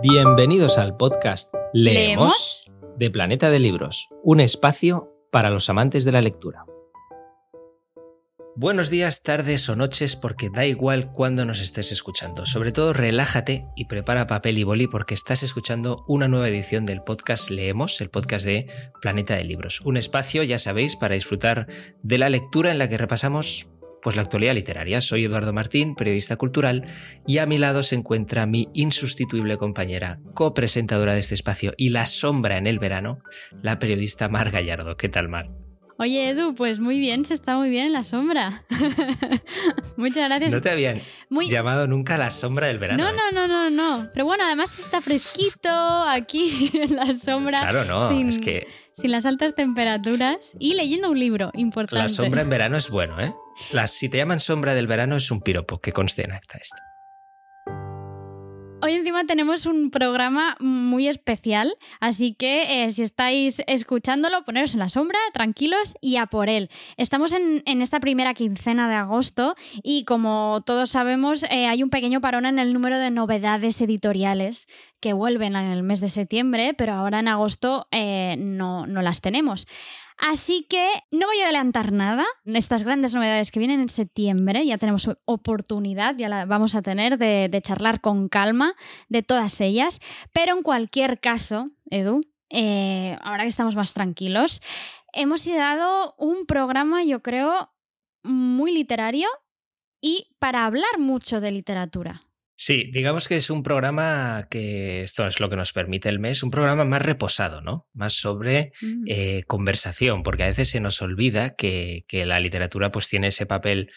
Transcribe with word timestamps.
Bienvenidos 0.00 0.78
al 0.78 0.96
podcast 0.96 1.52
Leemos, 1.72 2.70
de 2.98 3.10
Planeta 3.10 3.50
de 3.50 3.58
Libros, 3.58 4.08
un 4.22 4.38
espacio 4.38 5.12
para 5.32 5.50
los 5.50 5.68
amantes 5.70 6.04
de 6.04 6.12
la 6.12 6.20
lectura. 6.20 6.66
Buenos 8.54 8.90
días, 8.90 9.24
tardes 9.24 9.68
o 9.68 9.74
noches, 9.74 10.14
porque 10.14 10.50
da 10.50 10.64
igual 10.66 11.10
cuándo 11.12 11.44
nos 11.44 11.60
estés 11.60 11.90
escuchando. 11.90 12.46
Sobre 12.46 12.70
todo, 12.70 12.92
relájate 12.92 13.64
y 13.74 13.86
prepara 13.86 14.28
papel 14.28 14.58
y 14.58 14.62
boli 14.62 14.86
porque 14.86 15.14
estás 15.14 15.42
escuchando 15.42 16.04
una 16.06 16.28
nueva 16.28 16.48
edición 16.48 16.86
del 16.86 17.02
podcast 17.02 17.50
Leemos, 17.50 18.00
el 18.00 18.08
podcast 18.08 18.44
de 18.44 18.70
Planeta 19.00 19.34
de 19.34 19.42
Libros. 19.42 19.80
Un 19.80 19.96
espacio, 19.96 20.44
ya 20.44 20.58
sabéis, 20.58 20.94
para 20.94 21.16
disfrutar 21.16 21.66
de 22.04 22.18
la 22.18 22.30
lectura 22.30 22.70
en 22.70 22.78
la 22.78 22.88
que 22.88 22.98
repasamos 22.98 23.66
pues 24.02 24.16
la 24.16 24.22
actualidad 24.22 24.54
literaria. 24.54 25.00
Soy 25.00 25.24
Eduardo 25.24 25.52
Martín, 25.52 25.94
periodista 25.94 26.36
cultural, 26.36 26.86
y 27.26 27.38
a 27.38 27.46
mi 27.46 27.58
lado 27.58 27.82
se 27.82 27.96
encuentra 27.96 28.46
mi 28.46 28.68
insustituible 28.74 29.56
compañera, 29.56 30.20
copresentadora 30.34 31.14
de 31.14 31.20
este 31.20 31.34
espacio 31.34 31.72
y 31.76 31.90
la 31.90 32.06
sombra 32.06 32.58
en 32.58 32.66
el 32.66 32.78
verano, 32.78 33.18
la 33.62 33.78
periodista 33.78 34.28
Mar 34.28 34.50
Gallardo. 34.50 34.96
¿Qué 34.96 35.08
tal, 35.08 35.28
Mar? 35.28 35.67
Oye, 36.00 36.30
Edu, 36.30 36.54
pues 36.54 36.78
muy 36.78 37.00
bien, 37.00 37.24
se 37.24 37.34
está 37.34 37.56
muy 37.56 37.70
bien 37.70 37.86
en 37.86 37.92
la 37.92 38.04
sombra. 38.04 38.62
Muchas 39.96 40.28
gracias. 40.28 40.52
No 40.52 40.60
te 40.60 40.70
habían 40.70 41.02
llamado 41.48 41.88
nunca 41.88 42.16
la 42.16 42.30
sombra 42.30 42.68
del 42.68 42.78
verano. 42.78 43.02
No, 43.02 43.12
no, 43.12 43.32
no, 43.32 43.48
no, 43.48 43.68
no. 43.68 44.08
Pero 44.12 44.24
bueno, 44.24 44.44
además 44.44 44.78
está 44.78 45.00
fresquito 45.00 45.68
aquí 45.68 46.70
en 46.74 46.94
la 46.94 47.18
sombra. 47.18 47.58
Claro, 47.60 47.84
no, 47.84 48.10
es 48.12 48.38
que. 48.38 48.68
Sin 48.92 49.10
las 49.10 49.26
altas 49.26 49.56
temperaturas 49.56 50.52
y 50.58 50.74
leyendo 50.74 51.10
un 51.10 51.18
libro 51.18 51.50
importante. 51.54 52.02
La 52.02 52.08
sombra 52.08 52.42
en 52.42 52.50
verano 52.50 52.76
es 52.76 52.90
bueno, 52.90 53.20
¿eh? 53.20 53.34
Las, 53.72 53.90
si 53.92 54.08
te 54.08 54.18
llaman 54.18 54.38
sombra 54.38 54.74
del 54.74 54.86
verano 54.86 55.16
es 55.16 55.30
un 55.32 55.40
piropo, 55.40 55.80
que 55.80 55.92
conste 55.92 56.22
en 56.24 56.32
acta 56.32 56.58
esto. 56.58 56.76
Hoy 58.80 58.92
encima 58.92 59.24
tenemos 59.24 59.66
un 59.66 59.90
programa 59.90 60.56
muy 60.60 61.08
especial, 61.08 61.74
así 61.98 62.34
que 62.34 62.84
eh, 62.84 62.90
si 62.90 63.02
estáis 63.02 63.60
escuchándolo, 63.66 64.44
poneros 64.44 64.72
en 64.72 64.78
la 64.78 64.88
sombra, 64.88 65.18
tranquilos 65.32 65.94
y 66.00 66.16
a 66.16 66.26
por 66.26 66.48
él. 66.48 66.70
Estamos 66.96 67.32
en, 67.32 67.62
esta 67.82 67.98
primera 67.98 68.34
quincena 68.34 68.88
de 68.88 68.94
agosto 68.94 69.56
y 69.82 70.04
como 70.04 70.62
todos 70.64 70.90
sabemos 70.90 71.42
eh, 71.42 71.66
hay 71.66 71.82
un 71.82 71.90
pequeño 71.90 72.20
parón 72.20 72.46
en 72.46 72.60
el 72.60 72.72
número 72.72 72.98
de 72.98 73.10
novedades 73.10 73.80
editoriales 73.80 74.68
que 75.00 75.12
vuelven 75.12 75.56
en 75.56 75.72
el 75.72 75.82
mes 75.82 76.00
de 76.00 76.08
septiembre, 76.08 76.72
pero 76.72 76.92
ahora 76.92 77.18
en 77.18 77.26
agosto 77.26 77.88
eh, 77.90 78.36
no, 78.38 78.86
no 78.86 79.02
las 79.02 79.20
tenemos. 79.20 79.66
Así 80.18 80.66
que 80.68 80.84
no 81.12 81.26
voy 81.26 81.40
a 81.40 81.44
adelantar 81.44 81.92
nada. 81.92 82.26
Estas 82.44 82.84
grandes 82.84 83.14
novedades 83.14 83.52
que 83.52 83.60
vienen 83.60 83.80
en 83.80 83.88
septiembre, 83.88 84.66
ya 84.66 84.76
tenemos 84.76 85.08
oportunidad, 85.24 86.16
ya 86.16 86.28
la 86.28 86.44
vamos 86.44 86.74
a 86.74 86.82
tener 86.82 87.18
de, 87.18 87.60
charlar 87.62 88.00
con 88.00 88.28
calma 88.28 88.74
de 89.08 89.22
todas 89.22 89.60
ellas. 89.60 90.00
Pero 90.32 90.56
en 90.56 90.62
cualquier 90.62 91.20
caso, 91.20 91.66
Edu, 91.88 92.20
eh, 92.50 93.16
ahora 93.22 93.44
que 93.44 93.48
estamos 93.48 93.76
más 93.76 93.94
tranquilos, 93.94 94.60
hemos 95.12 95.46
dado 95.46 96.14
un 96.18 96.46
programa, 96.46 97.04
yo 97.04 97.22
creo, 97.22 97.70
muy 98.24 98.72
literario 98.72 99.28
y 100.00 100.34
para 100.40 100.66
hablar 100.66 100.98
mucho 100.98 101.40
de 101.40 101.52
literatura. 101.52 102.20
Sí, 102.60 102.90
digamos 102.92 103.28
que 103.28 103.36
es 103.36 103.50
un 103.50 103.62
programa 103.62 104.48
que 104.50 105.00
esto 105.00 105.24
es 105.28 105.38
lo 105.38 105.48
que 105.48 105.54
nos 105.54 105.72
permite 105.72 106.08
el 106.08 106.18
mes, 106.18 106.42
un 106.42 106.50
programa 106.50 106.84
más 106.84 107.00
reposado, 107.00 107.60
¿no? 107.60 107.88
Más 107.94 108.14
sobre 108.14 108.72
mm. 108.82 109.04
eh, 109.06 109.42
conversación, 109.46 110.24
porque 110.24 110.42
a 110.42 110.46
veces 110.46 110.68
se 110.68 110.80
nos 110.80 111.00
olvida 111.00 111.54
que, 111.54 112.04
la 112.10 112.40
literatura 112.40 112.90
pues 112.90 113.06
tiene 113.06 113.28
ese 113.28 113.46
papel 113.46 113.92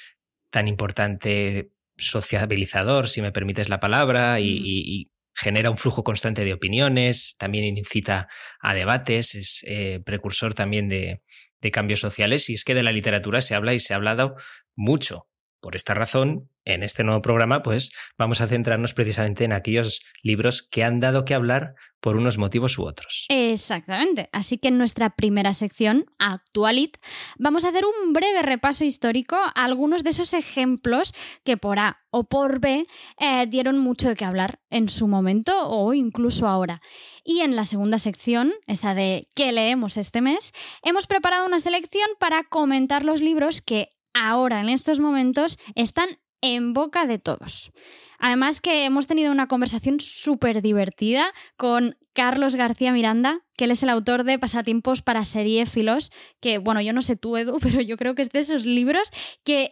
tan 0.51 0.67
importante 0.67 1.71
sociabilizador, 1.97 3.09
si 3.09 3.23
me 3.23 3.31
permites 3.31 3.67
la 3.67 3.79
palabra, 3.79 4.39
y, 4.39 5.07
mm. 5.09 5.11
genera 5.33 5.71
un 5.71 5.77
flujo 5.79 6.03
constante 6.03 6.45
de 6.45 6.53
opiniones, 6.53 7.37
también 7.39 7.65
incita 7.65 8.27
a 8.59 8.75
debates, 8.75 9.33
es 9.33 9.65
eh, 9.67 10.01
precursor 10.05 10.53
también 10.53 10.87
de, 10.87 11.23
de 11.61 11.71
cambios 11.71 11.99
sociales, 11.99 12.47
y 12.51 12.53
es 12.53 12.63
que 12.63 12.75
de 12.75 12.83
la 12.83 12.91
literatura 12.91 13.41
se 13.41 13.55
habla 13.55 13.73
y 13.73 13.79
se 13.79 13.93
ha 13.93 13.97
hablado 13.97 14.35
mucho. 14.75 15.30
Por 15.61 15.75
esta 15.75 15.93
razón, 15.93 16.49
en 16.65 16.81
este 16.81 17.03
nuevo 17.03 17.21
programa, 17.21 17.61
pues 17.61 17.91
vamos 18.17 18.41
a 18.41 18.47
centrarnos 18.47 18.93
precisamente 18.93 19.43
en 19.43 19.53
aquellos 19.53 20.01
libros 20.23 20.63
que 20.63 20.83
han 20.83 20.99
dado 20.99 21.23
que 21.23 21.35
hablar 21.35 21.75
por 21.99 22.17
unos 22.17 22.39
motivos 22.39 22.77
u 22.79 22.83
otros. 22.83 23.25
Exactamente. 23.29 24.27
Así 24.31 24.57
que 24.57 24.69
en 24.69 24.79
nuestra 24.79 25.11
primera 25.11 25.53
sección, 25.53 26.05
Actualit, 26.17 26.97
vamos 27.37 27.63
a 27.63 27.69
hacer 27.69 27.83
un 27.85 28.13
breve 28.13 28.41
repaso 28.41 28.83
histórico 28.83 29.35
a 29.35 29.49
algunos 29.49 30.03
de 30.03 30.09
esos 30.09 30.33
ejemplos 30.33 31.13
que 31.43 31.57
por 31.57 31.77
A 31.77 32.01
o 32.09 32.23
por 32.23 32.59
B 32.59 32.85
eh, 33.19 33.47
dieron 33.47 33.77
mucho 33.77 34.09
de 34.09 34.15
qué 34.15 34.25
hablar 34.25 34.59
en 34.69 34.89
su 34.89 35.07
momento 35.07 35.67
o 35.67 35.93
incluso 35.93 36.47
ahora. 36.47 36.81
Y 37.23 37.41
en 37.41 37.55
la 37.55 37.65
segunda 37.65 37.99
sección, 37.99 38.51
esa 38.65 38.95
de 38.95 39.27
¿qué 39.35 39.51
leemos 39.51 39.97
este 39.97 40.21
mes?, 40.21 40.53
hemos 40.83 41.05
preparado 41.05 41.45
una 41.45 41.59
selección 41.59 42.09
para 42.19 42.43
comentar 42.45 43.05
los 43.05 43.21
libros 43.21 43.61
que 43.61 43.89
ahora, 44.13 44.61
en 44.61 44.69
estos 44.69 44.99
momentos, 44.99 45.57
están 45.75 46.19
en 46.41 46.73
boca 46.73 47.05
de 47.05 47.19
todos. 47.19 47.71
Además 48.19 48.61
que 48.61 48.85
hemos 48.85 49.07
tenido 49.07 49.31
una 49.31 49.47
conversación 49.47 49.99
súper 49.99 50.61
divertida 50.61 51.33
con 51.57 51.97
Carlos 52.13 52.55
García 52.55 52.91
Miranda, 52.91 53.41
que 53.57 53.65
él 53.65 53.71
es 53.71 53.83
el 53.83 53.89
autor 53.89 54.23
de 54.23 54.37
Pasatiempos 54.37 55.01
para 55.01 55.23
Seriéfilos, 55.23 56.11
que 56.39 56.57
bueno, 56.57 56.81
yo 56.81 56.93
no 56.93 57.01
sé 57.01 57.15
tú, 57.15 57.37
Edu, 57.37 57.59
pero 57.61 57.81
yo 57.81 57.97
creo 57.97 58.15
que 58.15 58.21
es 58.21 58.29
de 58.29 58.39
esos 58.39 58.65
libros 58.65 59.11
que, 59.43 59.71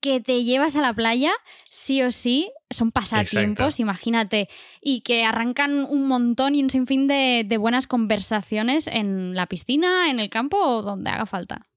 que 0.00 0.20
te 0.20 0.44
llevas 0.44 0.76
a 0.76 0.82
la 0.82 0.92
playa, 0.92 1.32
sí 1.70 2.02
o 2.02 2.10
sí, 2.10 2.50
son 2.70 2.90
pasatiempos, 2.90 3.80
imagínate, 3.80 4.48
y 4.80 5.00
que 5.02 5.24
arrancan 5.24 5.84
un 5.84 6.06
montón 6.06 6.54
y 6.54 6.62
un 6.62 6.70
sinfín 6.70 7.06
de, 7.06 7.44
de 7.46 7.56
buenas 7.56 7.86
conversaciones 7.86 8.86
en 8.86 9.34
la 9.34 9.46
piscina, 9.46 10.10
en 10.10 10.20
el 10.20 10.30
campo 10.30 10.58
o 10.58 10.82
donde 10.82 11.10
haga 11.10 11.26
falta. 11.26 11.68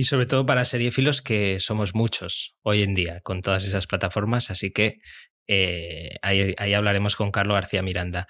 Y 0.00 0.04
sobre 0.04 0.24
todo 0.24 0.46
para 0.46 0.64
seriefilos 0.64 1.20
que 1.20 1.60
somos 1.60 1.94
muchos 1.94 2.56
hoy 2.62 2.82
en 2.82 2.94
día 2.94 3.20
con 3.20 3.42
todas 3.42 3.66
esas 3.66 3.86
plataformas, 3.86 4.50
así 4.50 4.70
que 4.70 5.02
eh, 5.46 6.16
ahí, 6.22 6.54
ahí 6.56 6.72
hablaremos 6.72 7.16
con 7.16 7.30
Carlos 7.30 7.56
García 7.56 7.82
Miranda. 7.82 8.26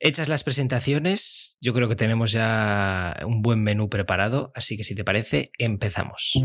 Hechas 0.00 0.30
las 0.30 0.44
presentaciones, 0.44 1.58
yo 1.60 1.74
creo 1.74 1.90
que 1.90 1.94
tenemos 1.94 2.32
ya 2.32 3.18
un 3.26 3.42
buen 3.42 3.62
menú 3.62 3.90
preparado, 3.90 4.50
así 4.54 4.78
que 4.78 4.84
si 4.84 4.94
te 4.94 5.04
parece, 5.04 5.50
empezamos. 5.58 6.38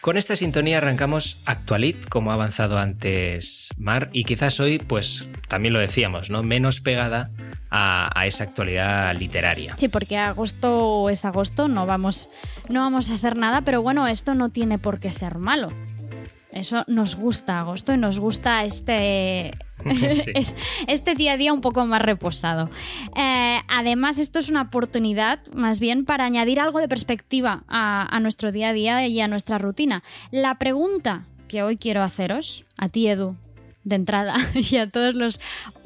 Con 0.00 0.16
esta 0.16 0.34
sintonía 0.34 0.78
arrancamos 0.78 1.42
Actualit, 1.44 2.08
como 2.08 2.30
ha 2.30 2.34
avanzado 2.34 2.78
antes 2.78 3.68
Mar, 3.76 4.08
y 4.14 4.24
quizás 4.24 4.58
hoy, 4.58 4.78
pues 4.78 5.28
también 5.46 5.74
lo 5.74 5.78
decíamos, 5.78 6.30
¿no? 6.30 6.42
Menos 6.42 6.80
pegada 6.80 7.28
a, 7.70 8.26
esa 8.26 8.44
actualidad 8.44 9.14
literaria. 9.14 9.74
Sí, 9.76 9.88
porque 9.88 10.16
agosto 10.16 11.10
es 11.10 11.26
agosto, 11.26 11.68
no 11.68 11.84
vamos, 11.84 12.30
no 12.70 12.80
vamos 12.80 13.10
a 13.10 13.14
hacer 13.14 13.36
nada, 13.36 13.60
pero 13.60 13.82
bueno, 13.82 14.06
esto 14.06 14.34
no 14.34 14.48
tiene 14.48 14.78
por 14.78 15.00
qué 15.00 15.10
ser 15.10 15.36
malo. 15.36 15.68
Eso 16.52 16.84
nos 16.88 17.14
gusta 17.14 17.60
agosto 17.60 17.94
y 17.94 17.96
nos 17.96 18.18
gusta 18.18 18.64
este, 18.64 19.52
este 20.88 21.14
día 21.14 21.34
a 21.34 21.36
día 21.36 21.52
un 21.52 21.60
poco 21.60 21.86
más 21.86 22.02
reposado. 22.02 22.68
Eh, 23.16 23.60
además, 23.68 24.18
esto 24.18 24.40
es 24.40 24.50
una 24.50 24.62
oportunidad 24.62 25.46
más 25.54 25.78
bien 25.78 26.04
para 26.04 26.24
añadir 26.24 26.58
algo 26.58 26.80
de 26.80 26.88
perspectiva 26.88 27.62
a, 27.68 28.14
a 28.14 28.20
nuestro 28.20 28.50
día 28.50 28.70
a 28.70 28.72
día 28.72 29.06
y 29.06 29.20
a 29.20 29.28
nuestra 29.28 29.58
rutina. 29.58 30.02
La 30.32 30.58
pregunta 30.58 31.24
que 31.46 31.62
hoy 31.62 31.76
quiero 31.76 32.02
haceros, 32.02 32.64
a 32.76 32.88
ti 32.88 33.08
Edu, 33.08 33.36
de 33.84 33.96
entrada 33.96 34.36
y 34.54 34.76
a 34.76 34.90
todos 34.90 35.14
los 35.14 35.40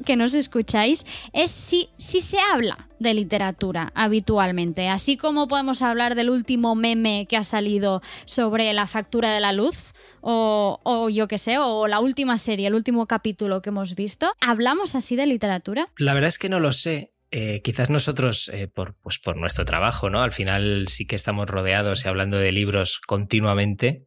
que 0.05 0.15
nos 0.15 0.33
escucháis 0.33 1.05
es 1.33 1.51
si, 1.51 1.89
si 1.97 2.21
se 2.21 2.37
habla 2.39 2.89
de 2.99 3.13
literatura 3.13 3.91
habitualmente, 3.95 4.89
así 4.89 5.17
como 5.17 5.47
podemos 5.47 5.81
hablar 5.81 6.15
del 6.15 6.29
último 6.29 6.75
meme 6.75 7.27
que 7.29 7.37
ha 7.37 7.43
salido 7.43 8.01
sobre 8.25 8.71
la 8.73 8.87
factura 8.87 9.31
de 9.31 9.39
la 9.39 9.51
luz 9.51 9.93
o, 10.21 10.79
o 10.83 11.09
yo 11.09 11.27
qué 11.27 11.37
sé, 11.37 11.57
o 11.59 11.87
la 11.87 11.99
última 11.99 12.37
serie, 12.37 12.67
el 12.67 12.75
último 12.75 13.05
capítulo 13.05 13.61
que 13.61 13.69
hemos 13.69 13.95
visto. 13.95 14.33
¿Hablamos 14.39 14.95
así 14.95 15.15
de 15.15 15.27
literatura? 15.27 15.87
La 15.97 16.13
verdad 16.13 16.29
es 16.29 16.39
que 16.39 16.49
no 16.49 16.59
lo 16.59 16.71
sé. 16.71 17.11
Eh, 17.31 17.61
quizás 17.63 17.89
nosotros, 17.89 18.49
eh, 18.53 18.67
por, 18.67 18.95
pues 18.95 19.19
por 19.19 19.35
nuestro 19.35 19.65
trabajo, 19.65 20.09
¿no? 20.09 20.21
Al 20.21 20.31
final 20.31 20.85
sí 20.87 21.05
que 21.05 21.15
estamos 21.15 21.49
rodeados 21.49 22.05
y 22.05 22.07
hablando 22.07 22.37
de 22.37 22.51
libros 22.51 22.99
continuamente, 23.05 24.05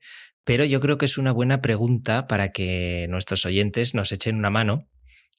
pero 0.48 0.64
yo 0.64 0.80
creo 0.80 0.96
que 0.96 1.04
es 1.04 1.18
una 1.18 1.30
buena 1.30 1.60
pregunta 1.60 2.26
para 2.26 2.52
que 2.52 3.06
nuestros 3.10 3.44
oyentes 3.44 3.94
nos 3.94 4.12
echen 4.12 4.36
una 4.36 4.48
mano 4.48 4.88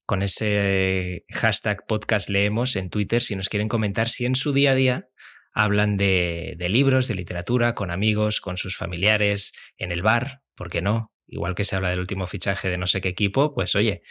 con 0.05 0.21
ese 0.21 1.25
hashtag 1.31 1.87
podcast 1.87 2.29
leemos 2.29 2.75
en 2.75 2.91
Twitter 2.91 3.23
si 3.23 3.35
nos 3.35 3.49
quieren 3.49 3.69
comentar 3.69 4.07
si 4.07 4.25
en 4.25 4.35
su 4.35 4.53
día 4.53 4.73
a 4.73 4.75
día 4.75 5.09
hablan 5.51 5.97
de, 5.97 6.55
libros, 6.69 7.07
de 7.07 7.15
literatura, 7.15 7.73
con 7.73 7.89
amigos, 7.89 8.39
con 8.39 8.57
sus 8.57 8.77
familiares, 8.77 9.53
en 9.79 9.91
el 9.91 10.03
bar, 10.03 10.43
¿por 10.53 10.69
qué 10.69 10.83
no? 10.83 11.11
Igual 11.25 11.55
que 11.55 11.63
se 11.63 11.75
habla 11.75 11.89
del 11.89 12.01
último 12.01 12.27
fichaje 12.27 12.69
de 12.69 12.77
no 12.77 12.85
sé 12.85 13.01
qué 13.01 13.09
equipo, 13.09 13.55
pues 13.55 13.73
oye, 13.73 14.03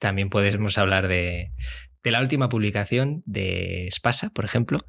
también 0.00 0.28
podemos 0.28 0.76
hablar 0.76 1.06
de, 1.06 1.52
de 2.02 2.10
la 2.10 2.20
última 2.20 2.48
publicación 2.48 3.22
de 3.26 3.88
Spasa, 3.92 4.30
por 4.30 4.44
ejemplo. 4.44 4.80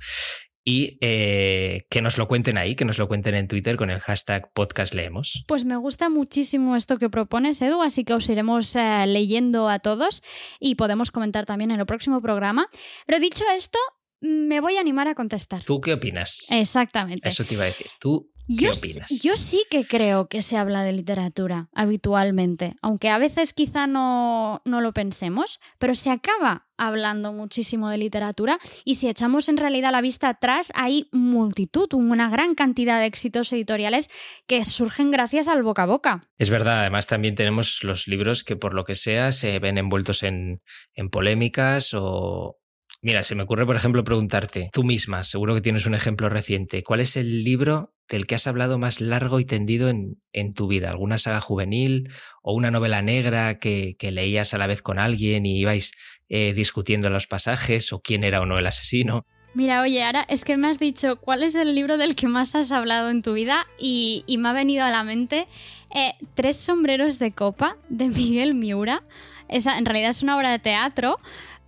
Y 0.63 0.97
eh, 1.01 1.81
que 1.89 2.01
nos 2.01 2.17
lo 2.17 2.27
cuenten 2.27 2.57
ahí, 2.57 2.75
que 2.75 2.85
nos 2.85 2.97
lo 2.97 3.07
cuenten 3.07 3.35
en 3.35 3.47
Twitter 3.47 3.75
con 3.75 3.89
el 3.89 3.99
hashtag 3.99 4.51
podcast 4.53 4.93
leemos. 4.93 5.43
Pues 5.47 5.65
me 5.65 5.75
gusta 5.77 6.09
muchísimo 6.09 6.75
esto 6.75 6.97
que 6.97 7.09
propones, 7.09 7.61
Edu, 7.61 7.81
así 7.81 8.03
que 8.03 8.13
os 8.13 8.29
iremos 8.29 8.75
eh, 8.75 9.05
leyendo 9.07 9.69
a 9.69 9.79
todos 9.79 10.21
y 10.59 10.75
podemos 10.75 11.11
comentar 11.11 11.45
también 11.45 11.71
en 11.71 11.79
el 11.79 11.85
próximo 11.85 12.21
programa. 12.21 12.67
Pero 13.05 13.19
dicho 13.19 13.43
esto, 13.55 13.79
me 14.21 14.61
voy 14.61 14.77
a 14.77 14.81
animar 14.81 15.07
a 15.07 15.15
contestar. 15.15 15.63
¿Tú 15.63 15.81
qué 15.81 15.93
opinas? 15.93 16.47
Exactamente. 16.51 17.27
Eso 17.27 17.43
te 17.43 17.55
iba 17.55 17.63
a 17.63 17.67
decir. 17.67 17.87
¿Tú 17.99 18.32
¿Qué 18.32 18.32
yo, 18.47 19.35
sí 19.35 19.63
que 19.69 19.85
creo 19.85 20.27
que 20.27 20.41
se 20.41 20.57
habla 20.57 20.83
de 20.83 20.91
literatura 20.91 21.69
habitualmente, 21.73 22.75
aunque 22.81 23.09
a 23.09 23.17
veces 23.17 23.53
quizá 23.53 23.87
no, 23.87 24.61
no, 24.65 24.81
lo 24.81 24.93
pensemos, 24.93 25.59
pero 25.79 25.95
se 25.95 26.09
acaba 26.09 26.67
hablando 26.77 27.31
muchísimo 27.31 27.89
de 27.89 27.97
literatura 27.97 28.59
y 28.83 28.95
si 28.95 29.07
echamos 29.07 29.47
en 29.47 29.57
realidad 29.57 29.91
la 29.91 30.01
vista 30.01 30.29
atrás 30.29 30.71
hay 30.75 31.07
multitud, 31.11 31.87
una 31.93 32.29
gran 32.29 32.55
cantidad 32.55 32.99
de 32.99 33.05
éxitos 33.05 33.53
editoriales 33.53 34.09
que 34.47 34.63
surgen 34.63 35.11
gracias 35.11 35.47
al 35.47 35.63
boca 35.63 35.83
a 35.83 35.87
boca. 35.87 36.29
Es 36.37 36.49
verdad, 36.49 36.81
además 36.81 37.07
también 37.07 37.35
tenemos 37.35 37.83
los 37.83 38.07
libros 38.07 38.43
que 38.43 38.55
por 38.55 38.73
lo 38.73 38.83
que 38.83 38.95
sea 38.95 39.31
se 39.31 39.59
ven 39.59 39.77
envueltos 39.77 40.23
en, 40.23 40.61
en 40.95 41.09
polémicas 41.09 41.93
o, 41.93 42.57
Mira, 43.03 43.21
se 43.23 43.35
me 43.35 43.43
ocurre, 43.43 43.65
por 43.65 43.75
ejemplo, 43.75 44.01
preguntarte, 44.05 44.69
tú 44.71 44.85
misma, 44.85 45.23
seguro 45.23 45.53
que 45.53 45.59
tienes 45.59 45.85
un 45.85 45.93
ejemplo 45.93 46.29
reciente, 46.29 46.83
¿cuál 46.83 47.01
es 47.01 47.17
el 47.17 47.43
libro 47.43 47.93
del 48.07 48.25
que 48.25 48.35
has 48.35 48.47
hablado 48.47 48.77
más 48.77 49.01
largo 49.01 49.41
y 49.41 49.45
tendido 49.45 49.89
en, 49.89 50.21
en 50.31 50.53
tu 50.53 50.67
vida? 50.67 50.89
¿Alguna 50.89 51.17
saga 51.17 51.41
juvenil 51.41 52.09
o 52.41 52.53
una 52.53 52.71
novela 52.71 53.01
negra 53.01 53.59
que, 53.59 53.97
que 53.99 54.13
leías 54.13 54.53
a 54.53 54.57
la 54.57 54.67
vez 54.67 54.81
con 54.81 54.99
alguien 54.99 55.45
y 55.45 55.59
ibais 55.59 55.91
eh, 56.29 56.53
discutiendo 56.53 57.09
los 57.09 57.27
pasajes 57.27 57.91
o 57.91 57.99
quién 57.99 58.23
era 58.23 58.39
o 58.39 58.45
no 58.45 58.57
el 58.57 58.67
asesino? 58.67 59.25
Mira, 59.53 59.81
oye, 59.81 60.01
ahora 60.01 60.25
es 60.29 60.45
que 60.45 60.55
me 60.55 60.69
has 60.69 60.79
dicho 60.79 61.17
cuál 61.17 61.43
es 61.43 61.55
el 61.55 61.75
libro 61.75 61.97
del 61.97 62.15
que 62.15 62.29
más 62.29 62.55
has 62.55 62.71
hablado 62.71 63.09
en 63.09 63.21
tu 63.21 63.33
vida 63.33 63.67
y, 63.77 64.23
y 64.27 64.37
me 64.37 64.47
ha 64.47 64.53
venido 64.53 64.85
a 64.85 64.89
la 64.89 65.03
mente 65.03 65.47
eh, 65.93 66.13
Tres 66.35 66.55
sombreros 66.55 67.19
de 67.19 67.33
copa 67.33 67.75
de 67.89 68.05
Miguel 68.09 68.55
Miura. 68.55 69.03
Esa 69.49 69.77
en 69.77 69.85
realidad 69.85 70.09
es 70.09 70.23
una 70.23 70.37
obra 70.37 70.51
de 70.51 70.59
teatro, 70.59 71.19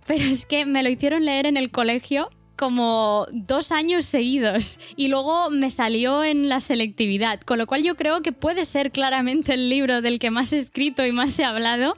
pero 0.06 0.24
es 0.24 0.46
que 0.46 0.66
me 0.66 0.82
lo 0.82 0.88
hicieron 0.88 1.24
leer 1.24 1.46
en 1.46 1.56
el 1.56 1.70
colegio 1.70 2.30
como 2.56 3.26
dos 3.32 3.70
años 3.70 4.06
seguidos 4.06 4.80
y 4.96 5.08
luego 5.08 5.50
me 5.50 5.70
salió 5.70 6.24
en 6.24 6.48
la 6.48 6.60
selectividad, 6.60 7.40
con 7.40 7.58
lo 7.58 7.66
cual 7.66 7.82
yo 7.82 7.96
creo 7.96 8.22
que 8.22 8.32
puede 8.32 8.64
ser 8.64 8.90
claramente 8.90 9.52
el 9.52 9.68
libro 9.68 10.00
del 10.00 10.18
que 10.18 10.30
más 10.30 10.52
he 10.52 10.58
escrito 10.58 11.04
y 11.04 11.12
más 11.12 11.38
he 11.38 11.44
hablado, 11.44 11.96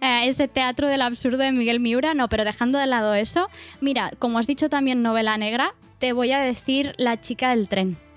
eh, 0.00 0.22
ese 0.24 0.48
Teatro 0.48 0.88
del 0.88 1.02
Absurdo 1.02 1.38
de 1.38 1.52
Miguel 1.52 1.80
Miura, 1.80 2.14
no, 2.14 2.28
pero 2.28 2.44
dejando 2.44 2.78
de 2.78 2.86
lado 2.86 3.14
eso, 3.14 3.48
mira, 3.80 4.10
como 4.18 4.38
has 4.38 4.46
dicho 4.46 4.70
también 4.70 5.02
novela 5.02 5.36
negra, 5.36 5.74
te 5.98 6.12
voy 6.12 6.32
a 6.32 6.40
decir 6.40 6.94
La 6.96 7.20
chica 7.20 7.50
del 7.50 7.68
tren 7.68 8.07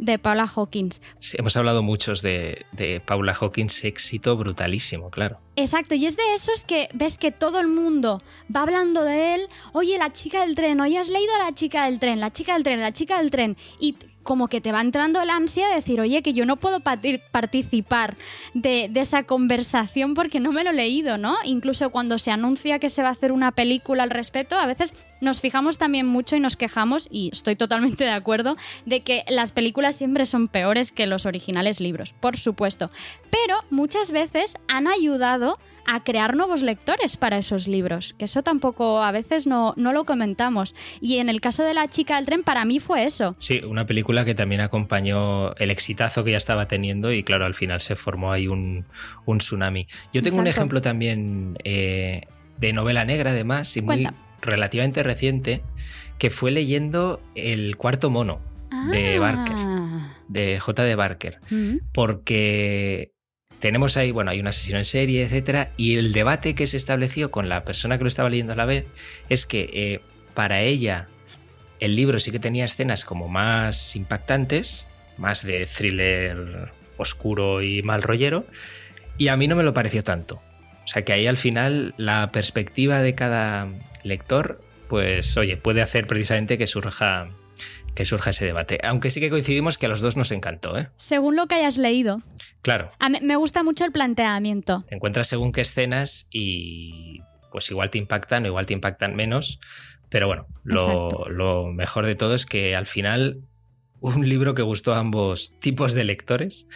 de 0.00 0.18
Paula 0.18 0.50
Hawkins. 0.52 1.00
Sí, 1.18 1.36
hemos 1.38 1.56
hablado 1.56 1.82
muchos 1.82 2.22
de, 2.22 2.64
de, 2.72 3.00
Paula 3.00 3.36
Hawkins, 3.38 3.84
éxito 3.84 4.36
brutalísimo, 4.36 5.10
claro. 5.10 5.38
Exacto, 5.56 5.94
y 5.94 6.06
es 6.06 6.16
de 6.16 6.34
esos 6.34 6.64
que 6.64 6.88
ves 6.94 7.18
que 7.18 7.30
todo 7.30 7.60
el 7.60 7.68
mundo 7.68 8.22
va 8.54 8.62
hablando 8.62 9.04
de 9.04 9.34
él, 9.34 9.48
oye, 9.72 9.98
la 9.98 10.10
chica 10.10 10.40
del 10.40 10.54
tren, 10.54 10.80
oye, 10.80 10.98
has 10.98 11.10
leído 11.10 11.34
a 11.34 11.38
la 11.38 11.52
chica 11.52 11.84
del 11.84 11.98
tren, 11.98 12.18
la 12.18 12.32
chica 12.32 12.54
del 12.54 12.62
tren, 12.62 12.80
la 12.80 12.92
chica 12.92 13.18
del 13.18 13.30
tren, 13.30 13.56
y 13.78 13.94
como 14.22 14.48
que 14.48 14.60
te 14.60 14.72
va 14.72 14.80
entrando 14.80 15.20
el 15.20 15.30
ansia 15.30 15.68
de 15.68 15.74
decir, 15.74 16.00
oye, 16.00 16.22
que 16.22 16.32
yo 16.32 16.46
no 16.46 16.56
puedo 16.56 16.80
participar 16.80 18.16
de, 18.54 18.88
de, 18.90 19.00
esa 19.00 19.24
conversación 19.24 20.14
porque 20.14 20.40
no 20.40 20.52
me 20.52 20.64
lo 20.64 20.70
he 20.70 20.74
leído, 20.74 21.18
¿no? 21.18 21.36
Incluso 21.44 21.90
cuando 21.90 22.18
se 22.18 22.30
anuncia 22.30 22.78
que 22.78 22.88
se 22.88 23.02
va 23.02 23.08
a 23.08 23.12
hacer 23.12 23.32
una 23.32 23.52
película 23.52 24.02
al 24.02 24.10
respecto, 24.10 24.58
a 24.58 24.66
veces 24.66 24.94
nos 25.20 25.40
fijamos 25.40 25.78
también 25.78 26.06
mucho 26.06 26.36
y 26.36 26.40
nos 26.40 26.56
quejamos, 26.56 27.08
y 27.10 27.30
estoy 27.32 27.56
totalmente 27.56 28.04
de 28.04 28.10
acuerdo, 28.10 28.56
de 28.86 29.00
que 29.00 29.24
las 29.28 29.52
películas 29.52 29.96
siempre 29.96 30.26
son 30.26 30.48
peores 30.48 30.92
que 30.92 31.06
los 31.06 31.26
originales 31.26 31.80
libros, 31.80 32.12
por 32.12 32.36
supuesto. 32.36 32.90
Pero 33.30 33.56
muchas 33.70 34.10
veces 34.10 34.56
han 34.68 34.86
ayudado 34.86 35.58
a 35.92 36.04
crear 36.04 36.36
nuevos 36.36 36.62
lectores 36.62 37.16
para 37.16 37.36
esos 37.38 37.66
libros, 37.66 38.14
que 38.16 38.26
eso 38.26 38.42
tampoco 38.42 39.02
a 39.02 39.10
veces 39.12 39.46
no, 39.46 39.74
no, 39.76 39.92
lo 39.92 40.04
comentamos. 40.04 40.74
Y 41.00 41.16
en 41.18 41.28
el 41.28 41.40
caso 41.40 41.64
de 41.64 41.74
La 41.74 41.88
chica 41.88 42.16
del 42.16 42.26
tren, 42.26 42.42
para 42.44 42.64
mí 42.64 42.78
fue 42.78 43.04
eso. 43.04 43.34
Sí, 43.38 43.60
una 43.66 43.86
película 43.86 44.24
que 44.24 44.34
también 44.34 44.60
acompañó 44.60 45.52
el 45.56 45.70
exitazo 45.70 46.22
que 46.22 46.30
ya 46.30 46.36
estaba 46.36 46.68
teniendo 46.68 47.12
y 47.12 47.24
claro, 47.24 47.44
al 47.44 47.54
final 47.54 47.80
se 47.80 47.96
formó 47.96 48.30
ahí 48.32 48.46
un, 48.46 48.84
un 49.26 49.38
tsunami. 49.38 49.86
Yo 50.12 50.22
tengo 50.22 50.36
Exacto. 50.36 50.40
un 50.40 50.46
ejemplo 50.46 50.80
también 50.80 51.56
eh, 51.64 52.22
de 52.58 52.72
novela 52.72 53.04
negra 53.04 53.30
además 53.30 53.76
y 53.76 53.82
muy 53.82 54.02
Cuenta. 54.04 54.14
relativamente 54.42 55.02
reciente, 55.02 55.62
que 56.18 56.30
fue 56.30 56.50
leyendo 56.52 57.20
El 57.34 57.76
cuarto 57.76 58.10
mono 58.10 58.40
ah. 58.70 58.88
de 58.92 59.18
Barker, 59.18 59.56
de 60.28 60.60
J. 60.60 60.82
de 60.84 60.94
Barker, 60.94 61.40
Mm. 61.50 61.74
porque 61.92 63.12
tenemos 63.60 63.96
ahí, 63.96 64.10
bueno, 64.10 64.30
hay 64.30 64.40
un 64.40 64.48
asesino 64.48 64.78
en 64.78 64.84
serie, 64.84 65.22
etcétera, 65.22 65.68
y 65.76 65.96
el 65.96 66.12
debate 66.12 66.54
que 66.54 66.66
se 66.66 66.76
estableció 66.76 67.30
con 67.30 67.48
la 67.48 67.64
persona 67.64 67.98
que 67.98 68.04
lo 68.04 68.08
estaba 68.08 68.30
leyendo 68.30 68.54
a 68.54 68.56
la 68.56 68.64
vez 68.64 68.86
es 69.28 69.46
que 69.46 69.70
eh, 69.72 70.00
para 70.34 70.62
ella 70.62 71.08
el 71.78 71.94
libro 71.94 72.18
sí 72.18 72.30
que 72.30 72.38
tenía 72.38 72.64
escenas 72.64 73.04
como 73.04 73.28
más 73.28 73.96
impactantes, 73.96 74.88
más 75.16 75.44
de 75.44 75.66
thriller 75.66 76.72
oscuro 76.96 77.62
y 77.62 77.82
mal 77.82 78.02
rollero, 78.02 78.46
y 79.16 79.28
a 79.28 79.36
mí 79.36 79.46
no 79.46 79.56
me 79.56 79.62
lo 79.62 79.74
pareció 79.74 80.02
tanto. 80.02 80.42
O 80.84 80.88
sea 80.88 81.04
que 81.04 81.12
ahí 81.12 81.26
al 81.26 81.36
final 81.36 81.94
la 81.96 82.32
perspectiva 82.32 83.00
de 83.00 83.14
cada 83.14 83.68
lector, 84.02 84.62
pues 84.88 85.36
oye, 85.36 85.56
puede 85.56 85.82
hacer 85.82 86.06
precisamente 86.06 86.58
que 86.58 86.66
surja 86.66 87.30
que 87.94 88.04
surja 88.04 88.30
ese 88.30 88.46
debate. 88.46 88.78
Aunque 88.82 89.10
sí 89.10 89.20
que 89.20 89.30
coincidimos 89.30 89.78
que 89.78 89.86
a 89.86 89.88
los 89.88 90.00
dos 90.00 90.16
nos 90.16 90.32
encantó, 90.32 90.78
¿eh? 90.78 90.88
Según 90.96 91.36
lo 91.36 91.46
que 91.46 91.56
hayas 91.56 91.76
leído. 91.76 92.22
Claro. 92.62 92.90
A 92.98 93.08
mí, 93.08 93.18
me 93.22 93.36
gusta 93.36 93.62
mucho 93.62 93.84
el 93.84 93.92
planteamiento. 93.92 94.84
Te 94.88 94.94
encuentras 94.94 95.26
según 95.26 95.52
qué 95.52 95.60
escenas 95.62 96.28
y 96.30 97.20
pues 97.50 97.70
igual 97.70 97.90
te 97.90 97.98
impactan 97.98 98.44
o 98.44 98.46
igual 98.46 98.66
te 98.66 98.74
impactan 98.74 99.16
menos. 99.16 99.60
Pero 100.08 100.26
bueno, 100.26 100.46
lo, 100.64 101.08
lo, 101.28 101.66
mejor 101.66 102.06
de 102.06 102.14
todo 102.14 102.34
es 102.34 102.46
que 102.46 102.74
al 102.74 102.86
final 102.86 103.42
un 104.00 104.28
libro 104.28 104.54
que 104.54 104.62
gustó 104.62 104.94
a 104.94 104.98
ambos 104.98 105.52
tipos 105.60 105.94
de 105.94 106.04
lectores 106.04 106.66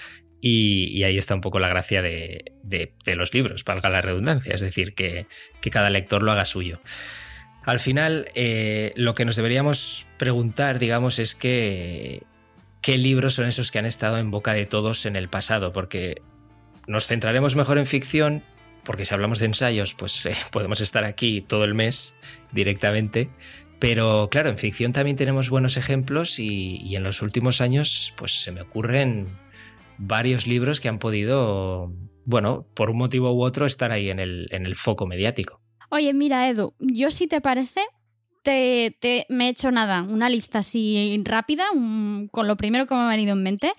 y, 0.41 0.87
y 0.97 1.05
ahí 1.05 1.17
está 1.17 1.35
un 1.35 1.41
poco 1.41 1.59
la 1.59 1.69
gracia 1.69 2.03
de, 2.03 2.45
de, 2.63 2.95
de, 3.05 3.17
los 3.17 3.33
libros, 3.33 3.65
valga 3.65 3.89
la 3.89 4.03
redundancia, 4.03 4.55
es 4.55 4.61
decir, 4.61 4.95
que, 4.95 5.27
que 5.63 5.71
cada 5.71 5.89
lector 5.89 6.23
lo 6.23 6.33
haga 6.33 6.45
suyo. 6.45 6.81
Al 7.65 7.81
final, 7.81 8.27
eh, 8.35 8.93
lo 8.95 9.15
que 9.15 9.25
nos 9.25 9.37
deberíamos 9.37 10.07
preguntar, 10.19 10.79
digamos, 10.79 11.19
es 11.19 11.35
que 11.35 12.23
qué 12.83 12.99
libros 12.99 13.35
son 13.35 13.47
esos 13.47 13.71
que 13.71 13.79
han 13.79 13.87
estado 13.87 14.19
en 14.19 14.31
boca 14.31 14.53
de 14.53 14.67
todos 14.67 15.06
en 15.06 15.17
el 15.17 15.31
pasado, 15.31 15.73
porque 15.73 16.21
nos 16.87 17.06
centraremos 17.06 17.56
mejor 17.56 17.79
en 17.79 17.87
ficción, 17.87 18.44
porque 18.85 19.06
si 19.06 19.15
hablamos 19.15 19.39
de 19.39 19.47
ensayos, 19.47 19.94
pues 19.94 20.27
eh, 20.27 20.35
podemos 20.53 20.83
estar 20.83 21.05
aquí 21.05 21.41
todo 21.41 21.65
el 21.65 21.75
mes 21.75 22.15
directamente. 22.53 23.31
Pero 23.79 24.29
claro, 24.31 24.51
en 24.51 24.59
ficción 24.59 24.93
también 24.93 25.17
tenemos 25.17 25.49
buenos 25.49 25.79
ejemplos 25.79 26.39
y, 26.39 26.94
en 26.94 27.03
los 27.03 27.23
últimos 27.23 27.61
años, 27.63 28.13
pues 28.17 28.43
se 28.43 28.53
me 28.53 28.61
ocurren 28.61 29.27
varios 29.97 30.47
libros 30.47 30.81
que 30.81 30.89
han 30.89 30.99
podido, 30.99 31.93
bueno, 32.25 32.67
por 32.75 32.91
un 32.91 32.99
motivo 32.99 33.33
u 33.33 33.43
otro, 33.43 33.65
estar 33.67 33.91
ahí 33.91 34.11
en 34.11 34.21
el 34.21 34.75
foco 34.77 35.06
mediático. 35.06 35.64
Oye, 35.94 36.13
mira, 36.13 36.48
Edu, 36.48 36.74
yo 36.81 37.08
si 37.08 37.29
te 37.29 37.41
parece, 37.41 37.81
te, 38.43 39.27
me 39.29 39.46
he 39.46 39.51
hecho 39.51 39.70
nada, 39.70 40.03
una 40.03 40.29
lista 40.29 40.58
así 40.58 41.22
rápida, 41.22 41.67
con 42.32 42.48
lo 42.48 42.56
primero 42.56 42.89
que 42.89 42.96
me 42.96 43.03
ha 43.03 43.08
venido 43.08 43.34
en 43.34 43.44
mente, 43.44 43.72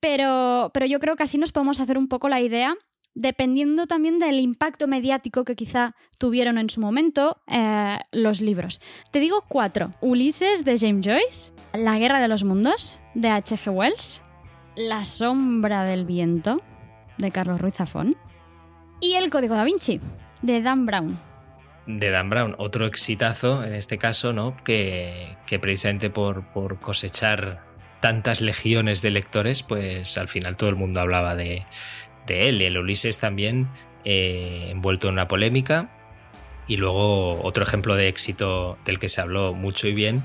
pero, 0.00 0.72
pero 0.74 0.86
yo 0.86 0.98
creo 0.98 1.14
que 1.14 1.22
así 1.22 1.38
nos 1.38 1.52
podemos 1.52 1.78
hacer 1.78 1.96
un 1.96 2.08
poco 2.08 2.28
la 2.28 2.40
idea, 2.40 2.74
dependiendo 3.14 3.86
también 3.86 4.18
del 4.18 4.40
impacto 4.40 4.88
mediático 4.88 5.44
que 5.44 5.54
quizá 5.54 5.94
tuvieron 6.18 6.58
en 6.58 6.70
su 6.70 6.80
momento 6.80 7.40
eh, 7.46 8.00
los 8.10 8.40
libros. 8.40 8.80
Te 9.12 9.20
digo 9.20 9.44
cuatro. 9.46 9.92
Ulises 10.00 10.64
de 10.64 10.76
James 10.76 11.06
Joyce, 11.06 11.52
La 11.72 12.00
Guerra 12.00 12.18
de 12.18 12.26
los 12.26 12.42
Mundos 12.42 12.98
de 13.14 13.28
H.G. 13.28 13.70
Wells, 13.70 14.22
La 14.74 15.04
Sombra 15.04 15.84
del 15.84 16.04
Viento 16.04 16.60
de 17.16 17.30
Carlos 17.30 17.60
Ruiz 17.60 17.76
Zafón 17.76 18.16
y 19.00 19.12
El 19.12 19.30
Código 19.30 19.54
da 19.54 19.62
Vinci 19.62 20.00
de 20.42 20.62
Dan 20.62 20.84
Brown 20.84 21.29
de 21.86 22.10
Dan 22.10 22.30
Brown, 22.30 22.54
otro 22.58 22.86
exitazo 22.86 23.64
en 23.64 23.74
este 23.74 23.98
caso, 23.98 24.32
¿no? 24.32 24.54
Que, 24.64 25.36
precisamente 25.60 26.10
por, 26.10 26.44
por, 26.52 26.78
cosechar 26.80 27.64
tantas 28.00 28.40
legiones 28.40 29.02
de 29.02 29.10
lectores, 29.10 29.62
pues 29.62 30.16
al 30.18 30.28
final 30.28 30.56
todo 30.56 30.70
el 30.70 30.76
mundo 30.76 31.00
hablaba 31.00 31.34
de, 31.34 31.66
de 32.26 32.48
él. 32.48 32.62
El 32.62 32.78
Ulises 32.78 33.18
también 33.18 33.68
eh, 34.04 34.68
envuelto 34.70 35.08
en 35.08 35.14
una 35.14 35.28
polémica. 35.28 35.90
Y 36.66 36.76
luego 36.76 37.42
otro 37.42 37.64
ejemplo 37.64 37.96
de 37.96 38.08
éxito 38.08 38.78
del 38.84 39.00
que 39.00 39.08
se 39.08 39.20
habló 39.20 39.54
mucho 39.54 39.88
y 39.88 39.92
bien 39.92 40.22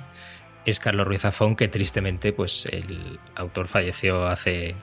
es 0.65 0.79
Carlos 0.79 1.07
Ruiz 1.07 1.21
Zafón, 1.21 1.55
que 1.55 1.67
tristemente, 1.67 2.33
pues 2.33 2.65
el 2.65 3.19
autor 3.35 3.67
falleció 3.67 4.25
hace, 4.25 4.75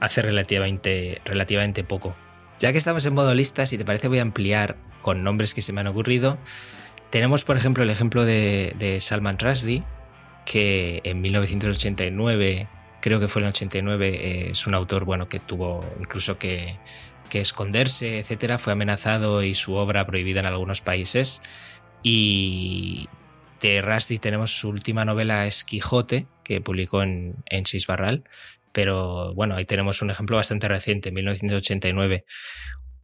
hace 0.00 0.22
relativamente, 0.22 1.18
relativamente 1.24 1.84
poco. 1.84 2.16
Ya 2.58 2.72
que 2.72 2.78
estamos 2.78 3.04
en 3.06 3.14
modo 3.14 3.34
lista, 3.34 3.66
si 3.66 3.76
te 3.78 3.84
parece 3.84 4.08
voy 4.08 4.18
a 4.18 4.22
ampliar 4.22 4.76
con 5.02 5.22
nombres 5.22 5.54
que 5.54 5.62
se 5.62 5.72
me 5.72 5.80
han 5.80 5.86
ocurrido. 5.86 6.38
Tenemos, 7.10 7.44
por 7.44 7.56
ejemplo, 7.56 7.82
el 7.82 7.90
ejemplo 7.90 8.24
de, 8.24 8.98
Salman 9.00 9.38
Rushdie, 9.38 9.82
que 10.46 11.00
en 11.04 11.20
1989, 11.20 12.68
creo 13.00 13.20
que 13.20 13.28
fue 13.28 13.40
en 13.40 13.46
el 13.46 13.50
89, 13.50 14.08
eh, 14.08 14.50
es 14.50 14.66
un 14.66 14.74
autor 14.74 15.04
bueno, 15.04 15.28
que 15.28 15.38
tuvo 15.38 15.84
incluso 16.00 16.38
que, 16.38 16.78
esconderse, 17.30 18.20
etcétera, 18.20 18.58
fue 18.58 18.72
amenazado 18.72 19.42
y 19.42 19.54
su 19.54 19.74
obra 19.74 20.06
prohibida 20.06 20.38
en 20.38 20.46
algunos 20.46 20.80
países. 20.80 21.42
Y 22.04 23.08
de 23.60 23.82
Rusty 23.82 24.20
tenemos 24.20 24.52
su 24.52 24.68
última 24.68 25.04
novela, 25.04 25.44
es 25.44 25.64
Quijote, 25.64 26.28
que 26.44 26.60
publicó 26.60 27.02
en, 27.02 27.34
en. 27.46 27.64
Pero 28.74 29.32
bueno, 29.34 29.54
ahí 29.54 29.64
tenemos 29.64 30.02
un 30.02 30.10
ejemplo 30.10 30.36
bastante 30.36 30.66
reciente, 30.66 31.12
1989. 31.12 32.24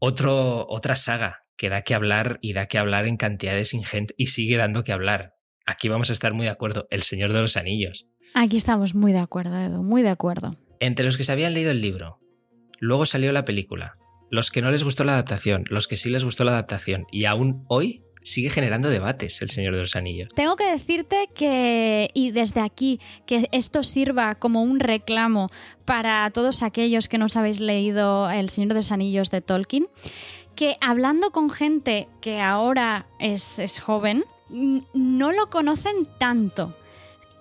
Otro, 0.00 0.66
otra 0.68 0.96
saga 0.96 1.44
que 1.56 1.68
da 1.68 1.82
que 1.82 1.94
hablar 1.94 2.38
y 2.42 2.54
da 2.54 2.66
que 2.66 2.76
hablar 2.76 3.06
en 3.06 3.16
cantidades 3.16 3.72
ingentes 3.72 4.16
y 4.18 4.26
sigue 4.26 4.56
dando 4.56 4.82
que 4.82 4.92
hablar. 4.92 5.34
Aquí 5.64 5.88
vamos 5.88 6.10
a 6.10 6.12
estar 6.12 6.34
muy 6.34 6.46
de 6.46 6.50
acuerdo. 6.50 6.88
El 6.90 7.02
Señor 7.02 7.32
de 7.32 7.40
los 7.40 7.56
Anillos. 7.56 8.08
Aquí 8.34 8.56
estamos 8.56 8.96
muy 8.96 9.12
de 9.12 9.20
acuerdo, 9.20 9.56
Edu, 9.56 9.84
muy 9.84 10.02
de 10.02 10.08
acuerdo. 10.08 10.50
Entre 10.80 11.04
los 11.04 11.16
que 11.16 11.24
se 11.24 11.30
habían 11.30 11.54
leído 11.54 11.70
el 11.70 11.80
libro, 11.80 12.18
luego 12.80 13.06
salió 13.06 13.30
la 13.30 13.44
película, 13.44 13.96
los 14.28 14.50
que 14.50 14.62
no 14.62 14.72
les 14.72 14.82
gustó 14.82 15.04
la 15.04 15.12
adaptación, 15.12 15.64
los 15.68 15.86
que 15.86 15.96
sí 15.96 16.10
les 16.10 16.24
gustó 16.24 16.42
la 16.42 16.52
adaptación 16.52 17.06
y 17.12 17.26
aún 17.26 17.64
hoy 17.68 18.02
sigue 18.22 18.50
generando 18.50 18.90
debates 18.90 19.40
El 19.42 19.50
Señor 19.50 19.74
de 19.74 19.80
los 19.80 19.96
Anillos. 19.96 20.28
Tengo 20.34 20.56
que 20.56 20.70
decirte 20.70 21.28
que, 21.34 22.10
y 22.14 22.30
desde 22.30 22.60
aquí, 22.60 23.00
que 23.26 23.48
esto 23.52 23.82
sirva 23.82 24.34
como 24.34 24.62
un 24.62 24.80
reclamo 24.80 25.48
para 25.84 26.30
todos 26.30 26.62
aquellos 26.62 27.08
que 27.08 27.18
no 27.18 27.26
os 27.26 27.36
habéis 27.36 27.60
leído 27.60 28.30
El 28.30 28.48
Señor 28.50 28.70
de 28.70 28.74
los 28.76 28.92
Anillos 28.92 29.30
de 29.30 29.40
Tolkien, 29.40 29.86
que 30.54 30.76
hablando 30.80 31.30
con 31.30 31.50
gente 31.50 32.08
que 32.20 32.40
ahora 32.40 33.06
es, 33.18 33.58
es 33.58 33.80
joven, 33.80 34.24
no 34.50 35.32
lo 35.32 35.48
conocen 35.48 36.06
tanto 36.18 36.76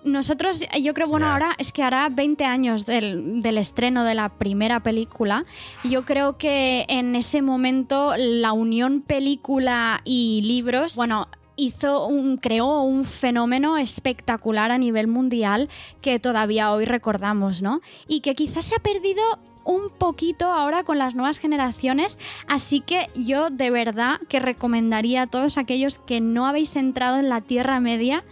nosotros, 0.04 0.62
yo 0.80 0.94
creo, 0.94 1.08
bueno, 1.08 1.26
ahora 1.26 1.54
es 1.58 1.72
que 1.72 1.82
hará 1.82 2.08
20 2.08 2.44
años 2.44 2.86
del, 2.86 3.42
estreno 3.58 4.04
de 4.04 4.14
la 4.14 4.28
primera 4.30 4.80
película. 4.80 5.44
Yo 5.84 6.04
creo 6.04 6.38
que 6.38 6.86
en 6.88 7.14
ese 7.14 7.42
momento 7.42 8.14
la 8.16 8.52
unión 8.52 9.02
película 9.02 10.00
y 10.04 10.42
libros, 10.42 10.96
bueno, 10.96 11.28
hizo 11.56 12.06
un, 12.06 12.38
creó 12.38 12.82
un 12.82 13.04
fenómeno 13.04 13.76
espectacular 13.76 14.70
a 14.70 14.78
nivel 14.78 15.06
mundial 15.06 15.68
que 16.00 16.18
todavía 16.18 16.72
hoy 16.72 16.86
recordamos, 16.86 17.60
¿no? 17.60 17.80
Y 18.08 18.20
que 18.20 18.34
quizás 18.34 18.64
se 18.64 18.76
ha 18.76 18.78
perdido 18.78 19.22
un 19.64 19.90
poquito 19.90 20.50
ahora 20.50 20.84
con 20.84 20.98
las 20.98 21.14
nuevas 21.14 21.38
generaciones, 21.38 22.18
así 22.48 22.80
que 22.80 23.10
yo 23.14 23.50
de 23.50 23.70
verdad 23.70 24.18
que 24.28 24.40
recomendaría 24.40 25.22
a 25.22 25.26
todos 25.26 25.58
aquellos 25.58 25.98
que 25.98 26.20
no 26.20 26.46
habéis 26.46 26.76
entrado 26.76 27.18
en 27.18 27.28
la 27.28 27.42
Tierra 27.42 27.78
Media 27.78 28.24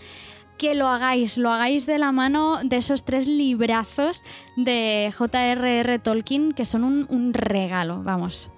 que 0.59 0.75
lo 0.75 0.89
hagáis, 0.89 1.39
lo 1.39 1.51
hagáis 1.51 1.87
de 1.87 1.99
la 1.99 2.13
mano 2.13 2.61
de 2.63 2.77
esos 2.77 3.05
tres 3.05 3.27
librazos 3.27 4.25
de 4.57 5.13
J.R.R. 5.17 5.99
Tolkien 6.01 6.53
que 6.53 6.65
son 6.65 6.85
un, 6.85 7.33
regalo, 7.33 8.03
vamos. 8.03 8.51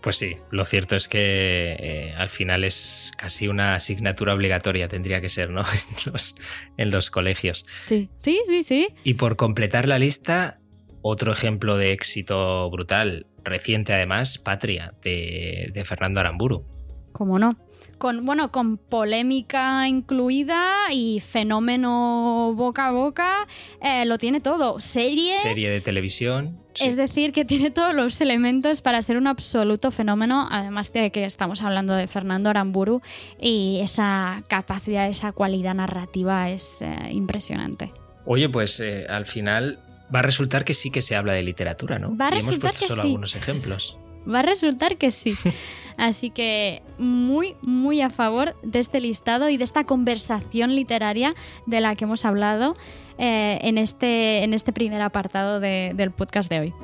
Pues 0.00 0.16
sí, 0.16 0.36
lo 0.50 0.64
cierto 0.64 0.94
es 0.94 1.08
que 1.08 1.76
eh, 1.78 2.14
al 2.16 2.30
final 2.30 2.62
es 2.62 3.10
casi 3.18 3.48
una 3.48 3.74
asignatura 3.74 4.32
obligatoria, 4.32 4.86
tendría 4.86 5.20
que 5.20 5.28
ser, 5.28 5.50
¿no? 5.50 5.62
en, 6.06 6.12
los, 6.12 6.34
en 6.76 6.90
los 6.90 7.10
colegios. 7.10 7.66
Sí, 7.86 8.08
sí, 8.16 8.40
sí, 8.46 8.62
sí. 8.62 8.88
Y 9.02 9.14
por 9.14 9.36
completar 9.36 9.88
la 9.88 9.98
lista, 9.98 10.60
otro 11.02 11.32
ejemplo 11.32 11.76
de 11.76 11.92
éxito 11.92 12.70
brutal, 12.70 13.26
reciente 13.42 13.92
además, 13.92 14.38
Patria, 14.38 14.94
de, 15.02 15.70
de 15.74 15.84
Fernando 15.84 16.20
Aramburu. 16.20 16.64
¿Cómo 17.12 17.40
no? 17.40 17.56
Con, 17.98 18.24
bueno, 18.24 18.50
con 18.50 18.78
polémica 18.78 19.86
incluida 19.88 20.92
y 20.92 21.20
fenómeno 21.20 22.54
boca 22.54 22.88
a 22.88 22.90
boca, 22.92 23.48
eh, 23.82 24.04
lo 24.04 24.18
tiene 24.18 24.40
todo. 24.40 24.80
Serie. 24.80 25.32
Serie 25.42 25.68
de 25.70 25.80
televisión. 25.80 26.60
Es 26.80 26.94
decir, 26.94 27.32
que 27.32 27.44
tiene 27.44 27.72
todos 27.72 27.92
los 27.92 28.20
elementos 28.20 28.82
para 28.82 29.02
ser 29.02 29.16
un 29.16 29.26
absoluto 29.26 29.90
fenómeno, 29.90 30.46
además 30.48 30.92
de 30.92 31.10
que 31.10 31.24
estamos 31.24 31.62
hablando 31.62 31.94
de 31.94 32.06
Fernando 32.06 32.50
Aramburu 32.50 33.02
y 33.40 33.80
esa 33.82 34.44
capacidad, 34.48 35.08
esa 35.08 35.32
cualidad 35.32 35.74
narrativa 35.74 36.50
es 36.50 36.80
eh, 36.80 36.96
impresionante. 37.10 37.92
Oye, 38.24 38.48
pues 38.48 38.78
eh, 38.78 39.06
al 39.08 39.26
final 39.26 39.80
va 40.14 40.20
a 40.20 40.22
resultar 40.22 40.64
que 40.64 40.74
sí 40.74 40.90
que 40.90 41.02
se 41.02 41.16
habla 41.16 41.32
de 41.32 41.42
literatura, 41.42 41.98
¿no? 41.98 42.16
Va 42.16 42.28
a 42.28 42.36
y 42.36 42.40
hemos 42.40 42.58
puesto 42.58 42.86
solo 42.86 43.02
sí. 43.02 43.08
algunos 43.08 43.34
ejemplos. 43.34 43.98
Va 44.32 44.40
a 44.40 44.42
resultar 44.42 44.96
que 44.96 45.12
sí. 45.12 45.34
Así 45.96 46.30
que 46.30 46.82
muy, 46.96 47.56
muy 47.60 48.02
a 48.02 48.10
favor 48.10 48.54
de 48.62 48.78
este 48.78 49.00
listado 49.00 49.48
y 49.48 49.56
de 49.56 49.64
esta 49.64 49.84
conversación 49.84 50.76
literaria 50.76 51.34
de 51.66 51.80
la 51.80 51.96
que 51.96 52.04
hemos 52.04 52.24
hablado 52.24 52.76
eh, 53.18 53.58
en, 53.62 53.78
este, 53.78 54.44
en 54.44 54.54
este 54.54 54.72
primer 54.72 55.02
apartado 55.02 55.58
del 55.58 56.12
podcast 56.12 56.48
de 56.50 56.60
hoy. 56.60 56.74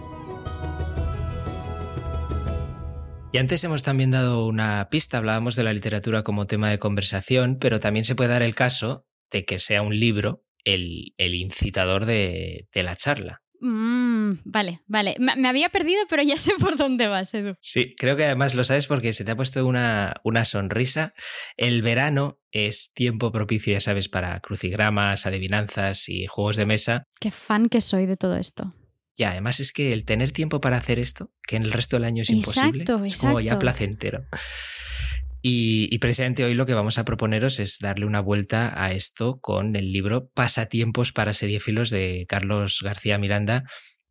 Y 3.32 3.38
antes 3.38 3.62
hemos 3.62 3.84
también 3.84 4.10
dado 4.10 4.46
una 4.46 4.88
pista, 4.90 5.18
hablábamos 5.18 5.54
de 5.54 5.64
la 5.64 5.72
literatura 5.72 6.22
como 6.24 6.46
tema 6.46 6.70
de 6.70 6.78
conversación, 6.78 7.58
pero 7.60 7.78
también 7.78 8.04
se 8.04 8.16
puede 8.16 8.30
dar 8.30 8.42
el 8.42 8.54
caso 8.54 9.04
de 9.30 9.44
que 9.44 9.60
sea 9.60 9.82
un 9.82 9.98
libro 9.98 10.44
el, 10.64 11.12
incitador 11.18 12.04
de 12.04 12.66
la 12.72 12.96
charla. 12.96 13.43
Mm, 13.66 14.40
vale, 14.44 14.82
vale. 14.86 15.16
Me, 15.18 15.48
había 15.48 15.70
perdido, 15.70 16.02
pero 16.10 16.22
ya 16.22 16.36
sé 16.36 16.52
por 16.60 16.76
dónde 16.76 17.06
vas, 17.06 17.32
Edu. 17.32 17.56
Sí, 17.60 17.94
creo 17.96 18.14
que 18.14 18.24
además 18.24 18.54
lo 18.54 18.62
sabes 18.62 18.86
porque 18.86 19.14
se 19.14 19.24
te 19.24 19.30
ha 19.30 19.36
puesto 19.36 19.66
una, 19.66 20.12
una 20.22 20.44
sonrisa. 20.44 21.14
El 21.56 21.80
verano 21.80 22.38
es 22.52 22.92
tiempo 22.92 23.32
propicio, 23.32 23.72
ya 23.72 23.80
sabes, 23.80 24.10
para 24.10 24.38
crucigramas, 24.40 25.24
adivinanzas 25.24 26.10
y 26.10 26.26
juegos 26.26 26.56
de 26.56 26.66
mesa. 26.66 27.08
Qué 27.18 27.30
fan 27.30 27.70
que 27.70 27.80
soy 27.80 28.04
de 28.04 28.18
todo 28.18 28.36
esto. 28.36 28.74
Y 29.16 29.22
además 29.22 29.60
es 29.60 29.72
que 29.72 29.92
el 29.92 30.04
tener 30.04 30.32
tiempo 30.32 30.60
para 30.60 30.76
hacer 30.76 30.98
esto, 30.98 31.32
que 31.46 31.56
en 31.56 31.62
el 31.62 31.72
resto 31.72 31.96
del 31.96 32.04
año 32.04 32.22
es 32.22 32.30
imposible, 32.30 32.84
es 33.06 33.16
como 33.16 33.40
ya 33.40 33.58
placentero. 33.58 34.26
Y, 35.46 35.98
precisamente 35.98 36.42
hoy 36.42 36.54
lo 36.54 36.64
que 36.64 36.72
vamos 36.72 36.96
a 36.96 37.04
proponeros 37.04 37.58
es 37.60 37.78
darle 37.78 38.06
una 38.06 38.20
vuelta 38.20 38.82
a 38.82 38.92
esto 38.92 39.40
con 39.42 39.76
el 39.76 39.92
libro 39.92 40.30
Pasatiempos 40.30 41.12
para 41.12 41.34
seriéfilos 41.34 41.90
de 41.90 42.24
Carlos 42.26 42.80
García 42.82 43.18
Miranda, 43.18 43.62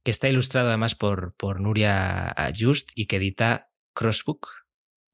que 0.03 0.11
está 0.11 0.29
ilustrado 0.29 0.67
además 0.67 0.93
por, 0.93 1.33
por 1.35 1.59
Nuria 1.59 2.35
Just 2.55 2.91
y 2.93 3.07
que 3.07 3.15
edita 3.15 3.71
Crossbook. 3.95 4.47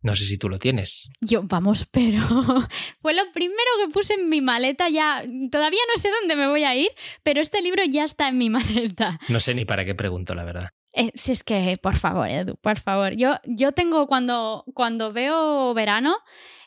No 0.03 0.13
sé 0.13 0.25
si 0.25 0.37
tú 0.37 0.49
lo 0.49 0.59
tienes. 0.59 1.09
Yo, 1.21 1.43
vamos, 1.43 1.87
pero 1.89 2.21
fue 3.01 3.13
lo 3.13 3.31
primero 3.31 3.71
que 3.81 3.93
puse 3.93 4.15
en 4.15 4.29
mi 4.29 4.41
maleta 4.41 4.89
ya. 4.89 5.23
Todavía 5.49 5.81
no 5.95 6.01
sé 6.01 6.09
dónde 6.19 6.35
me 6.35 6.49
voy 6.49 6.65
a 6.65 6.75
ir, 6.75 6.89
pero 7.23 7.39
este 7.39 7.61
libro 7.61 7.81
ya 7.85 8.03
está 8.03 8.27
en 8.27 8.37
mi 8.37 8.49
maleta. 8.49 9.17
No 9.29 9.39
sé 9.39 9.53
ni 9.55 9.63
para 9.63 9.85
qué 9.85 9.95
pregunto, 9.95 10.35
la 10.35 10.43
verdad. 10.43 10.69
Eh, 10.93 11.11
si 11.15 11.31
es 11.31 11.43
que, 11.43 11.77
por 11.81 11.95
favor, 11.95 12.27
Edu, 12.27 12.55
por 12.57 12.79
favor. 12.79 13.13
Yo, 13.13 13.35
yo 13.45 13.71
tengo 13.73 14.07
cuando, 14.07 14.65
cuando 14.73 15.13
veo 15.13 15.73
verano, 15.73 16.15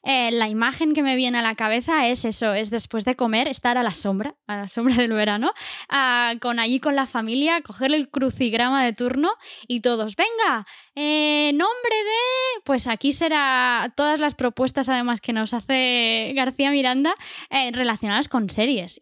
eh, 0.05 0.31
la 0.33 0.49
imagen 0.49 0.95
que 0.95 1.03
me 1.03 1.17
viene 1.17 1.39
a 1.39 1.43
la 1.43 1.55
cabeza 1.55 2.07
es 2.09 2.25
eso, 2.25 2.55
es 2.55 2.71
después 2.71 3.05
de 3.05 3.15
comer, 3.15 3.49
estar 3.49 3.79
a 3.79 3.83
la 3.83 3.93
sombra, 3.93 4.35
a 4.47 4.57
la 4.57 4.69
sombra 4.69 4.95
del 4.97 5.13
verano, 5.13 5.53
ah, 5.89 6.35
con 6.41 6.59
allí 6.59 6.81
con 6.81 6.97
la 6.97 7.07
familia, 7.07 7.61
coger 7.63 7.95
el 7.95 8.09
crucigrama 8.11 8.85
de 8.85 8.93
turno 8.93 9.31
y 9.69 9.81
todos, 9.81 10.17
venga, 10.17 10.65
eh, 10.95 11.53
nombre 11.55 11.97
de, 11.97 12.63
pues 12.65 12.87
aquí 12.87 13.13
será 13.13 13.93
todas 13.97 14.21
las 14.21 14.35
propuestas 14.35 14.89
además 14.89 15.21
que 15.21 15.33
nos 15.33 15.55
hace 15.55 16.33
García 16.35 16.71
Miranda 16.71 17.15
eh, 17.51 17.71
relacionadas 17.73 18.29
con 18.29 18.51
series. 18.51 19.01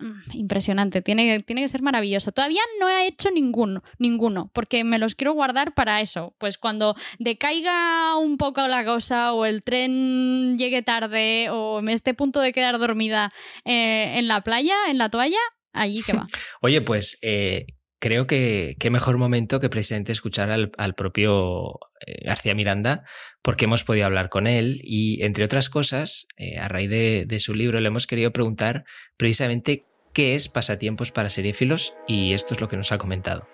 Mm, 0.00 0.36
impresionante, 0.36 1.02
tiene, 1.02 1.40
tiene 1.40 1.62
que 1.62 1.68
ser 1.68 1.82
maravilloso. 1.82 2.32
Todavía 2.32 2.62
no 2.78 2.88
he 2.88 3.06
hecho 3.06 3.30
ninguno, 3.30 3.82
ninguno, 3.98 4.50
porque 4.52 4.84
me 4.84 4.98
los 4.98 5.14
quiero 5.14 5.32
guardar 5.32 5.74
para 5.74 6.00
eso, 6.00 6.34
pues 6.38 6.58
cuando 6.58 6.96
decaiga 7.18 8.16
un 8.16 8.36
poco 8.36 8.66
la 8.66 8.84
cosa 8.84 9.32
o 9.32 9.46
el 9.46 9.62
tren 9.62 10.39
llegue 10.58 10.82
tarde 10.82 11.48
o 11.50 11.82
me 11.82 11.92
esté 11.92 12.10
a 12.10 12.14
punto 12.14 12.40
de 12.40 12.52
quedar 12.52 12.78
dormida 12.78 13.32
eh, 13.64 14.18
en 14.18 14.28
la 14.28 14.42
playa, 14.42 14.74
en 14.88 14.98
la 14.98 15.10
toalla, 15.10 15.40
allí 15.72 16.02
que 16.02 16.12
va. 16.14 16.26
Oye, 16.60 16.80
pues 16.80 17.18
eh, 17.22 17.66
creo 17.98 18.26
que 18.26 18.76
qué 18.78 18.90
mejor 18.90 19.18
momento 19.18 19.60
que 19.60 19.68
precisamente 19.68 20.12
escuchar 20.12 20.50
al, 20.50 20.94
propio 20.94 21.78
eh, 22.06 22.24
García 22.24 22.54
Miranda, 22.54 23.04
porque 23.42 23.66
hemos 23.66 23.84
podido 23.84 24.06
hablar 24.06 24.28
con 24.28 24.46
él 24.46 24.80
y, 24.82 25.22
entre 25.22 25.44
otras 25.44 25.68
cosas, 25.68 26.26
a 26.60 26.68
raíz 26.68 26.90
de, 26.90 27.24
de, 27.26 27.40
su 27.40 27.54
libro, 27.54 27.80
le 27.80 27.88
hemos 27.88 28.06
querido 28.06 28.32
preguntar 28.32 28.84
precisamente 29.16 29.86
qué 30.12 30.34
es 30.34 30.48
Pasatiempos 30.48 31.12
para 31.12 31.30
Seriéfilos 31.30 31.94
y 32.06 32.32
esto 32.32 32.54
es 32.54 32.60
lo 32.60 32.68
que 32.68 32.76
nos 32.76 32.92
ha 32.92 32.98
comentado 32.98 33.46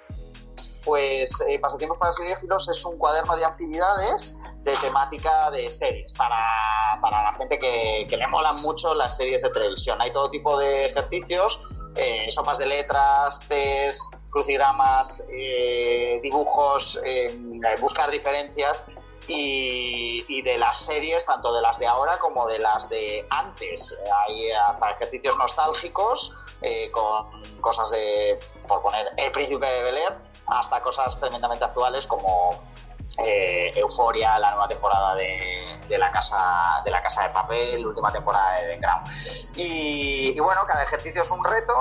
eh, 1.48 1.58
Pasatiempos 1.58 1.98
para 1.98 2.12
Seriéfilos 2.12 2.68
es 2.68 2.84
un 2.84 2.98
cuaderno 2.98 3.36
de 3.36 3.44
actividades 3.44 4.36
de 4.62 4.74
temática 4.76 5.50
de 5.50 5.68
series 5.68 6.12
para, 6.14 6.38
la 7.00 7.32
gente 7.32 7.58
que, 7.58 8.06
le 8.08 8.26
molan 8.26 8.56
mucho 8.62 8.94
las 8.94 9.16
series 9.16 9.42
de 9.42 9.50
televisión. 9.50 10.00
Hay 10.00 10.12
todo 10.12 10.30
tipo 10.30 10.58
de 10.58 10.86
ejercicios, 10.86 11.60
eh, 11.94 12.28
de 12.58 12.66
letras, 12.66 13.40
test, 13.48 14.00
crucigramas, 14.30 15.24
eh, 15.30 16.20
dibujos, 16.22 17.00
buscar 17.80 18.10
diferencias 18.10 18.84
y, 19.28 20.42
de 20.42 20.58
las 20.58 20.78
series, 20.78 21.24
tanto 21.24 21.54
de 21.54 21.62
las 21.62 21.78
de 21.78 21.86
ahora 21.86 22.18
como 22.18 22.46
de 22.46 22.58
las 22.58 22.88
de 22.88 23.26
antes. 23.30 23.98
Hay 24.26 24.50
hasta 24.52 24.90
ejercicios 24.92 25.36
nostálgicos 25.36 26.34
eh, 26.62 26.90
con 26.90 27.42
cosas 27.60 27.90
de, 27.90 28.38
por 28.66 28.82
poner, 28.82 29.08
El 29.16 29.30
Príncipe 29.32 29.66
de 29.66 29.82
Bel 29.82 29.98
hasta 30.46 30.80
cosas 30.80 31.18
tremendamente 31.18 31.64
actuales 31.64 32.06
como 32.06 32.50
eh, 33.24 33.70
Euforia, 33.74 34.38
la 34.38 34.50
nueva 34.50 34.68
temporada 34.68 35.14
de, 35.14 35.98
la 35.98 36.10
casa 36.10 36.82
de 36.84 36.90
la 36.90 37.02
casa 37.02 37.22
de 37.22 37.30
papel, 37.30 37.86
última 37.86 38.12
temporada 38.12 38.60
de 38.60 38.76
The. 38.76 39.62
Y, 39.62 40.38
bueno, 40.40 40.62
cada 40.66 40.82
ejercicio 40.82 41.22
es 41.22 41.30
un 41.30 41.42
reto. 41.42 41.74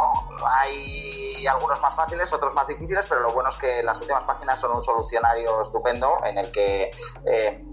Hay 0.48 1.46
algunos 1.46 1.82
más 1.82 1.96
fáciles, 1.96 2.32
otros 2.32 2.54
más 2.54 2.68
difíciles, 2.68 3.06
pero 3.10 3.22
lo 3.22 3.32
bueno 3.32 3.50
es 3.50 3.58
que 3.58 3.84
las 3.84 4.00
últimas 4.00 4.26
páginas 4.26 4.60
son 4.60 4.72
un 4.72 4.82
solucionario 4.82 5.60
estupendo 5.62 6.20
en 6.24 6.38
el 6.38 6.52
que 6.52 6.92
eh, 7.26 7.66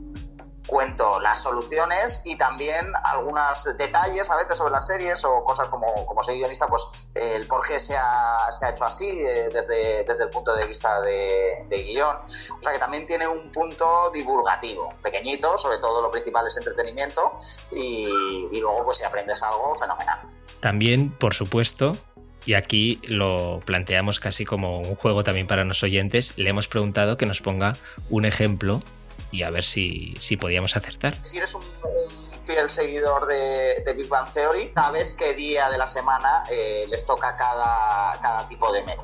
cuento 0.66 1.21
las 1.21 1.42
soluciones 1.42 2.23
y 2.25 2.37
también 2.37 2.92
algunos 3.04 3.64
detalles 3.76 4.31
a 4.31 4.37
veces 4.37 4.59
sobre 4.59 4.73
las 4.73 4.87
series 4.87 5.25
o 5.25 5.42
cosas 5.45 5.69
como, 5.69 5.87
como 6.07 6.23
soy 6.23 6.38
guionista, 6.38 6.66
pues 6.69 6.87
el 7.14 7.47
por 7.47 7.66
qué 7.66 7.78
se 7.78 7.97
ha, 7.97 8.50
se 8.50 8.66
ha 8.66 8.71
hecho 8.71 8.85
así 8.85 9.09
eh, 9.09 9.49
desde, 9.52 10.04
desde 10.04 10.25
el 10.25 10.31
punto 10.31 10.54
de 10.54 10.66
vista 10.66 11.00
de, 11.00 11.66
guion. 11.69 12.16
O 12.16 12.62
sea 12.62 12.73
que 12.73 12.78
también 12.78 13.07
tiene 13.07 13.26
un 13.26 13.50
punto 13.50 14.11
divulgativo, 14.12 14.88
pequeñito, 15.02 15.57
sobre 15.57 15.78
todo 15.78 16.02
lo 16.02 16.11
principal 16.11 16.47
es 16.47 16.57
entretenimiento 16.57 17.38
y, 17.71 18.07
y 18.52 18.61
luego 18.61 18.85
pues 18.85 18.99
si 18.99 19.04
aprendes 19.04 19.42
algo, 19.42 19.75
fenomenal. 19.75 20.21
También, 20.61 21.11
por 21.11 21.35
supuesto, 21.35 21.97
y 22.47 22.54
aquí 22.54 23.00
lo 23.09 23.61
planteamos 23.64 24.21
casi 24.21 24.45
como 24.45 24.78
un 24.78 24.95
juego 24.95 25.25
también 25.25 25.47
para 25.47 25.64
los 25.64 25.83
oyentes, 25.83 26.37
le 26.37 26.50
hemos 26.50 26.69
preguntado 26.69 27.16
que 27.16 27.26
nos 27.26 27.40
ponga 27.40 27.76
un 28.11 28.25
ejemplo 28.25 28.81
y 29.32 29.42
a 29.42 29.50
ver 29.50 29.64
si, 29.64 30.14
si 30.18 30.36
podíamos 30.36 30.76
acertar. 30.76 31.14
Si 31.22 31.38
eres 31.38 31.54
un, 31.54 31.62
fiel 32.44 32.68
seguidor 32.68 33.26
de, 33.26 33.92
Big 33.96 34.08
Bang 34.08 34.30
Theory, 34.32 34.72
sabes 34.74 35.14
qué 35.14 35.32
día 35.34 35.70
de 35.70 35.78
la 35.78 35.86
semana 35.86 36.44
eh, 36.50 36.84
les 36.88 37.04
toca 37.04 37.36
cada, 37.36 38.12
cada 38.20 38.48
tipo 38.48 38.72
de 38.72 38.82
menú. 38.82 39.02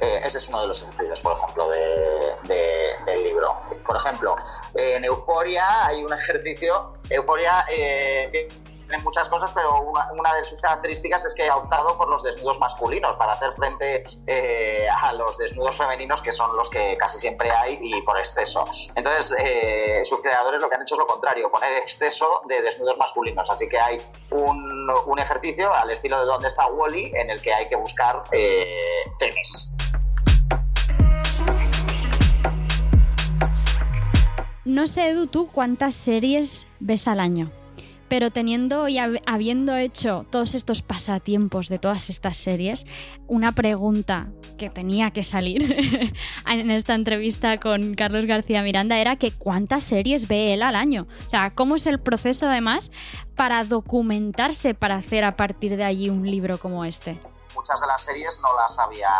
Eh, 0.00 0.20
ese 0.24 0.38
es 0.38 0.48
uno 0.48 0.60
de 0.62 0.68
los 0.68 0.82
ejercicios, 0.82 1.20
por 1.20 1.36
ejemplo, 1.36 1.70
de, 1.70 2.94
del 3.06 3.24
libro. 3.24 3.54
Por 3.84 3.96
ejemplo, 3.96 4.36
en 4.74 5.04
Euforia 5.04 5.86
hay 5.86 6.04
un 6.04 6.12
ejercicio. 6.12 6.92
Euforia 7.08 7.64
eh, 7.70 8.48
tiene 8.86 9.02
muchas 9.02 9.28
cosas, 9.28 9.50
pero 9.54 9.80
una, 9.80 10.34
de 10.34 10.44
sus 10.44 10.60
características 10.60 11.24
es 11.24 11.34
que 11.34 11.48
ha 11.48 11.56
optado 11.56 11.96
por 11.96 12.08
los 12.08 12.22
desnudos 12.22 12.58
masculinos 12.58 13.16
para 13.16 13.32
hacer 13.32 13.52
frente 13.54 14.04
eh, 14.26 14.86
a 15.02 15.12
los 15.12 15.36
desnudos 15.38 15.76
femeninos, 15.76 16.22
que 16.22 16.32
son 16.32 16.56
los 16.56 16.70
que 16.70 16.96
casi 16.96 17.18
siempre 17.18 17.50
hay 17.50 17.78
y 17.80 18.02
por 18.02 18.18
exceso. 18.18 18.64
Entonces, 18.94 19.34
eh, 19.38 20.02
sus 20.04 20.20
creadores 20.22 20.60
lo 20.60 20.68
que 20.68 20.76
han 20.76 20.82
hecho 20.82 20.94
es 20.94 21.00
lo 21.00 21.06
contrario, 21.06 21.50
poner 21.50 21.72
exceso 21.78 22.42
de 22.48 22.62
desnudos 22.62 22.96
masculinos. 22.98 23.48
Así 23.50 23.68
que 23.68 23.78
hay 23.78 23.96
un, 24.30 24.76
ejercicio 25.18 25.72
al 25.74 25.90
estilo 25.90 26.20
de 26.20 26.26
donde 26.26 26.48
está 26.48 26.66
Wally, 26.66 27.10
en 27.14 27.30
el 27.30 27.40
que 27.40 27.52
hay 27.52 27.68
que 27.68 27.76
buscar 27.76 28.22
eh, 28.32 28.80
tenis. 29.18 29.72
No 34.66 34.86
sé, 34.86 35.08
Edu, 35.08 35.26
tú 35.26 35.48
cuántas 35.50 35.94
series 35.94 36.66
ves 36.80 37.08
al 37.08 37.20
año 37.20 37.50
pero 38.08 38.30
teniendo 38.30 38.88
y 38.88 38.98
habiendo 38.98 39.76
hecho 39.76 40.26
todos 40.30 40.54
estos 40.54 40.82
pasatiempos 40.82 41.68
de 41.68 41.78
todas 41.78 42.10
estas 42.10 42.36
series, 42.36 42.86
una 43.26 43.52
pregunta 43.52 44.28
que 44.58 44.70
tenía 44.70 45.10
que 45.10 45.22
salir 45.22 45.76
en 46.50 46.70
esta 46.70 46.94
entrevista 46.94 47.58
con 47.58 47.94
Carlos 47.94 48.26
García 48.26 48.62
Miranda 48.62 48.98
era 48.98 49.16
que 49.16 49.30
cuántas 49.30 49.84
series 49.84 50.28
ve 50.28 50.54
él 50.54 50.62
al 50.62 50.76
año. 50.76 51.06
O 51.26 51.30
sea, 51.30 51.50
cómo 51.50 51.76
es 51.76 51.86
el 51.86 52.00
proceso 52.00 52.46
además 52.46 52.90
para 53.34 53.64
documentarse 53.64 54.74
para 54.74 54.96
hacer 54.96 55.24
a 55.24 55.36
partir 55.36 55.76
de 55.76 55.84
allí 55.84 56.08
un 56.08 56.30
libro 56.30 56.58
como 56.58 56.84
este 56.84 57.18
muchas 57.56 57.80
de 57.80 57.86
las 57.86 58.02
series 58.02 58.38
no 58.40 58.54
las 58.54 58.78
había, 58.78 59.10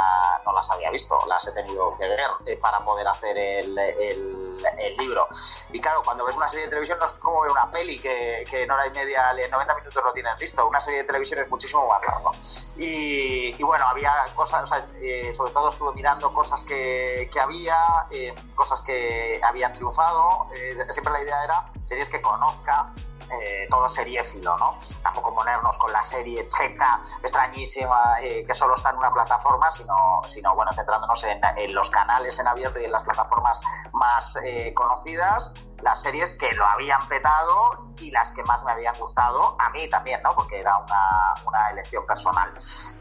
no 0.45 0.53
las 0.53 0.71
había 0.71 0.91
visto, 0.91 1.19
las 1.27 1.47
he 1.49 1.53
tenido 1.53 1.97
que 1.97 2.07
ver 2.07 2.21
eh, 2.45 2.57
para 2.61 2.79
poder 2.81 3.09
hacer 3.09 3.37
el, 3.37 3.77
el, 3.79 4.97
libro. 4.99 5.27
Y 5.73 5.81
claro, 5.81 6.01
cuando 6.05 6.25
ves 6.25 6.37
una 6.37 6.49
serie 6.49 6.65
de 6.65 6.71
televisión 6.71 6.99
no 6.99 7.05
es 7.05 7.13
como 7.13 7.43
ver 7.43 7.51
una 7.51 7.71
peli 7.71 7.99
que, 7.99 8.45
que 8.49 8.63
en 8.63 8.71
hora 8.71 8.87
y 8.87 8.91
media, 8.91 9.33
en 9.33 9.51
90 9.51 9.75
minutos 9.77 10.03
lo 10.05 10.13
tienes 10.13 10.41
listo. 10.41 10.67
Una 10.67 10.81
serie 10.81 11.01
de 11.01 11.05
televisión 11.07 11.41
es 11.41 11.51
muchísimo 11.51 11.87
más 11.87 12.03
largo. 12.03 12.33
Y, 12.77 13.55
y 13.59 13.63
bueno, 13.63 13.87
había 13.87 14.13
cosas, 14.35 14.71
eh, 15.01 15.35
sobre 15.37 15.53
todo 15.53 15.71
estuve 15.71 15.93
mirando 15.93 16.33
cosas 16.33 16.63
que, 16.65 17.29
que 17.33 17.41
había, 17.41 18.07
eh, 18.11 18.35
cosas 18.55 18.83
que 18.83 19.41
habían 19.43 19.73
triunfado. 19.73 20.49
siempre 20.91 21.13
la 21.13 21.23
idea 21.23 21.45
era 21.45 21.73
series 21.85 22.09
que 22.09 22.21
conozca, 22.23 22.93
eh, 23.31 23.67
todo 23.71 23.89
seriéfilo, 23.89 24.57
¿no? 24.59 24.79
Tampoco 25.03 25.35
ponernos 25.35 25.77
con 25.79 25.93
la 25.93 26.03
serie 26.03 26.49
checa, 26.49 27.03
extrañísima, 27.23 28.21
eh, 28.23 28.45
que 28.47 28.55
solo 28.55 28.75
está 28.75 28.91
en 28.91 28.99
una 28.99 29.13
plataforma, 29.13 29.71
sino, 29.71 30.21
sino 30.27 30.55
bueno, 30.55 30.73
centrándonos 30.73 31.25
en, 31.25 31.41
los 31.75 31.91
canales 31.91 32.39
en 32.39 32.47
abierto 32.47 32.79
y 32.79 32.85
en 32.85 32.93
las 32.93 33.03
plataformas 33.03 33.61
más 33.93 34.39
eh, 34.45 34.73
conocidas 34.75 35.55
las 35.83 36.03
series 36.03 36.35
que 36.37 36.53
lo 36.53 36.67
habían 36.67 37.01
petado 37.09 37.87
y 38.01 38.11
las 38.11 38.33
que 38.33 38.43
más 38.45 38.63
me 38.65 38.73
habían 38.73 38.95
gustado, 38.99 39.57
a 39.59 39.71
mí 39.71 39.89
también, 39.89 40.23
¿no? 40.23 40.31
Porque 40.35 40.61
era 40.61 40.77
una, 40.79 41.35
una 41.47 41.71
elección 41.71 42.05
personal. 42.07 42.53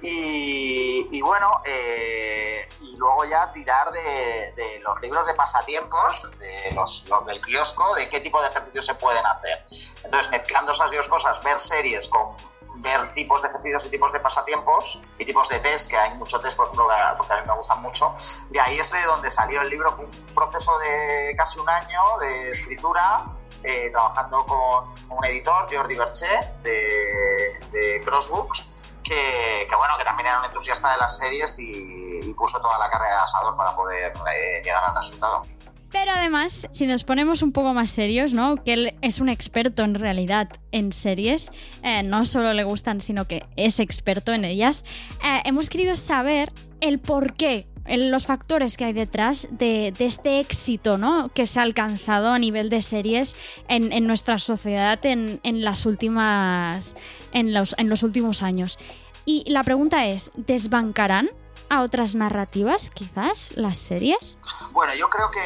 Y, 0.01 1.21
bueno, 1.21 1.61
eh, 1.65 2.67
y 2.81 2.95
luego 2.95 3.25
ya 3.25 3.51
tirar 3.51 3.91
de, 3.91 4.53
de, 4.55 4.79
los 4.79 5.01
libros 5.01 5.25
de 5.25 5.33
pasatiempos, 5.33 6.29
de 6.39 6.71
los, 6.73 7.07
los, 7.09 7.25
del 7.25 7.41
kiosco, 7.41 7.95
de 7.95 8.07
qué 8.09 8.19
tipo 8.19 8.41
de 8.41 8.49
ejercicios 8.49 8.85
se 8.85 8.95
pueden 8.95 9.25
hacer. 9.25 9.65
Entonces, 10.03 10.31
mezclando 10.31 10.71
esas 10.71 10.91
dos 10.91 11.07
cosas, 11.07 11.43
ver 11.43 11.59
series 11.59 12.07
con 12.07 12.35
ver 12.77 13.13
tipos 13.13 13.41
de 13.41 13.49
ejercicios 13.49 13.85
y 13.85 13.89
tipos 13.89 14.11
de 14.13 14.19
pasatiempos 14.19 15.01
y 15.17 15.25
tipos 15.25 15.49
de 15.49 15.59
test, 15.59 15.89
que 15.89 15.97
hay 15.97 16.15
mucho 16.17 16.39
test, 16.39 16.57
por 16.57 16.67
ejemplo, 16.67 16.87
porque 17.17 17.33
a 17.33 17.37
mí 17.37 17.43
me 17.47 17.55
gustan 17.55 17.81
mucho. 17.81 18.15
De 18.49 18.59
ahí 18.59 18.79
es 18.79 18.91
de 18.91 19.01
donde 19.03 19.29
salió 19.29 19.61
el 19.61 19.69
libro, 19.69 19.95
un 19.97 20.09
proceso 20.33 20.77
de 20.79 21.35
casi 21.37 21.59
un 21.59 21.69
año 21.69 22.01
de 22.19 22.51
escritura, 22.51 23.25
eh, 23.63 23.89
trabajando 23.91 24.45
con 24.45 25.17
un 25.17 25.25
editor, 25.25 25.67
Jordi 25.71 25.95
Berché, 25.95 26.39
de, 26.61 27.59
de 27.71 28.01
Crossbooks, 28.03 28.69
que, 29.03 29.67
que, 29.69 29.75
bueno, 29.75 29.97
que 29.97 30.03
también 30.03 30.27
era 30.27 30.39
un 30.39 30.45
entusiasta 30.45 30.91
de 30.91 30.97
las 30.97 31.17
series 31.17 31.57
y, 31.59 32.33
puso 32.35 32.59
toda 32.59 32.77
la 32.79 32.89
carrera 32.89 33.15
de 33.15 33.21
asador 33.21 33.55
para 33.55 33.73
poder 33.75 34.11
eh, 34.11 34.61
llegar 34.61 34.83
al 34.83 34.95
resultado. 34.95 35.45
Pero 35.91 36.11
además, 36.11 36.67
si 36.71 36.87
nos 36.87 37.03
ponemos 37.03 37.41
un 37.41 37.51
poco 37.51 37.73
más 37.73 37.89
serios, 37.89 38.33
¿no? 38.33 38.63
Que 38.63 38.73
él 38.73 38.93
es 39.01 39.19
un 39.19 39.29
experto 39.29 39.83
en 39.83 39.95
realidad 39.95 40.49
en 40.71 40.91
series, 40.91 41.51
eh, 41.83 42.03
no 42.03 42.25
solo 42.25 42.53
le 42.53 42.63
gustan, 42.63 42.99
sino 42.99 43.25
que 43.25 43.43
es 43.55 43.79
experto 43.79 44.33
en 44.33 44.45
ellas, 44.45 44.83
eh, 45.23 45.41
hemos 45.45 45.69
querido 45.69 45.95
saber 45.95 46.51
el 46.81 46.99
por 46.99 47.33
qué 47.33 47.67
los 47.87 48.25
factores 48.25 48.77
que 48.77 48.85
hay 48.85 48.93
detrás 48.93 49.47
de, 49.51 49.93
este 49.99 50.39
éxito 50.39 50.97
¿no? 50.97 51.29
que 51.29 51.45
se 51.45 51.59
ha 51.59 51.63
alcanzado 51.63 52.29
a 52.29 52.39
nivel 52.39 52.69
de 52.69 52.81
series 52.81 53.35
en, 53.67 54.07
nuestra 54.07 54.39
sociedad 54.39 54.99
en, 55.05 55.39
las 55.43 55.85
últimas, 55.85 56.95
en, 57.31 57.53
los, 57.53 57.75
en 57.77 57.89
los 57.89 58.03
últimos 58.03 58.41
años. 58.41 58.79
Y 59.25 59.43
la 59.49 59.63
pregunta 59.63 60.07
es, 60.07 60.31
¿desbancarán 60.35 61.29
a 61.69 61.81
otras 61.81 62.15
narrativas, 62.15 62.89
quizás, 62.89 63.53
las 63.55 63.77
series? 63.77 64.37
Bueno, 64.71 64.93
yo 64.95 65.09
creo 65.09 65.29
que 65.31 65.41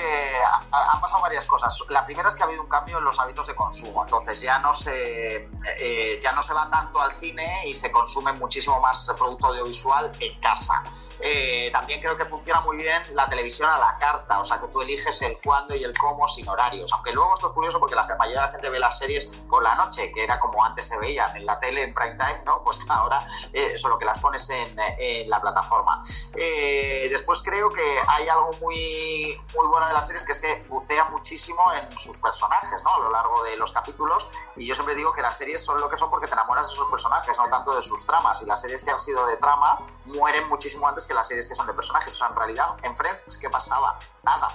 han 0.71 1.01
pasado 1.01 1.21
varias 1.21 1.45
cosas. 1.45 1.77
La 1.89 2.05
primera 2.05 2.29
es 2.29 2.35
que 2.35 2.43
ha 2.43 2.45
habido 2.45 2.61
un 2.61 2.69
cambio 2.69 2.97
en 2.97 3.03
los 3.03 3.19
hábitos 3.19 3.47
de 3.47 3.55
consumo. 3.55 4.03
Entonces 4.03 4.41
ya 4.41 4.59
no 4.59 4.73
se, 4.73 5.49
eh, 5.79 6.19
ya 6.21 6.31
no 6.33 6.43
se 6.43 6.53
va 6.53 6.69
tanto 6.69 7.01
al 7.01 7.15
cine 7.15 7.67
y 7.67 7.73
se 7.73 7.91
consume 7.91 8.33
muchísimo 8.33 8.79
más 8.79 9.11
producto 9.17 9.47
audiovisual 9.47 10.11
en 10.19 10.39
casa. 10.39 10.83
Eh, 11.21 11.69
también 11.71 12.01
creo 12.01 12.17
que 12.17 12.25
funciona 12.25 12.61
muy 12.61 12.77
bien 12.77 13.01
la 13.13 13.27
televisión 13.27 13.69
a 13.69 13.77
la 13.77 13.97
carta, 13.97 14.39
o 14.39 14.43
sea 14.43 14.59
que 14.59 14.67
tú 14.67 14.81
eliges 14.81 15.21
el 15.21 15.37
cuándo 15.43 15.75
y 15.75 15.83
el 15.83 15.97
cómo 15.97 16.27
sin 16.27 16.47
horarios. 16.47 16.91
Aunque 16.93 17.11
luego 17.11 17.33
esto 17.33 17.47
es 17.47 17.53
curioso 17.53 17.79
porque 17.79 17.95
la 17.95 18.05
mayoría 18.15 18.41
de 18.41 18.47
la 18.47 18.51
gente 18.51 18.69
ve 18.69 18.79
las 18.79 18.97
series 18.97 19.27
por 19.49 19.63
la 19.63 19.75
noche, 19.75 20.11
que 20.13 20.23
era 20.23 20.39
como 20.39 20.63
antes 20.63 20.87
se 20.87 20.97
veían 20.97 21.35
en 21.35 21.45
la 21.45 21.59
tele 21.59 21.83
en 21.83 21.93
prime 21.93 22.15
time, 22.15 22.41
¿no? 22.45 22.63
Pues 22.63 22.85
ahora 22.89 23.19
eh, 23.53 23.77
solo 23.77 23.97
que 23.97 24.05
las 24.05 24.19
pones 24.19 24.49
en, 24.49 24.69
la 25.27 25.41
plataforma. 25.41 26.01
Eh, 26.35 27.07
después 27.09 27.41
creo 27.43 27.69
que 27.69 27.83
hay 28.07 28.27
algo 28.27 28.51
muy, 28.61 29.39
muy 29.55 29.67
bueno 29.67 29.87
de 29.87 29.93
las 29.93 30.07
series 30.07 30.23
que 30.23 30.31
es 30.31 30.39
que 30.39 30.65
bucea 30.69 31.05
muchísimo 31.05 31.61
en 31.73 31.91
sus 31.97 32.17
personajes, 32.19 32.83
¿no? 32.83 32.95
A 32.95 32.99
lo 32.99 33.11
largo 33.11 33.43
de 33.43 33.57
los 33.57 33.71
capítulos. 33.71 34.29
Y 34.55 34.65
yo 34.65 34.75
siempre 34.75 34.95
digo 34.95 35.13
que 35.13 35.21
las 35.21 35.37
series 35.37 35.63
son 35.63 35.79
lo 35.81 35.89
que 35.89 35.97
son 35.97 36.09
porque 36.09 36.27
te 36.27 36.33
enamoras 36.33 36.69
de 36.69 36.75
sus 36.75 36.89
personajes, 36.89 37.37
no 37.37 37.49
tanto 37.49 37.75
de 37.75 37.81
sus 37.81 38.05
tramas. 38.05 38.41
Y 38.41 38.45
las 38.45 38.61
series 38.61 38.83
que 38.83 38.91
han 38.91 38.99
sido 38.99 39.25
de 39.25 39.37
trama 39.37 39.79
mueren 40.05 40.47
muchísimo 40.47 40.87
antes 40.87 41.05
que 41.09 41.13
las 41.15 41.27
series 41.27 41.47
que 41.49 41.55
son 41.55 41.67
de 41.67 41.73
personajes. 41.73 42.13
O 42.13 42.15
sea, 42.15 42.27
en 42.27 42.35
realidad, 42.35 42.67
en 42.83 42.95
Friends, 42.95 43.37
¿qué 43.37 43.49
pasaba? 43.49 43.99
Nada. 44.23 44.47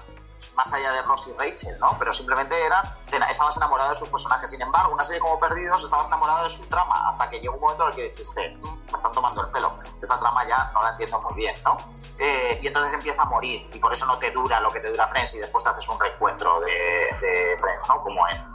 más 0.56 0.72
allá 0.72 0.92
de 0.92 1.02
Ross 1.02 1.26
y 1.26 1.32
Rachel, 1.32 1.76
¿no? 1.80 1.96
Pero 1.98 2.12
simplemente 2.12 2.54
eran, 2.64 2.84
estabas 3.28 3.56
enamorado 3.56 3.90
de 3.90 3.96
sus 3.96 4.08
personajes. 4.08 4.50
Sin 4.50 4.62
embargo, 4.62 4.92
una 4.92 5.02
serie 5.02 5.20
como 5.20 5.38
Perdidos, 5.40 5.82
estabas 5.82 6.06
enamorado 6.06 6.44
de 6.44 6.50
su 6.50 6.62
trama, 6.66 7.08
hasta 7.08 7.28
que 7.28 7.40
llegó 7.40 7.54
un 7.54 7.60
momento 7.60 7.82
en 7.84 7.88
el 7.88 7.96
que 7.96 8.02
dijiste, 8.10 8.56
mm, 8.56 8.62
me 8.62 8.92
están 8.94 9.12
tomando 9.12 9.44
el 9.44 9.50
pelo, 9.50 9.74
esta 10.00 10.20
trama 10.20 10.46
ya 10.46 10.70
no 10.72 10.82
la 10.82 10.90
entiendo 10.90 11.20
muy 11.22 11.34
bien, 11.34 11.54
¿no? 11.64 11.76
Eh, 12.18 12.58
y 12.62 12.66
entonces 12.68 12.92
empieza 12.92 13.22
a 13.22 13.24
morir, 13.24 13.68
y 13.72 13.78
por 13.78 13.92
eso 13.92 14.06
no 14.06 14.18
te 14.18 14.30
dura 14.30 14.60
lo 14.60 14.70
que 14.70 14.80
te 14.80 14.90
dura 14.90 15.08
Friends, 15.08 15.34
y 15.34 15.38
después 15.38 15.64
te 15.64 15.70
haces 15.70 15.88
un 15.88 15.98
reencuentro 15.98 16.60
de, 16.60 17.16
de 17.20 17.56
Friends, 17.58 17.88
¿no? 17.88 18.02
Como 18.02 18.28
en, 18.28 18.54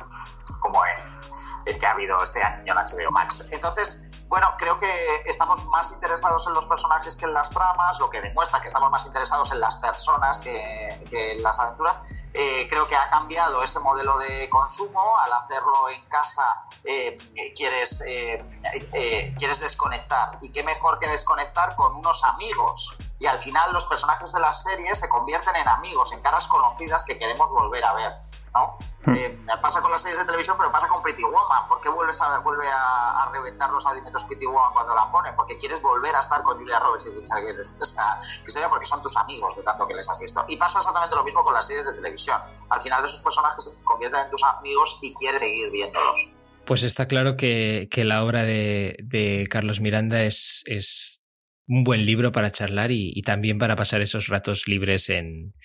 como 0.60 0.86
en 0.86 1.20
el 1.66 1.80
que 1.80 1.86
ha 1.86 1.92
habido 1.92 2.22
este 2.24 2.42
año 2.42 2.74
en 2.74 2.78
HBO 2.78 3.12
Max. 3.12 3.46
Entonces, 3.52 4.09
bueno, 4.30 4.48
creo 4.60 4.80
que 4.80 5.24
estamos 5.26 5.66
más 5.66 5.92
interesados 5.92 6.46
en 6.46 6.54
los 6.54 6.68
personajes 6.68 7.18
que 7.18 7.26
en 7.26 7.34
las 7.34 7.50
tramas, 7.50 8.00
lo 8.00 8.12
que 8.12 8.22
demuestra 8.22 8.62
que 8.62 8.68
estamos 8.68 8.92
más 8.92 9.04
interesados 9.08 9.52
en 9.52 9.60
las 9.60 9.76
personas 9.78 10.40
que, 10.40 10.88
en 11.12 11.42
las 11.42 11.60
aventuras. 11.60 11.98
Eh, 12.32 12.68
creo 12.70 12.88
que 12.88 12.96
ha 12.96 13.10
cambiado 13.10 13.64
ese 13.64 13.80
modelo 13.80 14.20
de 14.20 14.48
consumo. 14.52 15.18
Al 15.18 15.34
hacerlo 15.34 15.90
en 15.90 16.06
casa, 16.10 16.64
eh, 16.84 17.18
quieres, 17.56 18.04
eh, 18.06 19.34
quieres 19.36 19.60
desconectar. 19.62 20.38
Y 20.42 20.52
qué 20.52 20.62
mejor 20.62 21.00
que 21.00 21.10
desconectar 21.10 21.76
con 21.76 21.96
unos 21.96 22.24
amigos. 22.24 22.96
Y 23.18 23.26
al 23.26 23.42
final, 23.42 23.74
los 23.74 23.86
personajes 23.88 24.32
de 24.32 24.42
las 24.42 24.62
series 24.62 25.00
se 25.00 25.10
convierten 25.10 25.56
en 25.56 25.68
amigos, 25.68 26.14
en 26.14 26.22
caras 26.22 26.48
conocidas 26.48 27.04
que 27.04 27.18
queremos 27.18 27.52
volver 27.52 27.84
a 27.84 27.94
ver. 27.94 28.29
¿No? 28.54 28.78
Hmm. 29.06 29.16
Eh, 29.16 29.40
pasa 29.62 29.82
con 29.82 29.92
las 29.92 30.02
series 30.02 30.20
de 30.20 30.26
televisión, 30.26 30.56
pero 30.58 30.72
pasa 30.72 30.88
con 30.88 31.02
Pretty 31.02 31.24
Woman. 31.24 31.68
¿Por 31.68 31.82
qué 31.82 31.90
vuelves 31.90 32.20
a, 32.22 32.40
vuelve 32.40 32.66
a, 32.68 33.30
reventar 33.34 33.70
los 33.72 33.86
alimentos 33.86 34.24
Pretty 34.26 34.46
Woman 34.46 34.74
cuando 34.74 34.96
la 34.96 35.12
pone? 35.12 35.34
Porque 35.34 35.58
quieres 35.58 35.82
volver 35.82 36.16
a 36.16 36.20
estar 36.20 36.42
con 36.44 36.58
Julia 36.58 36.80
Roberts 36.80 37.08
y 37.08 37.18
Richard 37.18 37.42
Gere. 37.42 37.62
O 37.62 37.86
sea, 37.86 38.70
porque 38.70 38.86
son 38.86 39.02
tus 39.02 39.16
amigos 39.18 39.56
de 39.56 39.64
tanto 39.64 39.88
que 39.88 39.94
les 39.94 40.10
has 40.10 40.20
visto. 40.20 40.44
Y 40.48 40.58
pasa 40.58 40.80
exactamente 40.80 41.16
lo 41.16 41.24
mismo 41.24 41.44
con 41.44 41.54
las 41.54 41.68
series 41.68 41.86
de 41.86 41.94
televisión. 41.94 42.42
Al 42.70 42.82
final, 42.82 43.04
esos 43.04 43.22
personajes 43.22 43.64
se 43.64 43.84
convierten 43.84 44.22
en 44.22 44.32
tus 44.32 44.44
amigos 44.44 44.98
y 45.02 45.14
quieres 45.16 45.42
seguir 45.42 45.72
viéndolos. 45.72 46.34
Pues 46.66 46.84
está 46.84 47.08
claro 47.08 47.36
que, 47.36 47.90
la 47.96 48.24
obra 48.24 48.44
de, 48.44 49.48
Carlos 49.50 49.80
Miranda 49.80 50.22
es, 50.22 50.64
es 50.68 51.24
un 51.68 51.84
buen 51.84 52.06
libro 52.06 52.32
para 52.32 52.52
charlar 52.52 52.92
y, 52.92 53.22
también 53.24 53.58
para 53.58 53.76
pasar 53.76 54.02
esos 54.02 54.28
ratos 54.28 54.68
libres 54.68 55.10
en, 55.10 55.56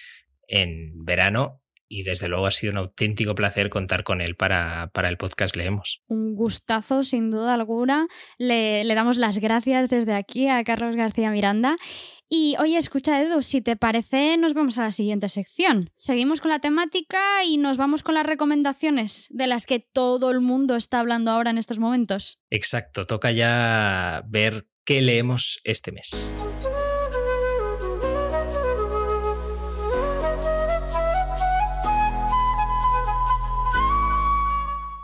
en 0.48 1.04
verano 1.04 1.63
y 1.94 2.02
desde 2.02 2.28
luego 2.28 2.46
ha 2.46 2.50
sido 2.50 2.72
un 2.72 2.78
auténtico 2.78 3.34
placer 3.34 3.70
contar 3.70 4.02
con 4.02 4.20
él 4.20 4.34
para, 4.34 4.90
para 4.92 5.08
el 5.08 5.16
podcast 5.16 5.54
Leemos. 5.54 6.02
Un 6.08 6.34
gustazo, 6.34 7.04
sin 7.04 7.30
duda 7.30 7.54
alguna. 7.54 8.08
Le, 8.36 8.82
le, 8.82 8.94
damos 8.94 9.16
las 9.16 9.38
gracias 9.38 9.88
desde 9.88 10.14
aquí 10.14 10.48
a 10.48 10.64
Carlos 10.64 10.96
García 10.96 11.30
Miranda. 11.30 11.76
Y 12.28 12.56
oye, 12.58 12.76
escucha 12.78 13.22
Edu, 13.22 13.42
si 13.42 13.60
te 13.60 13.76
parece, 13.76 14.36
nos 14.38 14.54
vamos 14.54 14.78
a 14.78 14.82
la 14.82 14.90
siguiente 14.90 15.28
sección. 15.28 15.90
Seguimos 15.94 16.40
con 16.40 16.50
la 16.50 16.58
temática 16.58 17.44
y 17.44 17.58
nos 17.58 17.76
vamos 17.76 18.02
con 18.02 18.14
las 18.14 18.26
recomendaciones 18.26 19.28
de 19.30 19.46
las 19.46 19.66
que 19.66 19.78
todo 19.78 20.32
el 20.32 20.40
mundo 20.40 20.74
está 20.74 20.98
hablando 20.98 21.30
ahora 21.30 21.50
en 21.50 21.58
estos 21.58 21.78
momentos. 21.78 22.40
Exacto, 22.50 23.06
toca 23.06 23.30
ya 23.30 24.24
ver 24.26 24.66
qué 24.84 25.00
leemos 25.00 25.60
este 25.62 25.92
mes. 25.92 26.32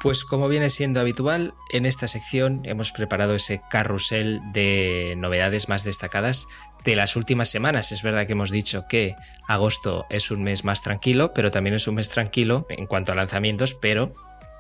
Pues 0.01 0.25
como 0.25 0.49
viene 0.49 0.71
siendo 0.71 0.99
habitual, 0.99 1.53
en 1.69 1.85
esta 1.85 2.09
sección 2.09 2.63
hemos 2.65 2.91
preparado 2.91 3.35
ese 3.35 3.61
carrusel 3.69 4.41
de 4.51 5.15
novedades 5.19 5.69
más 5.69 5.85
destacadas 5.85 6.49
de 6.85 6.97
las 6.97 7.17
últimas 7.17 7.51
semanas. 7.51 7.93
Es 7.93 8.03
verdad 8.03 8.27
que 8.27 8.33
hemos 8.33 8.51
dicho 8.51 8.87
que 8.89 9.15
agosto 9.47 10.07
es 10.09 10.31
un 10.31 10.43
mes 10.43 10.65
más 10.65 10.81
tranquilo, 10.81 11.35
pero 11.35 11.51
también 11.51 11.77
es 11.77 11.87
un 11.87 11.97
mes 11.97 12.09
tranquilo 12.09 12.67
en 12.71 12.87
cuanto 12.87 13.13
a 13.13 13.15
lanzamientos, 13.15 13.75
pero 13.75 14.15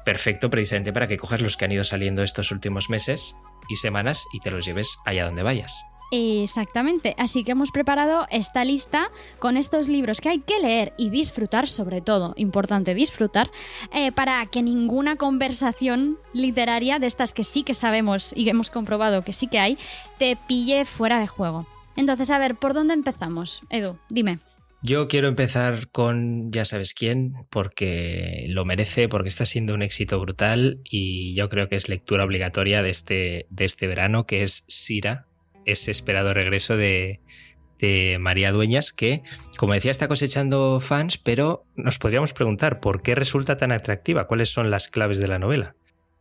perfecto 0.04 0.50
precisamente 0.50 0.92
para 0.92 1.08
que 1.08 1.16
cojas 1.16 1.40
los 1.40 1.56
que 1.56 1.64
han 1.64 1.72
ido 1.72 1.84
saliendo 1.84 2.22
estos 2.22 2.50
últimos 2.52 2.90
meses 2.90 3.34
y 3.70 3.76
semanas 3.76 4.26
y 4.34 4.40
te 4.40 4.50
los 4.50 4.66
lleves 4.66 4.98
allá 5.06 5.24
donde 5.24 5.42
vayas. 5.42 5.86
Exactamente, 6.10 7.14
así 7.18 7.44
que 7.44 7.52
hemos 7.52 7.70
preparado 7.70 8.26
esta 8.30 8.64
lista 8.64 9.10
con 9.38 9.56
estos 9.56 9.86
libros 9.86 10.20
que 10.20 10.28
hay 10.28 10.40
que 10.40 10.58
leer 10.58 10.92
y 10.96 11.08
disfrutar, 11.08 11.68
sobre 11.68 12.00
todo, 12.00 12.34
importante 12.36 12.94
disfrutar, 12.94 13.50
eh, 13.92 14.10
para 14.10 14.44
que 14.46 14.62
ninguna 14.62 15.16
conversación 15.16 16.18
literaria 16.32 16.98
de 16.98 17.06
estas 17.06 17.32
que 17.32 17.44
sí 17.44 17.62
que 17.62 17.74
sabemos 17.74 18.32
y 18.34 18.48
hemos 18.48 18.70
comprobado 18.70 19.22
que 19.22 19.32
sí 19.32 19.46
que 19.46 19.60
hay, 19.60 19.78
te 20.18 20.36
pille 20.48 20.84
fuera 20.84 21.20
de 21.20 21.28
juego. 21.28 21.66
Entonces, 21.96 22.30
a 22.30 22.38
ver, 22.38 22.56
¿por 22.56 22.74
dónde 22.74 22.94
empezamos? 22.94 23.62
Edu, 23.70 23.96
dime. 24.08 24.38
Yo 24.82 25.08
quiero 25.08 25.28
empezar 25.28 25.88
con 25.90 26.50
ya 26.50 26.64
sabes 26.64 26.94
quién, 26.94 27.34
porque 27.50 28.46
lo 28.48 28.64
merece, 28.64 29.08
porque 29.08 29.28
está 29.28 29.44
siendo 29.44 29.74
un 29.74 29.82
éxito 29.82 30.18
brutal 30.18 30.80
y 30.84 31.34
yo 31.34 31.50
creo 31.50 31.68
que 31.68 31.76
es 31.76 31.90
lectura 31.90 32.24
obligatoria 32.24 32.82
de 32.82 32.88
este, 32.88 33.46
de 33.50 33.64
este 33.66 33.86
verano, 33.86 34.24
que 34.24 34.42
es 34.42 34.64
Sira 34.68 35.26
ese 35.64 35.90
esperado 35.90 36.34
regreso 36.34 36.76
de, 36.76 37.20
María 38.20 38.52
Dueñas, 38.52 38.92
que, 38.92 39.22
como 39.56 39.72
decía, 39.72 39.90
está 39.90 40.06
cosechando 40.06 40.80
fans, 40.80 41.16
pero 41.16 41.64
nos 41.76 41.98
podríamos 41.98 42.34
preguntar 42.34 42.78
por 42.80 43.02
qué 43.02 43.14
resulta 43.14 43.56
tan 43.56 43.72
atractiva, 43.72 44.26
cuáles 44.26 44.50
son 44.50 44.70
las 44.70 44.88
claves 44.88 45.18
de 45.18 45.28
la 45.28 45.38
novela. 45.38 45.74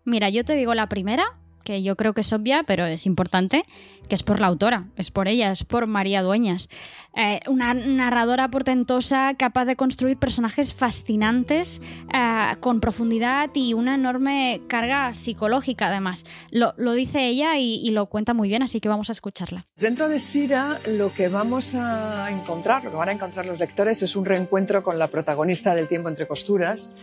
Mira, 0.05 0.29
yo 0.29 0.45
te 0.45 0.55
digo 0.55 0.73
la 0.73 0.87
primera, 0.87 1.37
que 1.63 1.83
yo 1.83 1.95
creo 1.95 2.13
que 2.13 2.21
es 2.21 2.33
obvia, 2.33 2.63
pero 2.63 2.85
es 2.85 3.05
importante, 3.05 3.63
que 4.07 4.15
es 4.15 4.23
por 4.23 4.39
la 4.39 4.47
autora, 4.47 4.87
es 4.97 5.11
por 5.11 5.27
ella, 5.27 5.51
es 5.51 5.63
por 5.63 5.87
María 5.87 6.23
Dueñas. 6.23 6.69
Eh, 7.15 7.39
una 7.47 7.73
narradora 7.73 8.49
portentosa 8.49 9.33
capaz 9.35 9.65
de 9.65 9.75
construir 9.75 10.17
personajes 10.17 10.73
fascinantes 10.73 11.81
eh, 12.13 12.55
con 12.59 12.79
profundidad 12.79 13.49
y 13.53 13.73
una 13.73 13.95
enorme 13.95 14.61
carga 14.67 15.13
psicológica 15.13 15.87
además. 15.87 16.25
Lo, 16.51 16.73
dice 16.93 17.27
ella 17.27 17.57
y, 17.57 17.89
lo 17.91 18.07
cuenta 18.07 18.33
muy 18.33 18.49
bien, 18.49 18.63
así 18.63 18.79
que 18.79 18.89
vamos 18.89 19.09
a 19.09 19.13
escucharla. 19.13 19.65
Dentro 19.75 20.07
de 20.07 20.19
Sira 20.19 20.79
lo 20.87 21.13
que 21.13 21.27
vamos 21.29 21.75
a 21.75 22.29
encontrar, 22.31 22.83
lo 22.83 22.91
que 22.91 22.97
van 22.97 23.09
a 23.09 23.13
encontrar 23.13 23.45
los 23.45 23.59
lectores 23.59 24.01
es 24.03 24.15
un 24.15 24.25
reencuentro 24.25 24.83
con 24.83 24.99
la 24.99 25.07
protagonista 25.07 25.75
del 25.75 25.87
tiempo 25.87 26.09
entre 26.09 26.27
costuras 26.27 26.93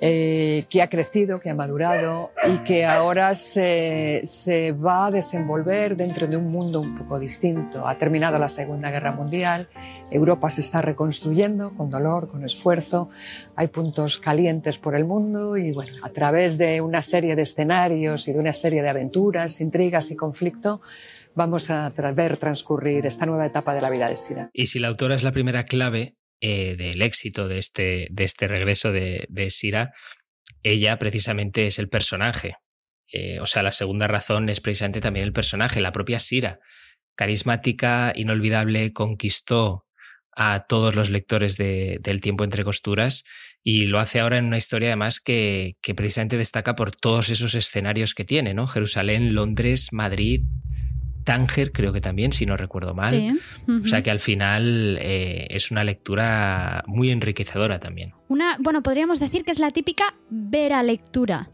eh, 0.00 0.64
que 0.70 0.82
ha 0.82 0.88
crecido, 0.88 1.38
que 1.38 1.50
ha 1.50 1.54
madurado 1.54 2.32
y 2.44 2.58
que 2.64 2.84
ahora 2.86 3.34
se, 3.34 4.22
se, 4.24 4.72
va 4.72 5.06
a 5.06 5.10
desenvolver 5.10 5.96
dentro 5.96 6.26
de 6.26 6.36
un 6.36 6.50
mundo 6.50 6.80
un 6.80 6.96
poco 6.98 7.20
distinto. 7.20 7.86
Ha 7.86 7.98
terminado 7.98 8.38
la 8.38 8.48
Segunda 8.48 8.90
Guerra 8.90 9.12
Mundial, 9.12 9.68
Europa 10.10 10.50
se 10.50 10.62
está 10.62 10.82
reconstruyendo 10.82 11.70
con 11.76 11.90
dolor, 11.90 12.30
con 12.30 12.44
esfuerzo, 12.44 13.10
hay 13.54 13.68
puntos 13.68 14.18
calientes 14.18 14.78
por 14.78 14.96
el 14.96 15.04
mundo 15.04 15.56
y 15.56 15.72
bueno, 15.72 15.92
a 16.02 16.08
través 16.08 16.58
de 16.58 16.80
una 16.80 17.02
serie 17.02 17.36
de 17.36 17.42
escenarios 17.42 18.26
y 18.28 18.32
de 18.32 18.40
una 18.40 18.52
serie 18.52 18.82
de 18.82 18.88
aventuras, 18.88 19.60
intrigas 19.60 20.10
y 20.10 20.16
conflicto, 20.16 20.80
vamos 21.34 21.70
a 21.70 21.90
ver 22.14 22.36
transcurrir 22.38 23.06
esta 23.06 23.26
nueva 23.26 23.46
etapa 23.46 23.74
de 23.74 23.80
la 23.80 23.90
vida 23.90 24.08
de 24.08 24.16
Sira. 24.16 24.50
Y 24.52 24.66
si 24.66 24.78
la 24.78 24.88
autora 24.88 25.14
es 25.14 25.22
la 25.22 25.32
primera 25.32 25.64
clave, 25.64 26.16
eh, 26.44 26.74
del 26.76 27.02
éxito 27.02 27.46
de 27.46 27.58
este, 27.58 28.08
de 28.10 28.24
este 28.24 28.48
regreso 28.48 28.90
de, 28.90 29.24
de 29.28 29.48
Sira, 29.48 29.92
ella 30.64 30.98
precisamente 30.98 31.68
es 31.68 31.78
el 31.78 31.88
personaje. 31.88 32.56
Eh, 33.12 33.38
o 33.38 33.46
sea, 33.46 33.62
la 33.62 33.70
segunda 33.70 34.08
razón 34.08 34.48
es 34.48 34.60
precisamente 34.60 35.00
también 35.00 35.24
el 35.24 35.32
personaje, 35.32 35.80
la 35.80 35.92
propia 35.92 36.18
Sira. 36.18 36.58
Carismática, 37.14 38.12
inolvidable, 38.16 38.92
conquistó 38.92 39.86
a 40.34 40.64
todos 40.68 40.96
los 40.96 41.10
lectores 41.10 41.56
de, 41.56 42.00
del 42.02 42.20
tiempo 42.20 42.42
entre 42.42 42.64
costuras 42.64 43.22
y 43.62 43.86
lo 43.86 44.00
hace 44.00 44.18
ahora 44.18 44.38
en 44.38 44.46
una 44.46 44.58
historia 44.58 44.88
además 44.88 45.20
que, 45.20 45.76
que, 45.80 45.94
precisamente 45.94 46.38
destaca 46.38 46.74
por 46.74 46.90
todos 46.90 47.28
esos 47.28 47.54
escenarios 47.54 48.14
que 48.14 48.24
tiene, 48.24 48.52
¿no? 48.52 48.66
Jerusalén, 48.66 49.32
Londres, 49.32 49.92
Madrid, 49.92 50.42
Tánger, 51.24 51.72
creo 51.72 51.92
que 51.92 52.00
también, 52.00 52.32
si 52.32 52.46
no 52.46 52.56
recuerdo 52.56 52.94
mal. 52.94 53.38
O 53.68 53.86
sea 53.86 54.02
que 54.02 54.10
al 54.10 54.20
final 54.20 54.98
eh, 55.00 55.46
es 55.50 55.70
una 55.70 55.84
lectura 55.84 56.84
muy 56.86 57.10
enriquecedora 57.10 57.78
también. 57.78 58.14
Una, 58.28 58.56
bueno, 58.60 58.82
podríamos 58.82 59.20
decir 59.20 59.44
que 59.44 59.50
es 59.50 59.58
la 59.58 59.70
típica 59.70 60.14
vera 60.30 60.82
lectura 60.82 61.48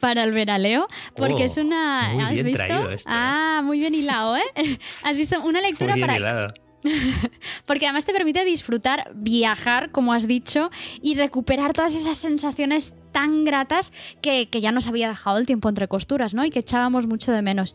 para 0.00 0.24
el 0.24 0.32
veraleo, 0.32 0.88
porque 1.16 1.44
es 1.44 1.58
oh, 1.58 1.62
una. 1.62 2.10
Muy 2.12 2.42
bien 2.42 2.52
traído 2.52 2.90
esto. 2.90 3.10
¿eh? 3.10 3.12
Ah, 3.14 3.62
muy 3.64 3.78
bien 3.78 3.94
hilado, 3.94 4.36
¿eh? 4.36 4.42
Has 5.02 5.16
visto 5.16 5.40
una 5.42 5.60
lectura 5.60 5.92
muy 5.92 6.00
bien 6.00 6.06
para. 6.06 6.18
Hilado. 6.18 6.54
Porque 7.66 7.86
además 7.86 8.04
te 8.04 8.12
permite 8.12 8.44
disfrutar, 8.44 9.10
viajar, 9.14 9.90
como 9.90 10.12
has 10.12 10.28
dicho, 10.28 10.70
y 11.02 11.16
recuperar 11.16 11.72
todas 11.72 11.96
esas 11.96 12.16
sensaciones 12.16 12.94
tan 13.10 13.44
gratas 13.44 13.92
que, 14.20 14.48
que 14.50 14.60
ya 14.60 14.70
nos 14.70 14.86
había 14.86 15.08
dejado 15.08 15.38
el 15.38 15.46
tiempo 15.46 15.68
entre 15.68 15.88
costuras, 15.88 16.34
¿no? 16.34 16.44
Y 16.44 16.50
que 16.50 16.60
echábamos 16.60 17.06
mucho 17.06 17.32
de 17.32 17.42
menos. 17.42 17.74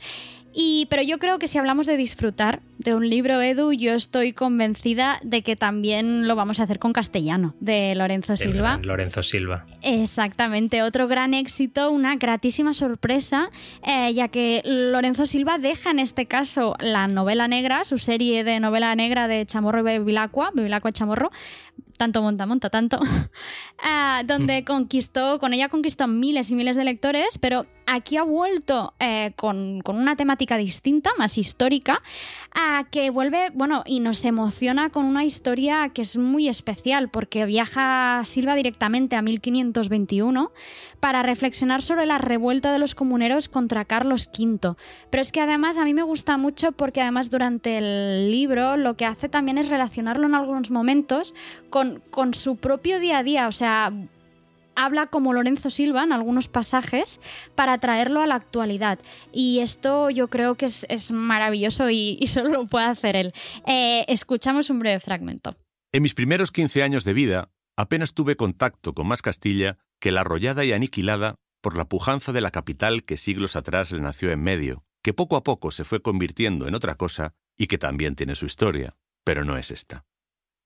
Y, 0.53 0.87
pero 0.89 1.01
yo 1.01 1.17
creo 1.17 1.39
que 1.39 1.47
si 1.47 1.57
hablamos 1.57 1.87
de 1.87 1.95
disfrutar 1.95 2.61
de 2.77 2.93
un 2.93 3.09
libro, 3.09 3.41
Edu, 3.41 3.71
yo 3.71 3.93
estoy 3.93 4.33
convencida 4.33 5.19
de 5.23 5.43
que 5.43 5.55
también 5.55 6.27
lo 6.27 6.35
vamos 6.35 6.59
a 6.59 6.63
hacer 6.63 6.79
con 6.79 6.93
castellano, 6.93 7.55
de 7.59 7.95
Lorenzo 7.95 8.35
Silva. 8.35 8.79
Lorenzo 8.83 9.23
Silva. 9.23 9.65
Exactamente, 9.81 10.83
otro 10.83 11.07
gran 11.07 11.33
éxito, 11.33 11.91
una 11.91 12.15
gratísima 12.15 12.73
sorpresa, 12.73 13.49
eh, 13.85 14.13
ya 14.13 14.27
que 14.27 14.61
Lorenzo 14.65 15.25
Silva 15.25 15.57
deja 15.57 15.91
en 15.91 15.99
este 15.99 16.25
caso 16.25 16.75
la 16.79 17.07
novela 17.07 17.47
negra, 17.47 17.83
su 17.85 17.97
serie 17.97 18.43
de 18.43 18.59
novela 18.59 18.93
negra 18.95 19.27
de 19.27 19.45
Chamorro 19.45 19.79
y 19.79 19.83
Bevilacqua, 19.83 20.51
Bevilacqua 20.53 20.91
Chamorro, 20.91 21.31
tanto 22.01 22.23
monta, 22.23 22.47
monta 22.47 22.71
tanto, 22.71 22.99
ah, 23.83 24.23
donde 24.25 24.63
conquistó, 24.65 25.37
con 25.39 25.53
ella 25.53 25.69
conquistó 25.69 26.07
miles 26.07 26.49
y 26.49 26.55
miles 26.55 26.75
de 26.75 26.83
lectores, 26.83 27.37
pero 27.39 27.67
aquí 27.91 28.17
ha 28.17 28.23
vuelto 28.23 28.93
eh, 28.99 29.33
con, 29.35 29.81
una 29.85 30.15
temática 30.15 30.57
distinta, 30.57 31.11
más 31.17 31.37
histórica, 31.37 32.01
a 32.53 32.85
que 32.89 33.09
vuelve, 33.09 33.49
bueno, 33.53 33.83
y 33.85 33.99
nos 33.99 34.23
emociona 34.25 34.89
con 34.89 35.05
una 35.05 35.25
historia 35.25 35.89
que 35.89 36.01
es 36.01 36.17
muy 36.17 36.47
especial, 36.47 37.09
porque 37.09 37.45
viaja 37.45 38.21
Silva 38.25 38.55
directamente 38.55 39.15
a 39.15 39.21
1521 39.21 40.51
para 40.99 41.23
reflexionar 41.23 41.81
sobre 41.81 42.05
la 42.05 42.17
revuelta 42.17 42.71
de 42.71 42.79
los 42.79 42.95
comuneros 42.95 43.49
contra 43.49 43.85
Carlos 43.85 44.29
V. 44.37 44.75
Pero 45.09 45.21
es 45.21 45.31
que 45.31 45.41
además 45.41 45.77
a 45.77 45.83
mí 45.83 45.93
me 45.93 46.03
gusta 46.03 46.37
mucho 46.37 46.71
porque 46.71 47.01
además 47.01 47.29
durante 47.29 47.77
el 47.77 48.31
libro 48.31 48.77
lo 48.77 48.95
que 48.95 49.05
hace 49.05 49.27
también 49.27 49.57
es 49.57 49.69
relacionarlo 49.69 50.27
en 50.27 50.35
algunos 50.35 50.71
momentos 50.71 51.33
con, 51.69 52.01
con 52.09 52.33
su 52.33 52.57
propio 52.57 52.99
día 52.99 53.19
a 53.19 53.23
día, 53.23 53.47
o 53.47 53.51
sea, 53.51 53.91
habla 54.75 55.07
como 55.07 55.33
Lorenzo 55.33 55.69
Silva 55.69 56.03
en 56.03 56.13
algunos 56.13 56.47
pasajes 56.47 57.19
para 57.55 57.77
traerlo 57.79 58.21
a 58.21 58.27
la 58.27 58.35
actualidad. 58.35 58.99
Y 59.31 59.59
esto 59.59 60.09
yo 60.09 60.27
creo 60.29 60.55
que 60.55 60.65
es, 60.65 61.11
maravilloso 61.11 61.89
y, 61.89 62.19
solo 62.27 62.49
lo 62.49 62.67
puede 62.67 62.85
hacer 62.85 63.15
él. 63.15 63.33
Eh, 63.67 64.05
escuchamos 64.07 64.69
un 64.69 64.79
breve 64.79 64.99
fragmento. 64.99 65.55
En 65.91 66.03
mis 66.03 66.13
primeros 66.13 66.51
15 66.51 66.83
años 66.83 67.03
de 67.03 67.13
vida, 67.13 67.51
apenas 67.77 68.13
tuve 68.13 68.35
contacto 68.35 68.93
con 68.93 69.07
más 69.07 69.21
Castilla 69.21 69.77
que 69.99 70.11
la 70.11 70.21
arrollada 70.21 70.63
y 70.63 70.73
aniquilada 70.73 71.35
por 71.61 71.77
la 71.77 71.85
pujanza 71.85 72.31
de 72.31 72.41
la 72.41 72.51
capital 72.51 73.03
que 73.03 73.17
siglos 73.17 73.55
atrás 73.55 73.91
le 73.91 74.01
nació 74.01 74.31
en 74.31 74.41
medio, 74.41 74.83
que 75.03 75.13
poco 75.13 75.35
a 75.35 75.43
poco 75.43 75.71
se 75.71 75.83
fue 75.83 76.01
convirtiendo 76.01 76.67
en 76.67 76.75
otra 76.75 76.95
cosa 76.95 77.35
y 77.57 77.67
que 77.67 77.77
también 77.77 78.15
tiene 78.15 78.35
su 78.35 78.45
historia, 78.45 78.95
pero 79.23 79.45
no 79.45 79.57
es 79.57 79.69
esta. 79.69 80.05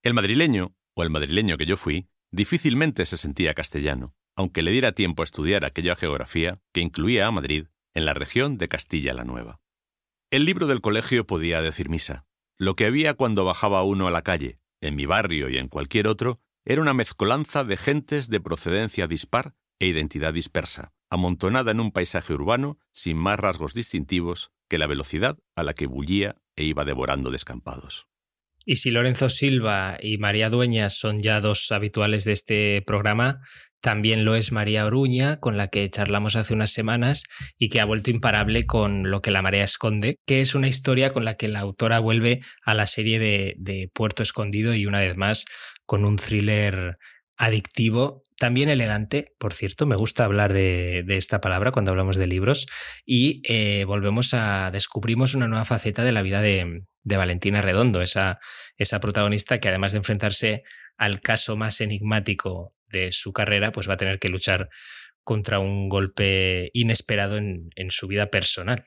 El 0.03 0.13
madrileño, 0.13 0.75
o 0.93 1.03
el 1.03 1.09
madrileño 1.09 1.57
que 1.57 1.65
yo 1.65 1.75
fui, 1.75 2.07
Difícilmente 2.35 3.05
se 3.05 3.15
sentía 3.15 3.53
castellano, 3.53 4.13
aunque 4.35 4.61
le 4.61 4.71
diera 4.71 4.91
tiempo 4.91 5.23
a 5.23 5.23
estudiar 5.23 5.63
aquella 5.63 5.95
geografía 5.95 6.59
que 6.73 6.81
incluía 6.81 7.27
a 7.27 7.31
Madrid 7.31 7.67
en 7.93 8.03
la 8.03 8.13
región 8.13 8.57
de 8.57 8.67
Castilla 8.67 9.13
la 9.13 9.23
Nueva. 9.23 9.61
El 10.31 10.43
libro 10.43 10.67
del 10.67 10.81
colegio 10.81 11.25
podía 11.25 11.61
decir 11.61 11.87
misa. 11.87 12.25
Lo 12.57 12.75
que 12.75 12.87
había 12.87 13.13
cuando 13.13 13.45
bajaba 13.45 13.83
uno 13.83 14.05
a 14.05 14.11
la 14.11 14.21
calle, 14.21 14.59
en 14.81 14.95
mi 14.95 15.05
barrio 15.05 15.47
y 15.47 15.55
en 15.55 15.69
cualquier 15.69 16.09
otro, 16.09 16.41
era 16.65 16.81
una 16.81 16.93
mezcolanza 16.93 17.63
de 17.63 17.77
gentes 17.77 18.27
de 18.27 18.41
procedencia 18.41 19.07
dispar 19.07 19.55
e 19.79 19.87
identidad 19.87 20.33
dispersa, 20.33 20.91
amontonada 21.09 21.71
en 21.71 21.79
un 21.79 21.93
paisaje 21.93 22.33
urbano 22.33 22.79
sin 22.91 23.15
más 23.15 23.39
rasgos 23.39 23.73
distintivos 23.73 24.51
que 24.67 24.77
la 24.77 24.87
velocidad 24.87 25.39
a 25.55 25.63
la 25.63 25.73
que 25.73 25.87
bullía 25.87 26.35
e 26.57 26.65
iba 26.65 26.83
devorando 26.83 27.31
descampados. 27.31 28.09
Y 28.65 28.77
si 28.77 28.91
Lorenzo 28.91 29.29
Silva 29.29 29.97
y 30.01 30.17
María 30.17 30.49
Dueñas 30.49 30.97
son 30.97 31.21
ya 31.21 31.39
dos 31.39 31.71
habituales 31.71 32.25
de 32.25 32.31
este 32.31 32.83
programa, 32.85 33.39
también 33.85 34.25
lo 34.25 34.33
es 34.33 34.51
María 34.51 34.87
Oruña, 34.87 35.39
con 35.39 35.57
la 35.57 35.67
que 35.67 35.87
charlamos 35.91 36.35
hace 36.35 36.55
unas 36.55 36.71
semanas 36.71 37.21
y 37.59 37.69
que 37.69 37.79
ha 37.79 37.85
vuelto 37.85 38.09
imparable 38.09 38.65
con 38.65 39.11
Lo 39.11 39.21
que 39.21 39.29
la 39.29 39.43
marea 39.43 39.63
esconde, 39.63 40.17
que 40.25 40.41
es 40.41 40.55
una 40.55 40.67
historia 40.67 41.13
con 41.13 41.23
la 41.23 41.35
que 41.35 41.47
la 41.47 41.59
autora 41.59 41.99
vuelve 41.99 42.41
a 42.63 42.73
la 42.73 42.87
serie 42.87 43.19
de, 43.19 43.91
Puerto 43.93 44.23
Escondido 44.23 44.73
y 44.73 44.87
una 44.87 45.01
vez 45.01 45.15
más 45.17 45.45
con 45.85 46.03
un 46.03 46.15
thriller 46.15 46.97
adictivo, 47.37 48.23
también 48.39 48.69
elegante, 48.69 49.33
por 49.37 49.53
cierto, 49.53 49.85
me 49.85 49.95
gusta 49.95 50.25
hablar 50.25 50.51
de, 50.51 51.05
esta 51.09 51.39
palabra 51.39 51.71
cuando 51.71 51.91
hablamos 51.91 52.17
de 52.17 52.25
libros, 52.25 52.65
y 53.05 53.41
eh, 53.43 53.85
volvemos 53.85 54.33
a 54.33 54.71
descubrimos 54.71 55.35
una 55.35 55.47
nueva 55.47 55.65
faceta 55.65 56.03
de 56.03 56.11
la 56.11 56.23
vida 56.23 56.41
de, 56.41 56.85
de 57.05 57.15
Valentina 57.15 57.61
Redondo, 57.61 58.01
esa, 58.01 58.39
esa 58.77 58.99
protagonista 58.99 59.59
que 59.59 59.69
además 59.69 59.93
de 59.93 59.99
enfrentarse 59.99 60.63
al 60.97 61.21
caso 61.21 61.55
más 61.55 61.79
enigmático 61.79 62.69
de 62.91 63.11
su 63.11 63.31
carrera, 63.31 63.71
pues 63.71 63.87
va 63.87 63.93
a 63.93 63.97
tener 63.97 64.19
que 64.19 64.27
luchar 64.27 64.69
contra 65.23 65.59
un 65.59 65.87
golpe 65.87 66.71
inesperado 66.73 67.37
en, 67.37 67.69
en 67.75 67.89
su 67.89 68.07
vida 68.07 68.27
personal. 68.27 68.83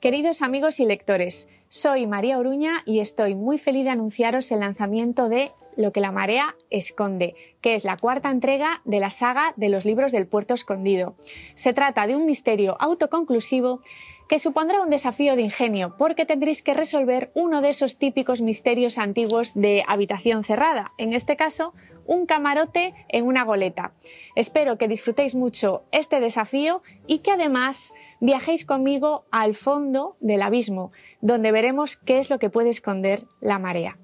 Queridos 0.00 0.42
amigos 0.42 0.78
y 0.78 0.84
lectores, 0.84 1.48
soy 1.68 2.06
María 2.06 2.38
Oruña 2.38 2.82
y 2.84 3.00
estoy 3.00 3.34
muy 3.34 3.58
feliz 3.58 3.84
de 3.84 3.90
anunciaros 3.90 4.52
el 4.52 4.60
lanzamiento 4.60 5.28
de 5.28 5.50
Lo 5.76 5.92
que 5.92 6.00
la 6.00 6.12
marea 6.12 6.54
esconde, 6.70 7.34
que 7.60 7.74
es 7.74 7.84
la 7.84 7.96
cuarta 7.96 8.30
entrega 8.30 8.80
de 8.84 9.00
la 9.00 9.10
saga 9.10 9.52
de 9.56 9.68
los 9.68 9.84
libros 9.84 10.12
del 10.12 10.26
puerto 10.26 10.54
escondido. 10.54 11.16
Se 11.54 11.74
trata 11.74 12.06
de 12.06 12.16
un 12.16 12.24
misterio 12.24 12.76
autoconclusivo 12.80 13.82
que 14.28 14.38
supondrá 14.38 14.82
un 14.82 14.90
desafío 14.90 15.36
de 15.36 15.42
ingenio 15.42 15.94
porque 15.96 16.26
tendréis 16.26 16.62
que 16.62 16.74
resolver 16.74 17.30
uno 17.34 17.60
de 17.62 17.70
esos 17.70 17.98
típicos 17.98 18.40
misterios 18.40 18.98
antiguos 18.98 19.54
de 19.54 19.84
habitación 19.86 20.44
cerrada, 20.44 20.92
en 20.98 21.12
este 21.12 21.36
caso 21.36 21.74
un 22.06 22.26
camarote 22.26 22.94
en 23.08 23.26
una 23.26 23.44
goleta. 23.44 23.92
Espero 24.34 24.78
que 24.78 24.88
disfrutéis 24.88 25.34
mucho 25.34 25.84
este 25.92 26.20
desafío 26.20 26.82
y 27.06 27.18
que 27.18 27.32
además 27.32 27.92
viajéis 28.20 28.64
conmigo 28.64 29.24
al 29.30 29.54
fondo 29.54 30.16
del 30.20 30.42
abismo, 30.42 30.92
donde 31.20 31.52
veremos 31.52 31.96
qué 31.96 32.18
es 32.18 32.30
lo 32.30 32.38
que 32.38 32.50
puede 32.50 32.70
esconder 32.70 33.24
la 33.40 33.58
marea. 33.58 33.98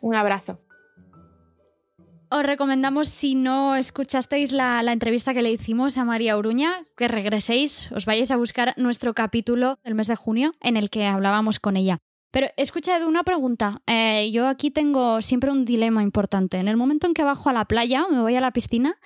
Un 0.00 0.14
abrazo. 0.14 0.58
Os 2.30 2.42
recomendamos, 2.42 3.08
si 3.08 3.34
no 3.34 3.74
escuchasteis 3.74 4.52
la, 4.52 4.80
entrevista 4.92 5.32
que 5.32 5.40
le 5.40 5.50
hicimos 5.50 5.96
a 5.96 6.04
María 6.04 6.36
Uruña, 6.36 6.84
que 6.94 7.08
regreséis, 7.08 7.90
os 7.90 8.04
vayáis 8.04 8.30
a 8.30 8.36
buscar 8.36 8.74
nuestro 8.76 9.14
capítulo 9.14 9.78
del 9.82 9.94
mes 9.94 10.08
de 10.08 10.16
junio 10.16 10.52
en 10.60 10.76
el 10.76 10.90
que 10.90 11.06
hablábamos 11.06 11.58
con 11.58 11.78
ella. 11.78 11.98
Pero 12.30 12.48
escucha 12.58 13.06
una 13.06 13.24
pregunta. 13.24 13.80
Eh, 13.86 14.30
yo 14.30 14.46
aquí 14.46 14.70
tengo 14.70 15.22
siempre 15.22 15.50
un 15.50 15.64
dilema 15.64 16.02
importante. 16.02 16.58
En 16.58 16.68
el 16.68 16.76
momento 16.76 17.06
en 17.06 17.14
que 17.14 17.24
bajo 17.24 17.48
a 17.48 17.54
la 17.54 17.64
playa, 17.64 18.04
me 18.10 18.20
voy 18.20 18.36
a 18.36 18.42
la 18.42 18.52
piscina, 18.52 19.00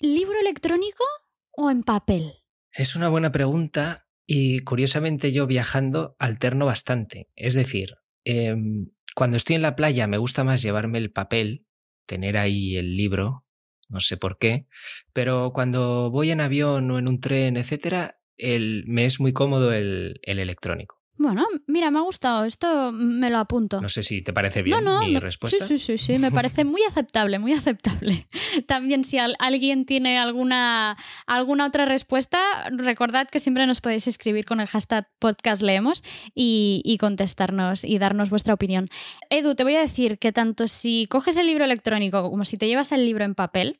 ¿libro 0.00 0.40
electrónico 0.40 1.04
o 1.52 1.70
en 1.70 1.84
papel? 1.84 2.42
Es 2.72 2.96
una 2.96 3.08
buena 3.08 3.30
pregunta 3.30 4.08
y 4.26 4.60
curiosamente 4.60 5.32
yo 5.32 5.46
viajando 5.46 6.16
alterno 6.18 6.66
bastante. 6.66 7.30
Es 7.36 7.54
decir, 7.54 7.94
em, 8.24 8.90
cuando 9.14 9.36
estoy 9.36 9.54
en 9.54 9.62
la 9.62 9.76
playa 9.76 10.08
me 10.08 10.18
gusta 10.18 10.42
más 10.42 10.60
llevarme 10.60 10.98
el 10.98 11.12
papel 11.12 11.65
tener 12.06 12.36
ahí 12.36 12.76
el 12.76 12.96
libro, 12.96 13.44
no 13.88 14.00
sé 14.00 14.16
por 14.16 14.38
qué, 14.38 14.66
pero 15.12 15.52
cuando 15.52 16.10
voy 16.10 16.30
en 16.30 16.40
avión 16.40 16.90
o 16.90 16.98
en 16.98 17.08
un 17.08 17.20
tren, 17.20 17.56
etcétera, 17.56 18.14
el, 18.36 18.84
me 18.86 19.04
es 19.04 19.20
muy 19.20 19.32
cómodo 19.32 19.72
el, 19.72 20.20
el 20.22 20.38
electrónico. 20.38 20.95
Bueno, 21.18 21.46
mira, 21.66 21.90
me 21.90 21.98
ha 21.98 22.02
gustado. 22.02 22.44
Esto 22.44 22.92
me 22.92 23.30
lo 23.30 23.38
apunto. 23.38 23.80
No 23.80 23.88
sé 23.88 24.02
si 24.02 24.22
te 24.22 24.32
parece 24.32 24.62
bien 24.62 24.84
mi 25.00 25.18
respuesta. 25.18 25.66
Sí, 25.66 25.78
sí, 25.78 25.96
sí, 25.96 26.16
sí, 26.16 26.18
me 26.18 26.30
parece 26.30 26.64
muy 26.64 26.82
aceptable, 26.82 27.38
muy 27.38 27.52
aceptable. 27.52 28.26
También 28.66 29.04
si 29.04 29.18
alguien 29.18 29.86
tiene 29.86 30.18
alguna, 30.18 30.96
alguna 31.26 31.66
otra 31.66 31.86
respuesta, 31.86 32.68
recordad 32.70 33.28
que 33.28 33.40
siempre 33.40 33.66
nos 33.66 33.80
podéis 33.80 34.06
escribir 34.06 34.44
con 34.44 34.60
el 34.60 34.66
hashtag 34.66 35.08
podcastleemos 35.18 36.04
y, 36.34 36.82
y 36.84 36.98
contestarnos 36.98 37.84
y 37.84 37.98
darnos 37.98 38.28
vuestra 38.28 38.54
opinión. 38.54 38.88
Edu, 39.30 39.54
te 39.54 39.64
voy 39.64 39.76
a 39.76 39.80
decir 39.80 40.18
que 40.18 40.32
tanto 40.32 40.68
si 40.68 41.06
coges 41.06 41.36
el 41.36 41.46
libro 41.46 41.64
electrónico 41.64 42.30
como 42.30 42.44
si 42.44 42.58
te 42.58 42.68
llevas 42.68 42.92
el 42.92 43.06
libro 43.06 43.24
en 43.24 43.34
papel, 43.34 43.78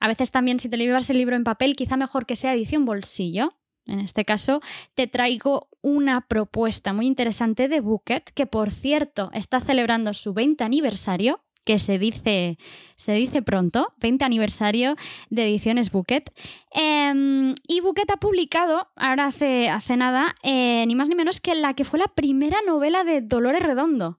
a 0.00 0.08
veces 0.08 0.30
también 0.30 0.60
si 0.60 0.68
te 0.68 0.76
llevas 0.76 1.10
el 1.10 1.18
libro 1.18 1.36
en 1.36 1.44
papel, 1.44 1.76
quizá 1.76 1.96
mejor 1.96 2.26
que 2.26 2.36
sea 2.36 2.54
edición 2.54 2.84
bolsillo, 2.84 3.50
en 3.88 4.00
este 4.00 4.24
caso, 4.24 4.60
te 4.94 5.06
traigo 5.06 5.68
una 5.80 6.20
propuesta 6.20 6.92
muy 6.92 7.06
interesante 7.06 7.68
de 7.68 7.80
Bucket, 7.80 8.30
que 8.34 8.46
por 8.46 8.70
cierto 8.70 9.30
está 9.32 9.60
celebrando 9.60 10.12
su 10.12 10.34
20 10.34 10.62
aniversario, 10.64 11.40
que 11.64 11.78
se 11.78 11.98
dice, 11.98 12.58
se 12.96 13.12
dice 13.12 13.42
pronto, 13.42 13.92
20 13.98 14.24
aniversario 14.24 14.94
de 15.28 15.44
ediciones 15.44 15.90
Bucket. 15.90 16.30
Em, 16.72 17.54
y 17.66 17.80
Bucket 17.80 18.10
ha 18.10 18.16
publicado, 18.16 18.88
ahora 18.96 19.26
hace, 19.26 19.68
hace 19.68 19.96
nada, 19.96 20.34
eh, 20.42 20.84
ni 20.86 20.94
más 20.94 21.08
ni 21.08 21.14
menos 21.14 21.40
que 21.40 21.54
la 21.54 21.74
que 21.74 21.84
fue 21.84 21.98
la 21.98 22.08
primera 22.08 22.58
novela 22.66 23.04
de 23.04 23.20
Dolores 23.20 23.62
Redondo, 23.62 24.16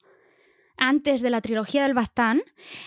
antes 0.77 1.21
de 1.21 1.29
la 1.29 1.41
trilogía 1.41 1.83
del 1.83 1.93
Bastán, 1.93 2.41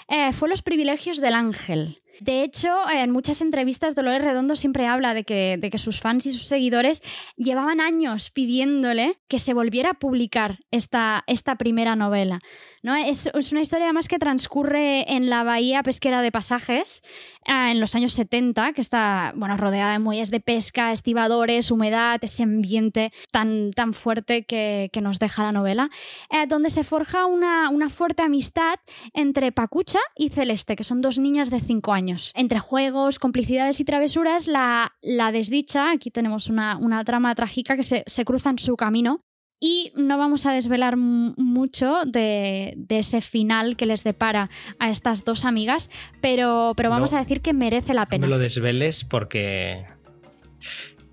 eh, 0.09 0.33
fue 0.33 0.49
Los 0.49 0.63
privilegios 0.63 1.21
del 1.21 1.35
ángel. 1.35 2.02
De 2.23 2.45
hecho, 2.45 2.69
en 2.89 3.11
muchas 3.11 3.41
entrevistas 3.41 3.97
Dolores 3.97 4.23
Redondo 4.23 4.55
siempre 4.55 4.87
habla 4.87 5.13
de 5.13 5.25
que, 5.25 5.59
de 5.59 5.71
que 5.71 5.79
sus 5.79 6.01
fans 6.01 6.25
y 6.27 6.31
sus 6.31 6.47
seguidores 6.47 7.03
llevaban 7.37 7.81
años 7.81 8.31
pidiéndole 8.31 9.19
que 9.27 9.41
se 9.41 9.55
volviera 9.55 9.91
a 9.91 9.95
publicar 9.95 10.61
esta, 10.71 11.25
esta 11.27 11.57
primera 11.57 11.97
novela. 11.97 12.39
¿No? 12.83 12.97
Es, 12.97 13.31
una 13.53 13.61
historia 13.61 13.87
además 13.87 14.09
que 14.09 14.19
transcurre 14.19 15.13
en 15.13 15.31
la 15.31 15.45
bahía 15.45 15.83
pesquera 15.83 16.21
de 16.21 16.33
Pasajes 16.33 17.03
ah, 17.47 17.71
en 17.71 17.81
los 17.81 17.95
años 17.95 18.13
70, 18.13 18.73
que 18.73 18.81
está 18.81 19.33
bueno, 19.37 19.57
rodeada 19.57 19.93
de 19.93 19.99
muelles 19.99 20.31
de 20.31 20.41
pesca, 20.41 20.93
estibadores, 20.93 21.71
humedad, 21.71 22.19
ese 22.23 22.43
ambiente 22.43 23.13
tan, 23.31 23.73
tan 23.73 23.95
fuerte 23.95 24.45
que, 24.45 24.91
nos 25.03 25.19
deja 25.19 25.43
la 25.43 25.53
novela, 25.53 25.91
eh, 26.31 26.47
donde 26.47 26.71
se 26.71 26.85
forja 26.85 27.27
una, 27.27 27.71
fuerte 27.89 28.23
amistad 28.23 28.79
entre 29.13 29.51
Pacucha 29.51 29.99
y 30.17 30.29
Celeste, 30.29 30.77
que 30.77 30.85
son 30.85 31.01
dos 31.01 31.19
niñas 31.19 31.51
de 31.51 31.61
5 31.61 31.93
años. 31.93 32.33
Entre 32.37 32.61
juegos, 32.61 33.19
complicidades 33.19 33.81
y 33.81 33.85
travesuras, 33.85 34.47
la, 34.47 34.95
la 35.03 35.33
desdicha, 35.33 35.91
aquí 35.91 36.13
tenemos 36.13 36.49
una, 36.49 36.79
trama 37.05 37.35
trágica 37.35 37.75
que 37.75 37.83
se, 37.83 38.05
se 38.07 38.25
cruza 38.25 38.51
en 38.51 38.59
su 38.59 38.77
camino 38.77 39.25
y 39.65 39.93
no 39.95 40.19
vamos 40.19 40.45
a 40.45 40.53
desvelar 40.53 40.97
mucho 40.97 42.01
de, 42.05 42.77
ese 42.89 43.21
final 43.21 43.77
que 43.77 43.87
les 43.87 44.03
depara 44.03 44.51
a 44.81 44.91
estas 44.91 45.25
dos 45.25 45.45
amigas, 45.45 45.89
pero, 46.21 46.73
pero 46.77 46.91
vamos 46.91 47.13
a 47.13 47.21
decir 47.21 47.41
que 47.41 47.53
merece 47.53 47.95
la 47.95 48.07
pena. 48.07 48.27
No 48.27 48.27
me 48.27 48.37
lo 48.37 48.41
desveles 48.41 49.05
porque... 49.05 49.85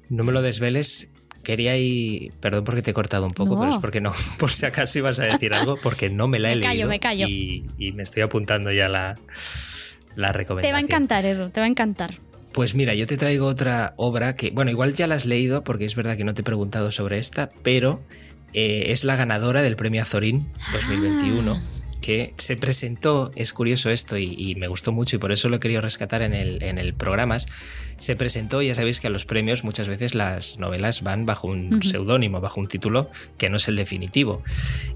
No 0.09 0.23
me 0.23 0.31
lo 0.31 0.41
desveles 0.41 1.09
quería 1.43 1.77
ir. 1.77 2.33
Perdón 2.39 2.63
porque 2.63 2.81
te 2.81 2.89
he 2.89 2.93
cortado 2.95 3.27
un 3.27 3.33
poco, 3.33 3.57
pero 3.57 3.69
es 3.69 3.77
porque 3.77 4.01
no, 4.01 4.13
por 4.39 4.49
si 4.49 4.65
acaso 4.65 4.97
ibas 4.97 5.19
a 5.19 5.25
decir 5.25 5.53
algo, 5.53 5.77
porque 5.81 6.09
no 6.09 6.27
me 6.27 6.39
la 6.39 6.51
he 6.51 6.55
me 6.57 6.67
leído. 6.67 6.89
Me 6.89 6.99
callo. 6.99 7.27
Y, 7.27 7.65
y, 7.77 7.91
me 7.91 8.01
estoy 8.01 8.23
apuntando 8.23 8.71
ya 8.71 8.89
la, 8.89 9.15
la 10.15 10.31
recomendación. 10.31 10.69
Te 10.69 10.73
va 10.73 10.79
a 10.79 10.81
encantar, 10.81 11.23
Edu, 11.23 11.51
te 11.51 11.59
va 11.59 11.67
a 11.67 11.69
encantar. 11.69 12.17
Pues 12.51 12.73
mira, 12.73 12.95
yo 12.95 13.05
te 13.05 13.15
traigo 13.15 13.45
otra 13.45 13.93
obra 13.95 14.35
que, 14.35 14.49
bueno, 14.49 14.71
igual 14.71 14.93
ya 14.93 15.05
la 15.05 15.15
has 15.15 15.27
leído 15.27 15.63
porque 15.63 15.85
es 15.85 15.95
verdad 15.95 16.17
que 16.17 16.23
no 16.23 16.33
te 16.33 16.41
he 16.41 16.43
preguntado 16.43 16.89
sobre 16.89 17.19
esta, 17.19 17.51
pero 17.61 18.01
eh, 18.53 18.85
es 18.89 19.03
la 19.03 19.15
ganadora 19.15 19.61
del 19.61 19.75
premio 19.75 20.01
Azorín 20.01 20.47
2021. 20.73 21.53
Ah. 21.53 21.61
Que 22.01 22.33
se 22.37 22.55
presentó, 22.55 23.31
es 23.35 23.51
curioso 23.51 23.89
esto 23.89 24.17
y, 24.17 24.55
me 24.55 24.67
gustó 24.67 24.93
mucho 24.93 25.17
y 25.17 25.19
por 25.19 25.33
eso 25.33 25.49
lo 25.49 25.57
he 25.57 25.59
querido 25.59 25.81
rescatar 25.81 26.21
en 26.21 26.33
el, 26.33 26.63
en 26.63 26.77
el 26.77 26.93
programa. 26.93 27.37
Se 27.97 28.15
presentó, 28.15 28.61
ya 28.61 28.73
sabéis 28.73 29.01
que 29.01 29.07
a 29.07 29.09
los 29.09 29.25
premios 29.25 29.65
muchas 29.65 29.89
veces 29.89 30.15
las 30.15 30.59
novelas 30.59 31.03
van 31.03 31.25
bajo 31.25 31.47
un 31.47 31.83
seudónimo, 31.83 32.39
bajo 32.39 32.61
un 32.61 32.67
título 32.69 33.11
que 33.37 33.49
no 33.49 33.57
es 33.57 33.67
el 33.67 33.75
definitivo. 33.75 34.41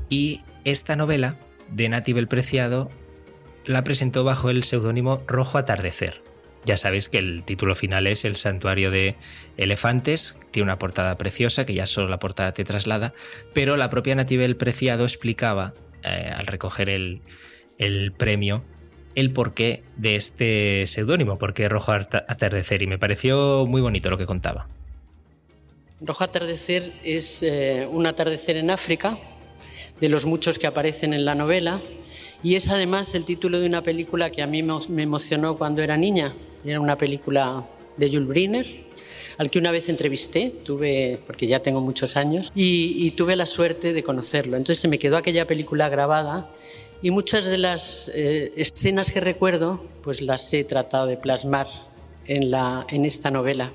Y 0.10 0.42
esta 0.64 0.96
novela 0.96 1.38
de 1.70 1.90
Nati 1.90 2.14
Preciado 2.26 2.90
la 3.66 3.84
presentó 3.84 4.24
bajo 4.24 4.50
el 4.50 4.64
seudónimo 4.64 5.22
Rojo 5.28 5.58
Atardecer. 5.58 6.22
Ya 6.66 6.78
sabéis 6.78 7.10
que 7.10 7.18
el 7.18 7.44
título 7.44 7.76
final 7.76 8.08
es 8.08 8.24
El 8.24 8.38
santuario 8.38 8.90
de 8.90 9.18
elefantes, 9.58 10.40
tiene 10.52 10.64
una 10.64 10.78
portada 10.78 11.18
preciosa 11.18 11.66
que 11.66 11.74
ya 11.74 11.86
solo 11.86 12.08
la 12.08 12.20
portada 12.20 12.54
te 12.54 12.64
traslada, 12.64 13.14
pero 13.54 13.76
la 13.76 13.90
propia 13.90 14.16
Natibel 14.16 14.56
Preciado 14.56 15.04
explicaba 15.04 15.74
eh, 16.04 16.32
al 16.34 16.48
recoger 16.48 16.90
el, 16.90 17.22
premio 18.18 18.64
el 19.16 19.32
porqué 19.32 19.84
de 19.98 20.16
este 20.16 20.88
seudónimo, 20.88 21.38
porque 21.38 21.68
Rojo 21.68 21.92
Atardecer, 21.92 22.82
y 22.82 22.88
me 22.88 22.98
pareció 22.98 23.66
muy 23.68 23.82
bonito 23.82 24.10
lo 24.10 24.18
que 24.18 24.26
contaba. 24.26 24.70
Rojo 26.00 26.24
Atardecer 26.24 26.94
es 27.04 27.44
eh, 27.44 27.88
un 27.92 28.06
atardecer 28.06 28.56
en 28.56 28.70
África, 28.70 29.20
de 30.00 30.10
los 30.10 30.26
muchos 30.26 30.60
que 30.60 30.68
aparecen 30.68 31.14
en 31.14 31.26
la 31.26 31.36
novela, 31.36 31.82
y 32.42 32.56
es 32.56 32.70
además 32.70 33.14
el 33.16 33.26
título 33.26 33.60
de 33.60 33.68
una 33.68 33.84
película 33.84 34.30
que 34.30 34.42
a 34.42 34.48
mí 34.48 34.64
me 34.64 35.04
emocionó 35.04 35.58
cuando 35.58 35.82
era 35.82 35.98
niña. 35.98 36.34
Era 36.66 36.80
una 36.80 36.98
película 36.98 37.66
de 37.98 38.08
Jules 38.08 38.28
Briner, 38.28 38.84
al 39.38 39.50
que 39.50 39.60
una 39.60 39.72
vez 39.72 39.90
entrevisté, 39.90 40.50
tuve, 40.64 41.20
porque 41.26 41.48
ya 41.48 41.60
tengo 41.60 41.82
muchos 41.82 42.16
años, 42.18 42.52
y, 42.56 43.12
tuve 43.12 43.36
la 43.36 43.46
suerte 43.46 43.94
de 43.94 44.04
conocerlo. 44.04 44.58
Entonces 44.58 44.80
se 44.80 44.88
me 44.88 45.00
quedó 45.00 45.18
aquella 45.18 45.48
película 45.48 45.90
grabada 45.90 46.50
y 47.02 47.12
muchas 47.12 47.46
de 47.46 47.58
las 47.58 48.12
eh, 48.16 48.54
escenas 48.56 49.12
que 49.12 49.20
recuerdo, 49.20 49.84
pues 50.04 50.22
las 50.22 50.54
he 50.54 50.64
tratado 50.64 51.06
de 51.06 51.18
plasmar 51.18 51.68
en, 52.26 52.52
la, 52.52 52.86
en 52.90 53.06
esta 53.06 53.32
novela. 53.32 53.74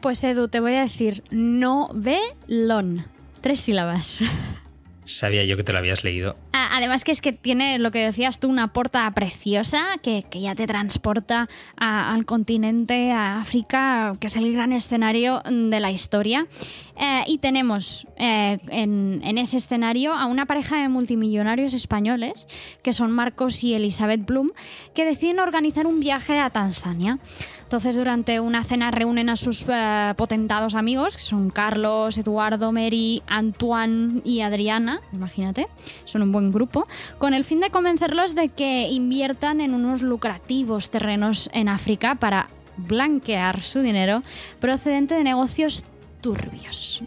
Pues 0.00 0.22
Edu, 0.22 0.48
te 0.48 0.60
voy 0.60 0.74
a 0.74 0.82
decir, 0.82 1.24
no 1.30 1.90
ve 1.92 2.20
lon. 2.46 3.06
Tres 3.40 3.60
sílabas. 3.60 4.20
Sabía 5.06 5.44
yo 5.44 5.56
que 5.56 5.62
te 5.62 5.72
lo 5.72 5.78
habías 5.78 6.02
leído. 6.02 6.36
Además 6.52 7.04
que 7.04 7.12
es 7.12 7.22
que 7.22 7.32
tiene 7.32 7.78
lo 7.78 7.92
que 7.92 8.00
decías 8.00 8.40
tú, 8.40 8.48
una 8.48 8.72
porta 8.72 9.08
preciosa 9.12 9.98
que, 10.02 10.24
ya 10.32 10.54
te 10.56 10.66
transporta 10.66 11.48
al 11.76 12.26
continente, 12.26 13.12
a 13.12 13.38
África, 13.40 14.16
que 14.20 14.26
es 14.26 14.36
el 14.36 14.52
gran 14.52 14.72
escenario 14.72 15.42
de 15.48 15.80
la 15.80 15.92
historia. 15.92 16.48
Eh, 16.98 17.24
y 17.26 17.38
tenemos 17.38 18.06
eh, 18.16 18.56
en, 18.68 19.20
en, 19.22 19.38
ese 19.38 19.58
escenario 19.58 20.14
a 20.14 20.26
una 20.26 20.46
pareja 20.46 20.78
de 20.80 20.88
multimillonarios 20.88 21.74
españoles, 21.74 22.48
que 22.82 22.92
son 22.92 23.12
Marcos 23.12 23.62
y 23.64 23.74
Elizabeth 23.74 24.24
Bloom, 24.24 24.52
que 24.94 25.04
deciden 25.04 25.40
organizar 25.40 25.86
un 25.86 26.00
viaje 26.00 26.38
a 26.38 26.50
Tanzania. 26.50 27.18
Entonces, 27.66 27.96
durante 27.96 28.38
una 28.38 28.62
cena 28.62 28.92
reúnen 28.92 29.28
a 29.28 29.34
sus 29.34 29.66
eh, 29.68 30.14
potentados 30.16 30.76
amigos, 30.76 31.16
que 31.16 31.22
son 31.22 31.50
Carlos, 31.50 32.16
Eduardo, 32.16 32.70
Mary, 32.70 33.24
Antoine 33.26 34.20
y 34.24 34.40
Adriana, 34.40 35.00
imagínate, 35.12 35.66
son 36.04 36.22
un 36.22 36.30
buen 36.30 36.52
grupo, 36.52 36.86
con 37.18 37.34
el 37.34 37.44
fin 37.44 37.58
de 37.58 37.70
convencerlos 37.70 38.36
de 38.36 38.50
que 38.50 38.88
inviertan 38.88 39.60
en 39.60 39.74
unos 39.74 40.02
lucrativos 40.02 40.90
terrenos 40.90 41.50
en 41.52 41.68
África 41.68 42.14
para 42.14 42.48
blanquear 42.76 43.62
su 43.62 43.80
dinero 43.80 44.22
procedente 44.60 45.14
de 45.14 45.24
negocios 45.24 45.84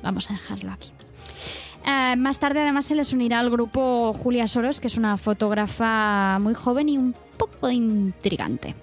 Vamos 0.02 0.30
a 0.30 0.34
dejarlo 0.34 0.72
aquí. 0.72 0.92
Eh, 1.86 2.16
más 2.18 2.40
tarde 2.40 2.62
además 2.62 2.86
se 2.86 2.96
les 2.96 3.14
unirá 3.14 3.40
al 3.40 3.50
grupo 3.50 4.14
Julia 4.14 4.48
Soros, 4.48 4.80
que 4.80 4.88
es 4.88 4.98
una 4.98 5.18
fotógrafa 5.18 6.38
muy 6.40 6.54
joven 6.54 6.90
y 6.90 6.98
un 6.98 7.16
poco 7.38 7.70
intrigante. 7.70 8.76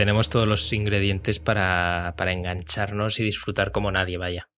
tenemos 0.00 0.30
todos 0.30 0.48
los 0.48 0.72
ingredientes 0.72 1.40
para, 1.40 2.14
engancharnos 2.18 3.20
y 3.20 3.24
disfrutar 3.24 3.70
como 3.70 3.92
nadie, 3.92 4.16
vaya. 4.16 4.48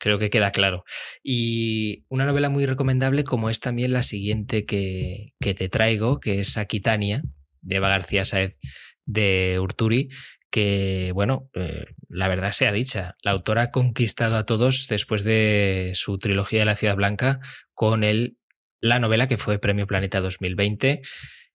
Creo 0.00 0.18
que 0.18 0.30
queda 0.30 0.50
claro. 0.50 0.82
Y 1.22 2.06
una 2.08 2.24
novela 2.24 2.48
muy 2.48 2.66
recomendable 2.66 3.22
como 3.22 3.50
es 3.50 3.60
también 3.60 3.92
la 3.92 4.02
siguiente 4.02 4.64
que, 4.64 5.32
te 5.38 5.68
traigo, 5.68 6.18
que 6.18 6.40
es 6.40 6.56
Aquitania, 6.56 7.22
de 7.60 7.76
Eva 7.76 7.88
García 7.88 8.24
Saez 8.24 8.58
de 9.04 9.58
Urturi, 9.60 10.08
que, 10.50 11.12
bueno, 11.14 11.48
eh, 11.54 11.86
la 12.08 12.28
verdad 12.28 12.52
sea 12.52 12.72
dicha, 12.72 13.16
la 13.22 13.30
autora 13.30 13.62
ha 13.62 13.70
conquistado 13.70 14.36
a 14.36 14.46
todos 14.46 14.88
después 14.88 15.24
de 15.24 15.92
su 15.94 16.18
trilogía 16.18 16.60
de 16.60 16.64
la 16.64 16.76
Ciudad 16.76 16.96
Blanca 16.96 17.40
con 17.72 18.02
el, 18.02 18.36
la 18.80 18.98
novela 18.98 19.28
que 19.28 19.36
fue 19.36 19.58
Premio 19.58 19.86
Planeta 19.86 20.20
2020 20.20 21.02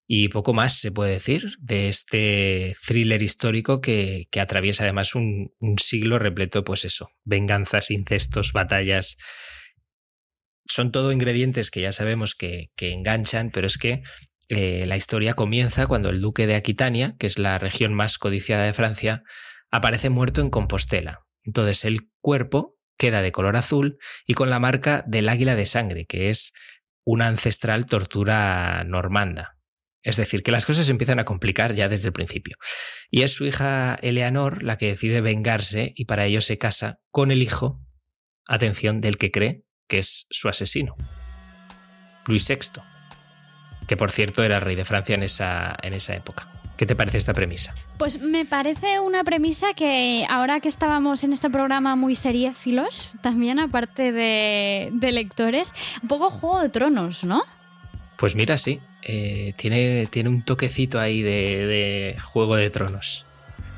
y 0.07 0.29
poco 0.29 0.53
más 0.53 0.79
se 0.79 0.91
puede 0.91 1.13
decir 1.13 1.55
de 1.59 1.89
este 1.89 2.75
thriller 2.85 3.21
histórico 3.21 3.81
que, 3.81 4.27
atraviesa 4.39 4.83
además 4.83 5.15
un, 5.15 5.51
siglo 5.77 6.19
repleto, 6.19 6.63
pues 6.63 6.85
eso, 6.85 7.09
venganzas, 7.23 7.89
incestos, 7.89 8.53
batallas. 8.53 9.17
Son 10.67 10.91
todo 10.91 11.11
ingredientes 11.11 11.71
que 11.71 11.81
ya 11.81 11.91
sabemos 11.91 12.35
que, 12.35 12.71
enganchan, 12.77 13.49
pero 13.49 13.65
es 13.65 13.77
que 13.77 14.03
eh, 14.49 14.85
la 14.85 14.97
historia 14.97 15.33
comienza 15.33 15.87
cuando 15.87 16.09
el 16.09 16.21
duque 16.21 16.47
de 16.47 16.55
Aquitania, 16.55 17.15
que 17.17 17.27
es 17.27 17.39
la 17.39 17.57
región 17.57 17.93
más 17.93 18.17
codiciada 18.17 18.63
de 18.63 18.73
Francia, 18.73 19.23
aparece 19.71 20.09
muerto 20.09 20.41
en 20.41 20.49
Compostela. 20.49 21.25
Entonces 21.43 21.85
el 21.85 22.09
cuerpo 22.21 22.77
queda 22.97 23.21
de 23.21 23.31
color 23.31 23.55
azul 23.57 23.97
y 24.25 24.33
con 24.33 24.49
la 24.49 24.59
marca 24.59 25.03
del 25.07 25.29
águila 25.29 25.55
de 25.55 25.65
sangre, 25.65 26.05
que 26.05 26.29
es 26.29 26.53
una 27.05 27.27
ancestral 27.27 27.85
tortura 27.85 28.83
normanda. 28.85 29.57
Es 30.01 30.17
decir, 30.17 30.43
que 30.43 30.51
las 30.51 30.65
cosas 30.65 30.85
se 30.85 30.91
empiezan 30.91 31.17
a 31.19 31.25
complicar 31.25 31.73
ya 31.73 31.89
desde 31.89 32.07
el 32.07 32.13
principio. 32.13 32.57
Y 33.09 33.23
es 33.23 33.33
su 33.33 33.45
hija 33.45 33.97
Eleanor 34.01 34.61
la 34.61 34.77
que 34.77 34.87
decide 34.87 35.21
vengarse 35.21 35.93
y 35.95 36.05
para 36.05 36.25
ello 36.25 36.41
se 36.41 36.59
casa 36.59 36.99
con 37.09 37.31
el 37.31 37.41
hijo, 37.41 37.81
atención, 38.47 39.01
del 39.01 39.17
que 39.17 39.31
cree 39.31 39.63
que 39.87 39.99
es 39.99 40.27
su 40.29 40.49
asesino, 40.49 40.95
Luis 42.27 42.47
VI, 42.47 42.81
que 43.87 43.97
por 43.97 44.11
cierto 44.11 44.43
era 44.43 44.59
rey 44.59 44.75
de 44.75 44.85
Francia 44.85 45.15
en 45.15 45.23
esa, 45.23 45.75
en 45.81 45.93
esa 45.93 46.15
época. 46.15 46.47
¿Qué 46.77 46.85
te 46.85 46.95
parece 46.95 47.17
esta 47.17 47.33
premisa? 47.33 47.73
Pues 47.97 48.19
me 48.19 48.43
parece 48.43 48.99
una 48.99 49.23
premisa 49.23 49.73
que 49.73 50.25
ahora 50.29 50.59
que 50.59 50.67
estábamos 50.67 51.23
en 51.23 51.31
este 51.31 51.49
programa 51.49 51.95
muy 51.95 52.15
seriéfilos, 52.15 53.15
también 53.21 53.59
aparte 53.59 54.11
de, 54.11 54.89
de 54.91 55.11
lectores, 55.13 55.73
un 56.01 56.09
poco 56.09 56.29
Juego 56.29 56.59
de 56.59 56.69
Tronos, 56.69 57.23
¿no? 57.23 57.43
Pues 58.17 58.35
mira, 58.35 58.57
sí. 58.57 58.81
Eh, 59.03 59.53
tiene, 59.55 60.07
tiene 60.07 60.29
un 60.29 60.41
toquecito 60.41 60.99
ahí 60.99 61.21
de, 61.21 62.17
Juego 62.23 62.55
de 62.55 62.69
Tronos. 62.69 63.25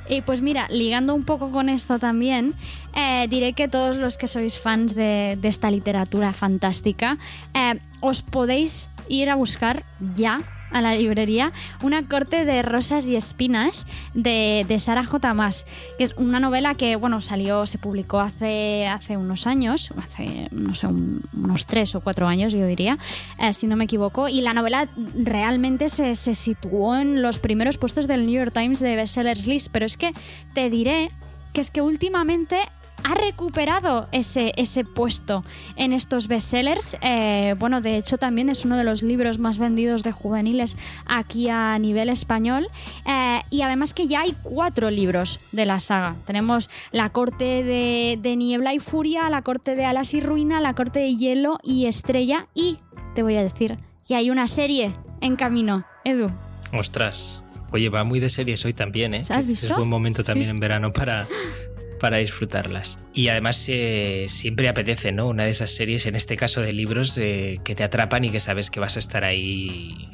Y 0.10 0.22
pues 0.22 0.41
mira, 0.41 0.67
ligando 0.70 1.13
un 1.13 1.24
poco 1.24 1.52
con 1.52 1.70
esto 1.70 2.00
también, 2.00 2.54
eh, 2.96 3.28
diré 3.30 3.54
que 3.54 3.67
todos 3.67 3.98
los 3.98 4.17
que 4.17 4.28
sois 4.28 4.60
fans 4.60 4.96
de, 4.96 5.38
esta 5.43 5.72
literatura 5.72 6.34
fantástica, 6.34 7.15
eh, 7.54 7.80
os 8.00 8.22
podéis 8.22 8.89
ir 9.10 9.30
a 9.30 9.36
buscar 9.36 9.84
ya 10.15 10.39
a 10.71 10.82
la 10.82 10.95
librería 10.95 11.51
una 11.84 12.08
corte 12.08 12.45
de 12.45 12.62
rosas 12.62 13.06
y 13.06 13.15
espinas 13.15 13.86
de, 14.13 14.65
de 14.67 14.80
Sara 14.80 15.06
J. 15.06 15.34
Más, 15.34 15.65
que 15.97 16.03
es 16.03 16.13
una 16.17 16.39
novela 16.39 16.75
que, 16.75 16.95
bueno, 16.95 17.21
salió, 17.21 17.65
se 17.65 17.77
publicó 17.77 18.19
hace, 18.19 18.88
hace 18.88 19.17
unos 19.17 19.47
años, 19.47 19.91
hace, 19.97 20.47
no 20.51 20.75
sé, 20.75 20.88
unos 20.88 21.65
tres 21.65 21.95
o 21.95 22.01
cuatro 22.01 22.27
años, 22.27 22.53
yo 22.53 22.65
diría, 22.65 22.97
eh, 23.39 23.53
si 23.53 23.67
no 23.67 23.75
me 23.75 23.86
equivoco, 23.86 24.27
y 24.27 24.41
la 24.41 24.53
novela 24.53 24.87
realmente 25.15 25.89
se, 25.89 26.15
se 26.15 26.35
situó 26.35 26.96
en 26.96 27.21
los 27.21 27.39
primeros 27.39 27.77
puestos 27.77 28.08
del 28.08 28.25
New 28.25 28.35
York 28.35 28.54
Times 28.54 28.79
de 28.79 28.96
Bestsellers 28.96 29.48
List, 29.48 29.69
pero 29.71 29.85
es 29.85 29.98
que 29.98 30.12
te 30.54 30.69
diré 30.69 31.10
que 31.54 31.62
es 31.62 31.71
que 31.71 31.81
últimamente 31.81 32.60
ha 33.04 33.15
recuperado 33.15 34.08
ese, 34.12 34.54
ese 34.58 34.83
puesto 34.83 35.43
en 35.75 35.93
estos 35.93 36.27
bestsellers. 36.27 36.98
Eh, 37.02 37.56
bueno, 37.58 37.81
de 37.81 37.98
hecho 37.98 38.17
también 38.17 38.50
es 38.50 38.65
uno 38.65 38.77
de 38.77 38.83
los 38.83 39.04
libros 39.04 39.39
más 39.39 39.60
vendidos 39.60 40.04
de 40.04 40.12
juveniles 40.12 40.77
aquí 41.06 41.50
a 41.50 41.77
nivel 41.79 42.10
español. 42.10 42.67
Eh, 43.06 43.41
y 43.50 43.62
además 43.62 43.93
que 43.93 44.08
ya 44.08 44.21
hay 44.21 44.35
cuatro 44.43 44.89
libros 44.89 45.39
de 45.52 45.65
la 45.65 45.79
saga. 45.79 46.15
Tenemos 46.25 46.69
La 46.91 47.10
Corte 47.10 47.63
de, 47.63 48.19
de 48.21 48.35
Niebla 48.35 48.73
y 48.73 48.79
Furia, 48.79 49.29
La 49.29 49.41
Corte 49.41 49.75
de 49.75 49.85
Alas 49.85 50.13
y 50.13 50.21
Ruina, 50.21 50.60
La 50.60 50.73
Corte 50.73 51.00
de 51.00 51.15
Hielo 51.15 51.60
y 51.63 51.85
Estrella 51.85 52.48
y, 52.54 52.79
te 53.15 53.23
voy 53.23 53.35
a 53.37 53.43
decir, 53.43 53.77
que 54.06 54.15
hay 54.15 54.29
una 54.29 54.48
serie 54.48 54.93
en 55.21 55.35
camino. 55.35 55.85
Edu. 56.04 56.31
Ostras. 56.73 57.43
Oye, 57.71 57.89
va 57.89 58.04
muy 58.04 58.19
de 58.19 58.29
series 58.29 58.63
hoy 58.65 58.73
también, 58.73 59.13
¿eh? 59.13 59.23
¿Has 59.29 59.45
visto? 59.45 59.65
Es 59.65 59.75
buen 59.75 59.89
momento 59.89 60.23
también 60.23 60.50
en 60.50 60.60
verano 60.60 60.93
para, 60.93 61.27
para 61.98 62.17
disfrutarlas. 62.17 63.00
Y 63.13 63.27
además 63.29 63.65
eh, 63.69 64.27
siempre 64.29 64.69
apetece, 64.69 65.12
¿no? 65.12 65.27
Una 65.27 65.43
de 65.43 65.50
esas 65.50 65.71
series, 65.71 66.06
en 66.06 66.15
este 66.15 66.37
caso 66.37 66.62
de 66.62 66.73
libros, 66.73 67.15
que 67.15 67.73
te 67.75 67.83
atrapan 67.83 68.25
y 68.25 68.29
que 68.29 68.39
sabes 68.39 68.69
que 68.69 68.79
vas 68.79 68.95
a 68.95 69.00
estar 69.00 69.23
ahí 69.23 70.10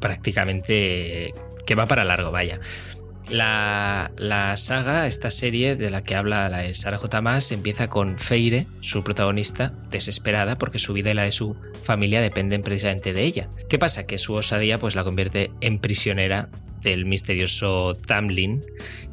prácticamente... 0.00 1.32
que 1.64 1.74
va 1.74 1.86
para 1.86 2.04
largo, 2.04 2.30
vaya. 2.30 2.60
La, 3.30 4.10
la, 4.16 4.56
saga, 4.56 5.06
esta 5.06 5.30
serie 5.30 5.76
de 5.76 5.90
la 5.90 6.02
que 6.02 6.16
habla 6.16 6.48
la 6.48 6.58
de 6.58 6.74
Sarah 6.74 6.98
J. 6.98 7.22
Empieza 7.50 7.88
con 7.88 8.18
Feire, 8.18 8.66
su 8.80 9.04
protagonista, 9.04 9.72
desesperada 9.90 10.58
porque 10.58 10.78
su 10.78 10.92
vida 10.92 11.12
y 11.12 11.14
la 11.14 11.22
de 11.22 11.32
su 11.32 11.56
familia 11.82 12.20
dependen 12.20 12.62
precisamente 12.62 13.12
de 13.12 13.22
ella. 13.22 13.48
¿Qué 13.68 13.78
pasa? 13.78 14.06
Que 14.06 14.18
su 14.18 14.34
osadía 14.34 14.78
pues, 14.78 14.96
la 14.96 15.04
convierte 15.04 15.50
en 15.60 15.78
prisionera 15.78 16.50
del 16.82 17.06
misterioso 17.06 17.94
Tamlin, 17.94 18.62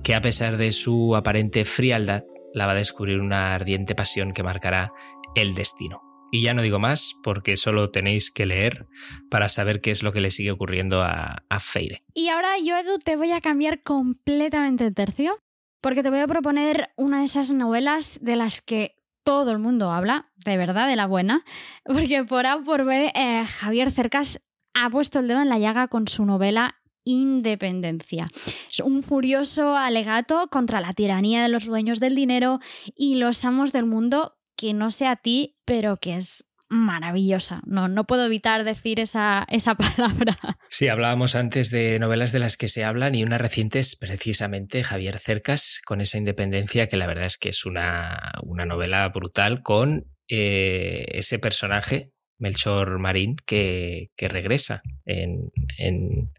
que 0.03 0.15
a 0.15 0.21
pesar 0.21 0.57
de 0.57 0.71
su 0.71 1.15
aparente 1.15 1.65
frialdad, 1.65 2.23
la 2.53 2.65
va 2.65 2.73
a 2.73 2.75
descubrir 2.75 3.19
una 3.19 3.53
ardiente 3.53 3.95
pasión 3.95 4.33
que 4.33 4.43
marcará 4.43 4.91
el 5.35 5.53
destino. 5.53 6.01
Y 6.31 6.43
ya 6.43 6.53
no 6.53 6.61
digo 6.61 6.79
más 6.79 7.15
porque 7.23 7.57
solo 7.57 7.89
tenéis 7.89 8.31
que 8.31 8.45
leer 8.45 8.87
para 9.31 9.49
saber 9.49 9.81
qué 9.81 9.91
es 9.91 10.03
lo 10.03 10.11
que 10.11 10.21
le 10.21 10.29
sigue 10.29 10.51
ocurriendo 10.51 11.01
a, 11.01 11.43
a 11.49 11.59
Feire. 11.59 12.03
Y 12.13 12.29
ahora 12.29 12.59
yo, 12.63 12.77
Edu, 12.77 12.99
te 12.99 13.15
voy 13.15 13.31
a 13.31 13.41
cambiar 13.41 13.81
completamente 13.81 14.85
el 14.85 14.93
tercio 14.93 15.39
porque 15.81 16.03
te 16.03 16.09
voy 16.09 16.19
a 16.19 16.27
proponer 16.27 16.89
una 16.97 17.19
de 17.19 17.25
esas 17.25 17.51
novelas 17.51 18.19
de 18.21 18.35
las 18.35 18.61
que 18.61 18.95
todo 19.23 19.51
el 19.51 19.59
mundo 19.59 19.91
habla, 19.91 20.31
de 20.43 20.57
verdad, 20.57 20.87
de 20.87 20.95
la 20.95 21.07
buena, 21.07 21.43
porque 21.85 22.23
por 22.23 22.45
A 22.45 22.59
por 22.61 22.85
B, 22.85 23.11
eh, 23.13 23.45
Javier 23.45 23.91
Cercas 23.91 24.41
ha 24.73 24.89
puesto 24.89 25.19
el 25.19 25.27
dedo 25.27 25.41
en 25.41 25.49
la 25.49 25.59
llaga 25.59 25.87
con 25.87 26.07
su 26.07 26.25
novela 26.25 26.78
Independencia. 27.11 28.27
Es 28.71 28.81
un 28.81 29.01
furioso 29.01 29.75
alegato 29.75 30.47
contra 30.51 30.79
la 30.79 30.93
tiranía 30.93 31.41
de 31.41 31.49
los 31.49 31.65
dueños 31.65 31.99
del 31.99 32.13
dinero 32.13 32.59
y 32.95 33.15
los 33.15 33.43
amos 33.45 33.71
del 33.71 33.87
mundo 33.87 34.37
que 34.55 34.75
no 34.75 34.91
sé 34.91 35.07
a 35.07 35.15
ti, 35.15 35.57
pero 35.65 35.97
que 35.97 36.17
es 36.17 36.45
maravillosa. 36.69 37.63
No, 37.65 37.87
no 37.87 38.05
puedo 38.05 38.27
evitar 38.27 38.63
decir 38.63 38.99
esa, 38.99 39.47
esa 39.49 39.73
palabra. 39.97 40.37
Sí, 40.69 40.87
hablábamos 40.87 41.33
antes 41.33 41.71
de 41.71 41.97
novelas 41.97 42.31
de 42.31 42.37
las 42.37 42.57
que 42.57 42.67
se 42.67 42.85
hablan 42.85 43.15
y 43.15 43.23
una 43.23 43.39
reciente 43.39 43.79
es 43.79 43.95
precisamente 43.95 44.83
Javier 44.83 45.17
Cercas 45.17 45.81
con 45.85 46.01
esa 46.01 46.19
independencia 46.19 46.85
que 46.85 46.97
la 46.97 47.07
verdad 47.07 47.25
es 47.25 47.39
que 47.39 47.49
es 47.49 47.65
una, 47.65 48.33
una 48.43 48.67
novela 48.67 49.09
brutal 49.09 49.63
con 49.63 50.05
eh, 50.27 51.05
ese 51.13 51.39
personaje 51.39 52.11
Melchor 52.39 52.99
Marín 52.99 53.35
que, 53.45 54.11
que 54.15 54.27
regresa 54.27 54.81
en, 55.05 55.51
en, 55.77 56.31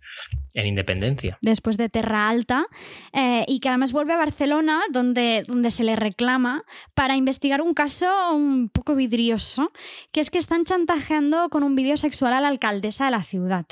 en, 0.54 0.66
Independencia. 0.66 1.38
Después 1.42 1.76
de 1.76 1.88
Terra 1.88 2.28
Alta 2.28 2.66
eh, 3.12 3.44
y 3.46 3.60
que 3.60 3.68
además 3.68 3.92
vuelve 3.92 4.14
a 4.14 4.16
Barcelona 4.16 4.80
donde, 4.90 5.44
donde 5.46 5.70
se 5.70 5.84
le 5.84 5.96
reclama 5.96 6.64
para 6.94 7.16
investigar 7.16 7.60
un 7.60 7.72
caso 7.72 8.34
un 8.34 8.68
poco 8.70 8.94
vidrioso, 8.94 9.72
que 10.12 10.20
es 10.20 10.30
que 10.30 10.38
están 10.38 10.64
chantajeando 10.64 11.48
con 11.50 11.62
un 11.62 11.74
vídeo 11.74 11.96
sexual 11.96 12.32
a 12.32 12.40
la 12.40 12.48
alcaldesa 12.48 13.04
de 13.04 13.10
la 13.12 13.22
ciudad. 13.22 13.66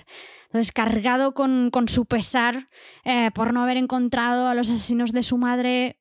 Entonces, 0.47 0.73
cargado 0.73 1.35
con, 1.35 1.71
con 1.71 1.89
su 1.89 2.07
pesar 2.07 2.67
eh, 3.05 3.31
por 3.35 3.53
no 3.53 3.63
haber 3.63 3.77
encontrado 3.77 4.49
a 4.49 4.55
los 4.55 4.71
asesinos 4.71 5.13
de 5.13 5.23
su 5.23 5.37
madre, 5.37 5.99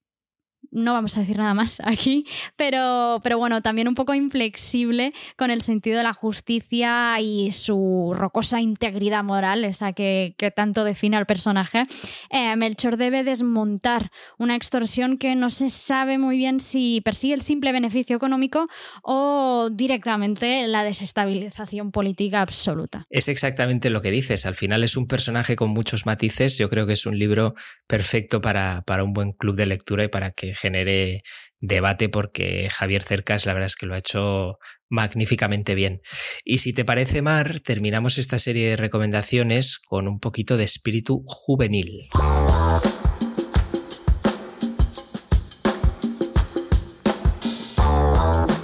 no 0.77 0.93
vamos 0.93 1.17
a 1.17 1.21
decir 1.21 1.37
nada 1.37 1.53
más 1.53 1.81
aquí, 1.83 2.25
pero, 2.55 3.19
pero 3.23 3.37
bueno, 3.37 3.61
también 3.61 3.87
un 3.87 3.95
poco 3.95 4.13
inflexible 4.13 5.13
con 5.35 5.51
el 5.51 5.61
sentido 5.61 5.97
de 5.97 6.03
la 6.03 6.13
justicia 6.13 7.19
y 7.19 7.51
su 7.51 8.13
rocosa 8.15 8.61
integridad 8.61 9.23
moral, 9.23 9.65
esa 9.65 9.93
que, 9.93 10.35
que 10.37 10.51
tanto 10.51 10.83
define 10.83 11.17
al 11.17 11.25
personaje. 11.25 11.85
Eh, 12.29 12.55
Melchor 12.55 12.97
debe 12.97 13.23
desmontar 13.23 14.11
una 14.37 14.55
extorsión 14.55 15.17
que 15.17 15.35
no 15.35 15.49
se 15.49 15.69
sabe 15.69 16.17
muy 16.17 16.37
bien 16.37 16.59
si 16.59 17.01
persigue 17.01 17.33
el 17.33 17.41
simple 17.41 17.71
beneficio 17.71 18.15
económico 18.15 18.67
o 19.03 19.69
directamente 19.71 20.67
la 20.67 20.83
desestabilización 20.83 21.91
política 21.91 22.41
absoluta. 22.41 23.05
Es 23.09 23.27
exactamente 23.27 23.89
lo 23.89 24.01
que 24.01 24.11
dices, 24.11 24.45
al 24.45 24.55
final 24.55 24.83
es 24.83 24.95
un 24.95 25.07
personaje 25.07 25.55
con 25.55 25.69
muchos 25.69 26.05
matices, 26.05 26.57
yo 26.57 26.69
creo 26.69 26.85
que 26.85 26.93
es 26.93 27.05
un 27.05 27.17
libro 27.17 27.55
perfecto 27.87 28.41
para, 28.41 28.83
para 28.85 29.03
un 29.03 29.13
buen 29.13 29.31
club 29.31 29.55
de 29.55 29.65
lectura 29.65 30.03
y 30.03 30.07
para 30.07 30.31
que 30.31 30.53
genere 30.67 31.23
debate 31.59 32.09
porque 32.09 32.69
Javier 32.69 33.03
Cercas 33.03 33.45
la 33.45 33.53
verdad 33.53 33.67
es 33.67 33.75
que 33.75 33.85
lo 33.85 33.95
ha 33.95 33.99
hecho 33.99 34.57
magníficamente 34.89 35.75
bien. 35.75 36.01
Y 36.43 36.59
si 36.59 36.73
te 36.73 36.85
parece, 36.85 37.21
Mar, 37.21 37.59
terminamos 37.59 38.17
esta 38.17 38.39
serie 38.39 38.69
de 38.69 38.75
recomendaciones 38.75 39.79
con 39.79 40.07
un 40.07 40.19
poquito 40.19 40.57
de 40.57 40.63
espíritu 40.63 41.23
juvenil. 41.25 42.09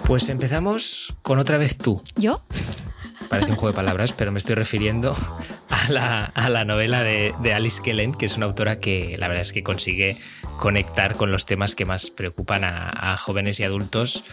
Pues 0.06 0.30
empezamos 0.30 1.16
con 1.22 1.40
otra 1.40 1.58
vez 1.58 1.78
tú. 1.78 2.04
¿Yo? 2.18 2.36
Parece 3.34 3.52
un 3.52 3.58
juego 3.58 3.70
de 3.70 3.76
palabras, 3.76 4.14
pero 4.14 4.32
me 4.32 4.38
estoy 4.38 4.54
refiriendo 4.54 5.16
a 5.70 5.92
la, 5.92 6.26
a 6.26 6.50
la 6.50 6.66
novela 6.66 7.02
de, 7.02 7.34
Alice 7.52 7.82
Kellen, 7.82 8.14
que 8.14 8.26
es 8.26 8.38
una 8.38 8.46
autora 8.46 8.80
que 8.80 9.16
la 9.18 9.28
verdad 9.28 9.42
es 9.42 9.54
que 9.54 9.64
consigue 9.64 10.18
conectar 10.60 11.16
con 11.16 11.32
los 11.32 11.48
temas 11.48 11.74
que 11.74 11.84
más 11.86 12.12
preocupan 12.12 12.64
a, 12.64 13.18
jóvenes 13.18 13.60
y 13.60 13.64
adultos. 13.64 14.24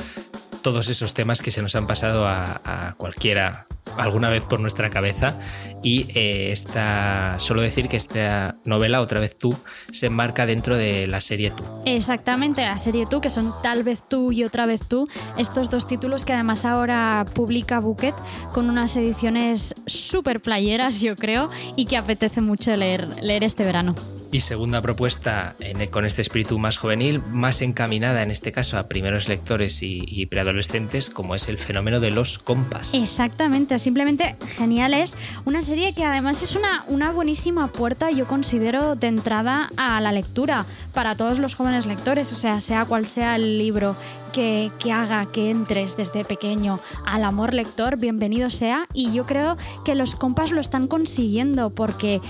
Todos 0.61 0.91
esos 0.91 1.15
temas 1.15 1.41
que 1.41 1.51
se 1.51 1.63
nos 1.63 1.75
han 1.77 1.87
pasado 1.87 2.29
a 2.29 2.95
cualquiera 2.99 3.67
alguna 3.97 4.29
vez 4.29 4.45
por 4.45 4.61
nuestra 4.61 4.91
cabeza 4.91 5.39
y 5.83 6.07
eh, 6.15 6.51
esta, 6.53 7.39
solo 7.39 7.63
decir 7.63 7.89
que 7.89 7.97
esta 7.97 8.57
novela, 8.65 9.01
otra 9.01 9.21
vez 9.21 9.37
tú, 9.37 9.57
se 9.91 10.07
enmarca 10.07 10.47
dentro 10.47 10.77
de 10.77 11.07
la 11.07 11.21
serie 11.21 11.51
tú. 11.51 11.65
Exactamente, 11.85 12.63
la 12.63 12.79
serie 12.79 13.07
tú, 13.07 13.21
que 13.21 13.31
son 13.31 13.53
tal 13.63 13.83
vez 13.83 14.03
tú 14.07 14.33
y 14.33 14.45
otra 14.45 14.67
vez 14.67 14.81
tú, 14.87 15.09
estos 15.37 15.71
dos 15.71 15.87
títulos 15.87 16.25
que 16.25 16.33
además 16.33 16.65
ahora 16.65 17.27
publica 17.35 17.81
Bucket 17.81 18.15
con 18.53 18.69
unas 18.69 18.97
ediciones 18.97 19.75
súper 19.87 20.41
playeras, 20.41 21.01
yo 21.01 21.17
creo, 21.17 21.51
y 21.77 21.87
que 21.87 21.97
apetece 21.97 22.41
mucho 22.41 22.77
leer, 22.77 23.09
leer 23.23 23.45
este 23.45 23.65
verano. 23.65 23.95
Y 24.33 24.41
segunda 24.41 24.81
propuesta 24.81 25.57
en, 25.59 25.85
con 25.89 26.05
este 26.05 26.23
espíritu 26.23 26.59
más 26.61 26.79
juvenil, 26.79 27.21
más 27.21 27.63
encaminada 27.63 28.23
en 28.23 28.31
este 28.31 28.53
caso 28.53 28.79
a 28.79 28.89
primeros 28.89 29.29
lectores 29.29 29.83
y, 29.83 30.05
y, 30.07 30.27
preadolescentes, 30.27 31.11
como 31.11 31.35
es 31.35 31.49
el 31.49 31.59
fenómeno 31.59 31.99
de 31.99 32.13
los 32.13 32.39
compas. 32.39 32.95
Exactamente, 32.95 33.75
simplemente 33.81 34.37
genial 34.57 34.95
es 34.95 35.17
una 35.45 35.63
serie 35.63 35.93
que 35.93 36.05
además 36.05 36.43
es 36.43 36.55
una, 36.55 36.85
una 36.89 37.11
buenísima 37.11 37.69
puerta, 37.69 38.11
yo 38.11 38.27
considero, 38.27 38.95
de 38.95 39.09
entrada 39.09 39.71
a 39.77 40.01
la 40.01 40.13
lectura 40.13 40.67
para 40.95 41.17
todos 41.17 41.39
los 41.39 41.55
jóvenes 41.55 41.87
lectores, 41.87 42.33
o 42.33 42.37
sea, 42.37 42.61
sea 42.61 42.85
cual 42.85 43.07
sea 43.07 43.37
el 43.37 43.59
libro 43.59 43.97
que, 44.33 44.71
que, 44.79 44.93
haga 44.93 45.27
que 45.27 45.51
entres 45.51 45.97
desde 45.97 46.25
pequeño 46.25 46.79
al 47.05 47.25
amor 47.25 47.55
lector, 47.55 47.97
bienvenido 47.97 48.51
sea. 48.51 48.87
Y 48.95 49.13
yo 49.13 49.27
creo 49.27 49.57
que 49.85 49.95
los 49.95 50.15
compas 50.15 50.53
lo 50.53 50.61
están 50.61 50.87
consiguiendo 50.87 51.71
porque 51.71 52.21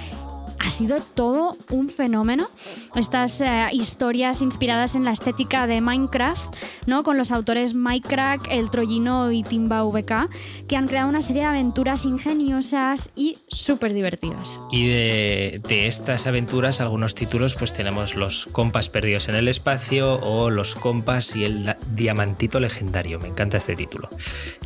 ha 0.60 0.70
sido 0.70 0.98
todo 1.00 1.56
un 1.70 1.88
fenómeno. 1.88 2.48
Estas 2.94 3.40
eh, 3.40 3.66
historias 3.72 4.42
inspiradas 4.42 4.94
en 4.94 5.04
la 5.04 5.12
estética 5.12 5.66
de 5.66 5.80
Minecraft, 5.80 6.54
¿no? 6.86 7.02
con 7.02 7.16
los 7.16 7.32
autores 7.32 7.74
Minecraft, 7.74 8.46
El 8.50 8.70
Troyino 8.70 9.32
y 9.32 9.42
Timba 9.42 9.82
VK, 9.82 10.28
que 10.68 10.76
han 10.76 10.86
creado 10.86 11.08
una 11.08 11.22
serie 11.22 11.42
de 11.42 11.48
aventuras 11.48 12.04
ingeniosas 12.04 13.10
y 13.16 13.38
súper 13.48 13.94
divertidas. 13.94 14.60
Y 14.70 14.88
de, 14.88 15.86
estas 15.86 16.26
aventuras, 16.26 16.80
algunos 16.80 17.14
títulos, 17.14 17.54
pues 17.54 17.72
tenemos 17.72 18.14
Los 18.14 18.46
compas 18.46 18.88
perdidos 18.90 19.28
en 19.28 19.36
el 19.36 19.48
espacio 19.48 20.20
o 20.20 20.50
Los 20.50 20.74
compas 20.74 21.36
y 21.36 21.44
el 21.44 21.74
diamantito 21.94 22.60
legendario. 22.60 23.18
Me 23.18 23.28
encanta 23.28 23.56
este 23.56 23.76
título. 23.76 24.10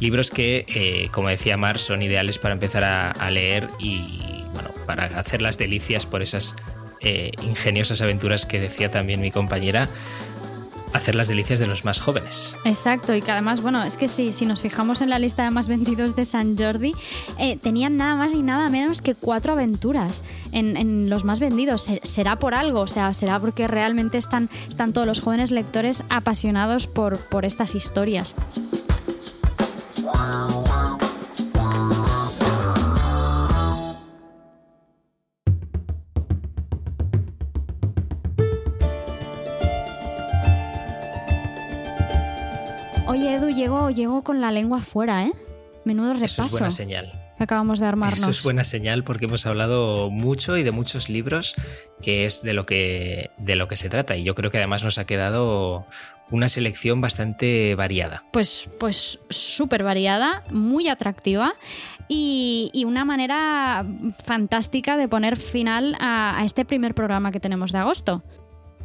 Libros 0.01 0.31
que, 0.31 0.65
eh, 0.69 1.09
como 1.13 1.29
decía 1.29 1.57
Mar, 1.57 1.79
son 1.79 2.03
ideales 2.03 2.39
para 2.39 2.55
empezar 2.55 2.85
a, 2.85 3.31
leer 3.31 3.69
y 3.81 4.21
para 4.87 5.05
hacer 5.19 5.43
las 5.43 5.59
delicias 5.59 6.07
por 6.07 6.23
esas 6.23 6.55
eh, 7.01 7.33
ingeniosas 7.43 8.01
aventuras 8.01 8.47
que 8.47 8.61
decía 8.61 8.91
también 8.91 9.21
mi 9.21 9.31
compañera. 9.31 9.89
hacer 10.95 11.17
las 11.17 11.27
delicias 11.27 11.59
de 11.59 11.67
los 11.67 11.85
más 11.85 11.99
jóvenes. 11.99 12.57
Exacto, 12.65 13.17
y 13.17 13.21
que 13.21 13.33
además, 13.33 13.61
bueno, 13.61 13.83
es 13.83 13.97
que 13.97 14.07
si, 14.07 14.33
si 14.33 14.47
nos 14.47 14.61
fijamos 14.61 15.01
en 15.01 15.11
la 15.11 15.19
lista 15.19 15.43
de 15.43 15.51
más 15.51 15.67
vendidos 15.67 16.15
de 16.15 16.25
San 16.25 16.57
Jordi, 16.57 16.95
eh, 17.37 17.59
tenían 17.61 17.97
nada 17.97 18.15
más 18.15 18.33
y 18.33 18.43
nada 18.43 18.69
menos 18.69 19.03
que 19.03 19.17
cuatro 19.17 19.55
aventuras 19.55 20.23
en, 20.53 21.11
los 21.11 21.25
más 21.25 21.41
vendidos. 21.41 21.91
Será 22.05 22.37
por 22.37 22.55
algo, 22.55 22.83
o 22.83 22.87
sea, 22.87 23.13
será 23.13 23.41
porque 23.41 23.67
realmente 23.67 24.19
están, 24.19 24.49
están 24.69 24.93
todos 24.93 25.09
los 25.09 25.21
jóvenes 25.21 25.51
lectores 25.51 26.05
apasionados 26.11 26.87
por, 26.87 27.19
por 27.19 27.45
estas 27.45 27.75
historias. 27.75 28.37
Llegó 43.91 44.23
con 44.23 44.41
la 44.41 44.51
lengua 44.51 44.83
fuera, 44.83 45.25
¿eh? 45.25 45.33
Menudo 45.85 46.15
repaso. 46.15 46.43
Eso 46.43 46.47
es 46.47 46.53
buena 46.53 46.71
señal. 46.71 47.13
Acabamos 47.39 47.81
de 47.81 47.87
armarnos. 47.87 48.21
Eso 48.21 48.31
es 48.31 48.43
buena 48.43 48.65
señal 48.65 49.03
porque 49.03 49.25
hemos 49.25 49.45
hablado 49.45 50.09
mucho 50.11 50.57
y 50.57 50.63
de 50.63 50.71
muchos 50.71 51.09
libros, 51.09 51.55
que 52.01 52.27
es 52.27 52.43
de 52.43 52.55
lo 52.55 52.65
que, 52.65 53.31
de 53.39 53.57
lo 53.57 53.67
que 53.67 53.77
se 53.77 53.89
trata. 53.89 54.17
Y 54.17 54.23
yo 54.23 54.35
creo 54.35 54.51
que 54.51 54.59
además 54.59 54.85
nos 54.85 54.99
ha 54.99 55.05
quedado 55.05 55.85
una 56.31 56.49
selección 56.49 57.01
bastante 57.01 57.75
variada. 57.75 58.25
Pues, 58.33 58.69
pues 58.79 59.19
súper 59.31 59.83
variada, 59.83 60.45
muy 60.51 60.89
atractiva. 60.89 61.55
Y, 62.07 62.85
una 62.87 63.05
manera 63.05 63.85
fantástica 64.23 64.97
de 64.97 65.09
poner 65.09 65.37
final 65.37 65.97
a 65.99 66.43
este 66.45 66.65
primer 66.65 66.95
programa 66.95 67.33
que 67.33 67.41
tenemos 67.41 67.73
de 67.73 67.79
agosto. 67.79 68.23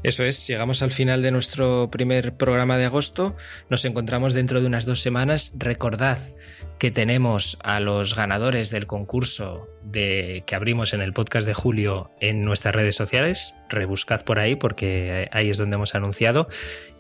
Eso 0.02 0.24
es, 0.24 0.48
llegamos 0.48 0.82
al 0.82 0.92
final 0.92 1.22
de 1.22 1.32
nuestro 1.32 1.90
primer 1.92 2.34
programa 2.34 2.78
de 2.78 2.86
agosto, 2.86 3.36
nos 3.70 3.84
encontramos 3.84 4.34
dentro 4.34 4.62
de 4.62 4.68
unas 4.68 4.86
dos 4.86 5.02
semanas. 5.02 5.54
Recordad 5.58 6.18
que 6.78 6.90
tenemos 6.90 7.58
a 7.62 7.82
los 7.82 8.16
ganadores 8.16 8.72
del 8.72 8.86
concurso 8.86 9.68
de, 9.84 10.44
que 10.46 10.56
abrimos 10.56 10.94
en 10.94 11.02
el 11.02 11.12
podcast 11.12 11.46
de 11.46 11.54
julio 11.54 12.12
en 12.22 12.46
nuestras 12.46 12.74
redes 12.74 12.96
sociales. 12.96 13.56
Rebuscad 13.68 14.24
por 14.24 14.40
ahí 14.40 14.56
porque 14.56 15.28
ahí 15.34 15.50
es 15.50 15.58
donde 15.58 15.76
hemos 15.76 15.94
anunciado. 15.96 16.48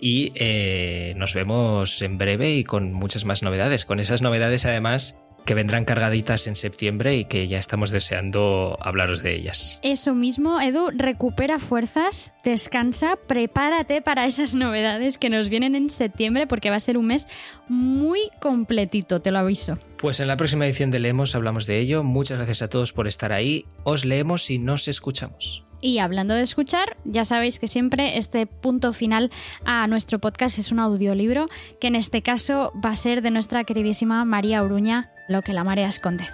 Y 0.02 0.34
eh, 0.36 1.14
nos 1.16 1.34
vemos 1.34 2.02
en 2.02 2.18
breve 2.18 2.52
y 2.52 2.66
con 2.66 2.91
muchas 2.91 3.24
más 3.24 3.43
novedades. 3.43 3.86
Con 3.86 4.02
esas 4.02 4.22
novedades 4.22 4.66
además 4.66 5.22
que 5.50 5.56
vendrán 5.56 5.84
cargaditas 5.84 6.45
en 6.45 6.56
septiembre 6.56 7.18
y 7.18 7.26
que 7.26 7.47
ya 7.47 7.58
estamos 7.58 7.89
deseando 7.89 8.78
hablaros 8.82 9.24
de 9.24 9.34
ellas. 9.34 9.80
Eso 9.82 10.14
mismo, 10.14 10.62
Edu, 10.62 10.91
recupera 10.93 11.58
fuerzas, 11.58 12.34
descansa, 12.43 13.16
prepárate 13.16 14.04
para 14.04 14.28
esas 14.28 14.54
novedades 14.54 15.18
que 15.18 15.32
nos 15.32 15.50
vienen 15.50 15.74
en 15.74 15.89
septiembre 15.89 16.45
porque 16.45 16.70
va 16.70 16.76
a 16.76 16.80
ser 16.80 17.00
un 17.00 17.08
mes 17.08 17.28
muy 17.68 18.20
completito, 18.39 19.22
te 19.24 19.32
lo 19.32 19.39
aviso. 19.39 19.80
Pues 19.97 20.20
en 20.20 20.28
la 20.28 20.38
próxima 20.38 20.68
edición 20.68 20.91
de 20.91 21.00
Leemos 21.00 21.34
hablamos 21.34 21.66
de 21.66 21.80
ello. 21.80 22.04
Muchas 22.04 22.38
gracias 22.38 22.62
a 22.62 22.70
todos 22.70 22.93
por 22.93 23.08
estar 23.08 23.34
ahí. 23.34 23.66
Os 23.84 24.06
leemos 24.06 24.52
y 24.52 24.60
nos 24.60 24.88
escuchamos. 24.88 25.66
Y 25.82 25.97
hablando 25.97 26.36
de 26.36 26.43
escuchar, 26.43 26.97
ya 27.06 27.26
sabéis 27.26 27.58
que 27.58 27.68
siempre 27.68 28.20
este 28.20 28.45
punto 28.45 28.93
final 28.93 29.32
a 29.66 29.88
nuestro 29.88 30.20
podcast 30.20 30.60
es 30.60 30.72
un 30.72 30.80
audiolibro, 30.80 31.47
que 31.82 31.88
en 31.88 31.95
este 31.95 32.22
caso 32.22 32.72
va 32.86 32.91
a 32.91 32.95
ser 32.95 33.24
de 33.24 33.32
nuestra 33.32 33.64
queridísima 33.64 34.24
María 34.26 34.62
Uruña, 34.62 35.12
Lo 35.30 35.43
que 35.43 35.53
la 35.53 35.63
marea 35.63 35.88
esconde. 35.88 36.27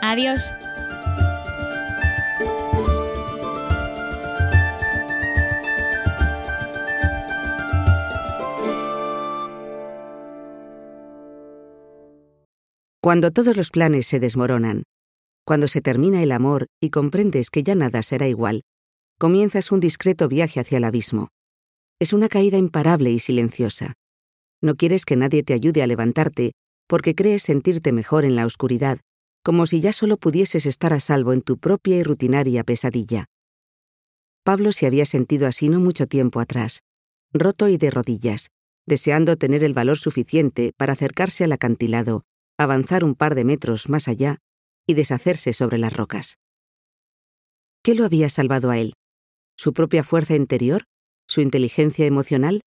Adiós. 0.00 0.54
Cuando 13.02 13.32
todos 13.32 13.56
los 13.56 13.70
planes 13.70 14.06
se 14.06 14.20
desmoronan, 14.20 14.84
cuando 15.44 15.66
se 15.66 15.80
termina 15.80 16.22
el 16.22 16.30
amor 16.30 16.66
y 16.80 16.90
comprendes 16.90 17.50
que 17.50 17.64
ya 17.64 17.74
nada 17.74 18.02
será 18.04 18.28
igual, 18.28 18.62
comienzas 19.18 19.72
un 19.72 19.80
discreto 19.80 20.28
viaje 20.28 20.60
hacia 20.60 20.78
el 20.78 20.84
abismo. 20.84 21.30
Es 21.98 22.12
una 22.12 22.28
caída 22.28 22.58
imparable 22.58 23.10
y 23.10 23.18
silenciosa. 23.18 23.94
No 24.62 24.76
quieres 24.76 25.04
que 25.04 25.16
nadie 25.16 25.42
te 25.42 25.52
ayude 25.52 25.82
a 25.82 25.88
levantarte 25.88 26.52
porque 26.90 27.14
crees 27.14 27.44
sentirte 27.44 27.92
mejor 27.92 28.24
en 28.24 28.34
la 28.34 28.44
oscuridad, 28.44 28.98
como 29.44 29.66
si 29.66 29.80
ya 29.80 29.92
solo 29.92 30.16
pudieses 30.16 30.66
estar 30.66 30.92
a 30.92 30.98
salvo 30.98 31.32
en 31.32 31.40
tu 31.40 31.56
propia 31.56 31.96
y 31.96 32.02
rutinaria 32.02 32.64
pesadilla. 32.64 33.26
Pablo 34.42 34.72
se 34.72 34.86
había 34.86 35.06
sentido 35.06 35.46
así 35.46 35.68
no 35.68 35.78
mucho 35.78 36.08
tiempo 36.08 36.40
atrás, 36.40 36.80
roto 37.32 37.68
y 37.68 37.76
de 37.76 37.92
rodillas, 37.92 38.48
deseando 38.86 39.36
tener 39.36 39.62
el 39.62 39.72
valor 39.72 39.98
suficiente 39.98 40.72
para 40.76 40.94
acercarse 40.94 41.44
al 41.44 41.52
acantilado, 41.52 42.24
avanzar 42.58 43.04
un 43.04 43.14
par 43.14 43.36
de 43.36 43.44
metros 43.44 43.88
más 43.88 44.08
allá 44.08 44.38
y 44.84 44.94
deshacerse 44.94 45.52
sobre 45.52 45.78
las 45.78 45.92
rocas. 45.92 46.38
¿Qué 47.84 47.94
lo 47.94 48.04
había 48.04 48.28
salvado 48.28 48.70
a 48.70 48.78
él? 48.78 48.94
su 49.56 49.74
propia 49.74 50.02
fuerza 50.02 50.34
interior, 50.34 50.84
su 51.28 51.42
inteligencia 51.42 52.06
emocional? 52.06 52.62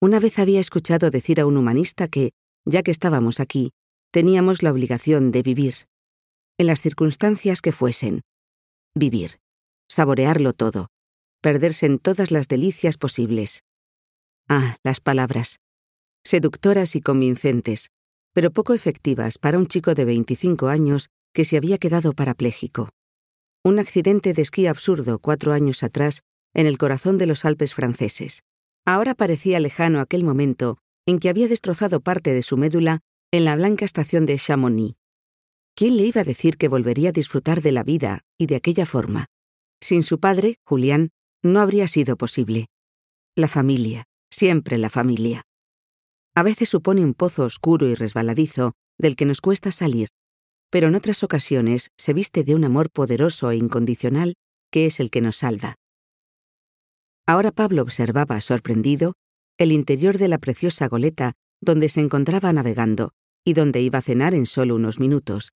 Una 0.00 0.18
vez 0.18 0.38
había 0.38 0.58
escuchado 0.58 1.10
decir 1.10 1.38
a 1.38 1.44
un 1.44 1.58
humanista 1.58 2.08
que, 2.08 2.30
ya 2.64 2.82
que 2.82 2.90
estábamos 2.90 3.40
aquí, 3.40 3.70
teníamos 4.10 4.62
la 4.62 4.72
obligación 4.72 5.30
de 5.32 5.42
vivir, 5.42 5.74
en 6.58 6.66
las 6.66 6.82
circunstancias 6.82 7.60
que 7.60 7.72
fuesen. 7.72 8.22
Vivir, 8.94 9.38
saborearlo 9.88 10.52
todo, 10.52 10.88
perderse 11.40 11.86
en 11.86 11.98
todas 11.98 12.30
las 12.30 12.48
delicias 12.48 12.96
posibles. 12.96 13.62
Ah, 14.48 14.76
las 14.82 15.00
palabras. 15.00 15.58
Seductoras 16.24 16.96
y 16.96 17.00
convincentes, 17.00 17.90
pero 18.32 18.50
poco 18.50 18.74
efectivas 18.74 19.38
para 19.38 19.58
un 19.58 19.66
chico 19.66 19.94
de 19.94 20.04
25 20.04 20.68
años 20.68 21.08
que 21.32 21.44
se 21.44 21.56
había 21.56 21.78
quedado 21.78 22.12
parapléjico 22.12 22.90
un 23.66 23.78
accidente 23.78 24.34
de 24.34 24.42
esquí 24.42 24.66
absurdo 24.66 25.18
cuatro 25.18 25.54
años 25.54 25.82
atrás 25.82 26.20
en 26.52 26.66
el 26.66 26.76
corazón 26.76 27.16
de 27.16 27.24
los 27.24 27.46
Alpes 27.46 27.72
franceses. 27.72 28.42
Ahora 28.84 29.14
parecía 29.14 29.58
lejano 29.58 30.00
aquel 30.00 30.22
momento 30.22 30.76
en 31.06 31.18
que 31.18 31.28
había 31.28 31.48
destrozado 31.48 32.00
parte 32.00 32.32
de 32.32 32.42
su 32.42 32.56
médula 32.56 33.00
en 33.30 33.44
la 33.44 33.56
blanca 33.56 33.84
estación 33.84 34.26
de 34.26 34.38
Chamonix. 34.38 34.96
¿Quién 35.74 35.96
le 35.96 36.04
iba 36.04 36.20
a 36.20 36.24
decir 36.24 36.56
que 36.56 36.68
volvería 36.68 37.08
a 37.08 37.12
disfrutar 37.12 37.60
de 37.60 37.72
la 37.72 37.82
vida 37.82 38.20
y 38.38 38.46
de 38.46 38.56
aquella 38.56 38.86
forma? 38.86 39.26
Sin 39.80 40.02
su 40.02 40.20
padre, 40.20 40.56
Julián, 40.64 41.10
no 41.42 41.60
habría 41.60 41.88
sido 41.88 42.16
posible. 42.16 42.66
La 43.36 43.48
familia, 43.48 44.04
siempre 44.30 44.78
la 44.78 44.88
familia. 44.88 45.42
A 46.34 46.42
veces 46.42 46.68
supone 46.68 47.04
un 47.04 47.14
pozo 47.14 47.44
oscuro 47.44 47.86
y 47.88 47.94
resbaladizo 47.94 48.72
del 48.98 49.16
que 49.16 49.26
nos 49.26 49.40
cuesta 49.40 49.72
salir, 49.72 50.08
pero 50.70 50.88
en 50.88 50.94
otras 50.94 51.22
ocasiones 51.22 51.90
se 51.98 52.12
viste 52.12 52.44
de 52.44 52.54
un 52.54 52.64
amor 52.64 52.90
poderoso 52.90 53.50
e 53.50 53.56
incondicional 53.56 54.34
que 54.70 54.86
es 54.86 54.98
el 54.98 55.10
que 55.10 55.20
nos 55.20 55.36
salva. 55.36 55.76
Ahora 57.26 57.52
Pablo 57.52 57.82
observaba, 57.82 58.40
sorprendido, 58.40 59.14
el 59.58 59.72
interior 59.72 60.18
de 60.18 60.28
la 60.28 60.38
preciosa 60.38 60.88
goleta 60.88 61.34
donde 61.60 61.88
se 61.88 62.00
encontraba 62.00 62.52
navegando 62.52 63.12
y 63.44 63.52
donde 63.52 63.80
iba 63.80 63.98
a 63.98 64.02
cenar 64.02 64.34
en 64.34 64.46
solo 64.46 64.74
unos 64.74 64.98
minutos. 64.98 65.52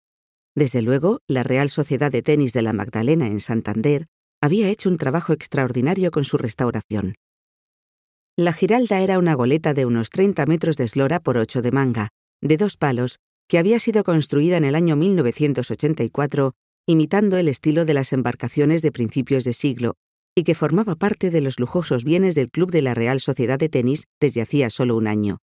Desde 0.56 0.82
luego, 0.82 1.20
la 1.28 1.44
Real 1.44 1.70
Sociedad 1.70 2.12
de 2.12 2.22
Tenis 2.22 2.54
de 2.54 2.62
la 2.62 2.74
Magdalena 2.74 3.28
en 3.28 3.40
Santander 3.40 4.08
había 4.42 4.70
hecho 4.70 4.90
un 4.90 4.98
trabajo 4.98 5.34
extraordinario 5.34 6.12
con 6.12 6.24
su 6.24 6.38
restauración. 6.38 7.16
La 8.38 8.54
Giralda 8.54 9.00
era 9.00 9.18
una 9.18 9.34
goleta 9.34 9.74
de 9.74 9.86
unos 9.86 10.10
30 10.10 10.46
metros 10.46 10.78
de 10.78 10.84
eslora 10.86 11.20
por 11.20 11.38
8 11.38 11.62
de 11.62 11.72
manga, 11.72 12.10
de 12.42 12.58
dos 12.58 12.78
palos 12.78 13.20
que 13.48 13.58
había 13.58 13.80
sido 13.80 14.04
construida 14.04 14.58
en 14.58 14.66
el 14.66 14.76
año 14.76 14.96
1984 14.96 16.54
imitando 16.88 17.38
el 17.38 17.48
estilo 17.48 17.86
de 17.86 17.94
las 17.94 18.14
embarcaciones 18.14 18.82
de 18.82 18.92
principios 18.92 19.44
de 19.44 19.54
siglo 19.54 19.96
y 20.36 20.44
que 20.44 20.54
formaba 20.54 20.96
parte 20.96 21.32
de 21.32 21.42
los 21.42 21.60
lujosos 21.60 22.04
bienes 22.04 22.36
del 22.36 22.52
Club 22.52 22.70
de 22.70 22.82
la 22.82 22.94
Real 22.94 23.22
Sociedad 23.22 23.58
de 23.58 23.70
Tenis 23.70 24.06
desde 24.20 24.42
hacía 24.42 24.70
solo 24.70 24.98
un 24.98 25.08
año. 25.08 25.40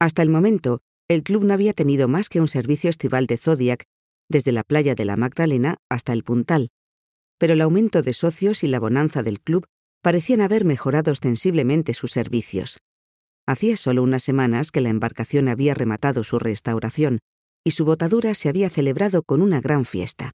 Hasta 0.00 0.22
el 0.22 0.30
momento, 0.30 0.80
el 1.08 1.22
club 1.22 1.44
no 1.44 1.52
había 1.52 1.74
tenido 1.74 2.08
más 2.08 2.28
que 2.28 2.40
un 2.40 2.48
servicio 2.48 2.88
estival 2.88 3.26
de 3.26 3.36
Zodiac 3.36 3.84
desde 4.30 4.52
la 4.52 4.62
playa 4.62 4.94
de 4.94 5.04
la 5.04 5.16
Magdalena 5.16 5.76
hasta 5.90 6.12
el 6.14 6.24
Puntal, 6.24 6.70
pero 7.38 7.52
el 7.52 7.60
aumento 7.60 8.02
de 8.02 8.12
socios 8.14 8.64
y 8.64 8.68
la 8.68 8.80
bonanza 8.80 9.22
del 9.22 9.40
club 9.40 9.66
parecían 10.02 10.40
haber 10.40 10.64
mejorado 10.64 11.12
ostensiblemente 11.12 11.94
sus 11.94 12.12
servicios. 12.12 12.78
Hacía 13.46 13.76
solo 13.76 14.02
unas 14.02 14.22
semanas 14.22 14.70
que 14.70 14.80
la 14.80 14.88
embarcación 14.88 15.48
había 15.48 15.74
rematado 15.74 16.24
su 16.24 16.38
restauración, 16.38 17.18
y 17.64 17.72
su 17.72 17.84
botadura 17.84 18.34
se 18.34 18.48
había 18.48 18.70
celebrado 18.70 19.22
con 19.22 19.42
una 19.42 19.60
gran 19.60 19.84
fiesta. 19.84 20.32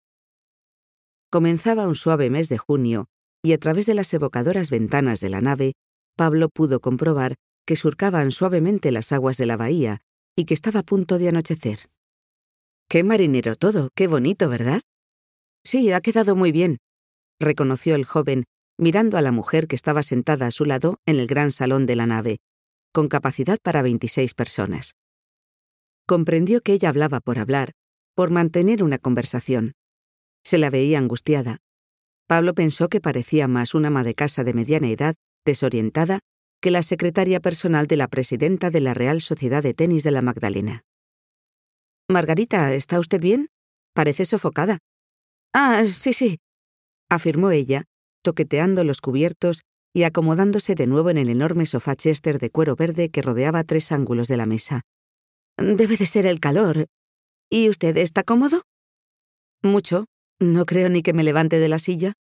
Comenzaba 1.30 1.88
un 1.88 1.94
suave 1.94 2.30
mes 2.30 2.48
de 2.48 2.58
junio, 2.58 3.08
y 3.42 3.52
a 3.52 3.58
través 3.58 3.86
de 3.86 3.94
las 3.94 4.12
evocadoras 4.12 4.70
ventanas 4.70 5.20
de 5.20 5.30
la 5.30 5.40
nave, 5.40 5.72
Pablo 6.16 6.48
pudo 6.48 6.80
comprobar 6.80 7.36
que 7.66 7.76
surcaban 7.76 8.30
suavemente 8.30 8.92
las 8.92 9.12
aguas 9.12 9.36
de 9.36 9.46
la 9.46 9.56
bahía 9.56 10.00
y 10.36 10.44
que 10.44 10.54
estaba 10.54 10.80
a 10.80 10.84
punto 10.84 11.18
de 11.18 11.28
anochecer. 11.28 11.78
Qué 12.88 13.02
marinero 13.02 13.56
todo, 13.56 13.90
qué 13.94 14.06
bonito, 14.06 14.48
¿verdad? 14.48 14.80
Sí, 15.64 15.90
ha 15.90 16.00
quedado 16.00 16.36
muy 16.36 16.52
bien, 16.52 16.78
reconoció 17.40 17.94
el 17.94 18.04
joven, 18.04 18.44
mirando 18.78 19.16
a 19.16 19.22
la 19.22 19.32
mujer 19.32 19.66
que 19.66 19.76
estaba 19.76 20.02
sentada 20.02 20.46
a 20.46 20.50
su 20.50 20.64
lado 20.64 20.98
en 21.06 21.16
el 21.16 21.26
gran 21.26 21.50
salón 21.50 21.86
de 21.86 21.96
la 21.96 22.06
nave, 22.06 22.38
con 22.92 23.08
capacidad 23.08 23.58
para 23.62 23.82
26 23.82 24.34
personas. 24.34 24.94
Comprendió 26.06 26.60
que 26.60 26.72
ella 26.72 26.88
hablaba 26.88 27.20
por 27.20 27.38
hablar, 27.38 27.72
por 28.14 28.30
mantener 28.30 28.82
una 28.82 28.98
conversación. 28.98 29.72
Se 30.44 30.58
la 30.58 30.70
veía 30.70 30.98
angustiada. 30.98 31.58
Pablo 32.26 32.54
pensó 32.54 32.88
que 32.88 33.00
parecía 33.00 33.46
más 33.48 33.74
una 33.74 33.88
ama 33.88 34.02
de 34.02 34.14
casa 34.14 34.42
de 34.42 34.54
mediana 34.54 34.88
edad, 34.88 35.14
desorientada, 35.44 36.18
que 36.60 36.70
la 36.70 36.82
secretaria 36.82 37.40
personal 37.40 37.86
de 37.86 37.96
la 37.96 38.08
presidenta 38.08 38.70
de 38.70 38.80
la 38.80 38.94
Real 38.94 39.20
Sociedad 39.20 39.62
de 39.62 39.74
Tenis 39.74 40.02
de 40.02 40.10
la 40.10 40.22
Magdalena. 40.22 40.82
Margarita, 42.08 42.74
¿está 42.74 42.98
usted 42.98 43.20
bien? 43.20 43.48
Parece 43.94 44.26
sofocada. 44.26 44.78
Ah, 45.52 45.84
sí, 45.86 46.12
sí, 46.12 46.38
afirmó 47.08 47.50
ella, 47.50 47.84
toqueteando 48.22 48.84
los 48.84 49.00
cubiertos 49.00 49.62
y 49.94 50.02
acomodándose 50.02 50.74
de 50.74 50.86
nuevo 50.86 51.10
en 51.10 51.18
el 51.18 51.30
enorme 51.30 51.66
sofá 51.66 51.96
Chester 51.96 52.38
de 52.38 52.50
cuero 52.50 52.76
verde 52.76 53.10
que 53.10 53.22
rodeaba 53.22 53.64
tres 53.64 53.92
ángulos 53.92 54.28
de 54.28 54.36
la 54.36 54.46
mesa. 54.46 54.82
Debe 55.56 55.96
de 55.96 56.06
ser 56.06 56.26
el 56.26 56.40
calor. 56.40 56.86
¿Y 57.48 57.68
usted 57.68 57.96
está 57.96 58.22
cómodo? 58.22 58.62
Mucho. 59.62 60.06
No 60.40 60.66
creo 60.66 60.88
ni 60.88 61.02
que 61.02 61.14
me 61.14 61.24
levante 61.24 61.58
de 61.58 61.68
la 61.68 61.78
silla. 61.78 62.12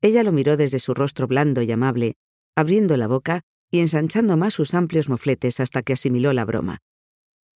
Ella 0.00 0.24
lo 0.24 0.32
miró 0.32 0.56
desde 0.56 0.80
su 0.80 0.94
rostro 0.94 1.28
blando 1.28 1.62
y 1.62 1.70
amable, 1.70 2.14
abriendo 2.56 2.96
la 2.96 3.06
boca 3.06 3.42
y 3.70 3.78
ensanchando 3.78 4.36
más 4.36 4.54
sus 4.54 4.74
amplios 4.74 5.08
mofletes 5.08 5.60
hasta 5.60 5.82
que 5.82 5.92
asimiló 5.92 6.32
la 6.32 6.44
broma. 6.44 6.78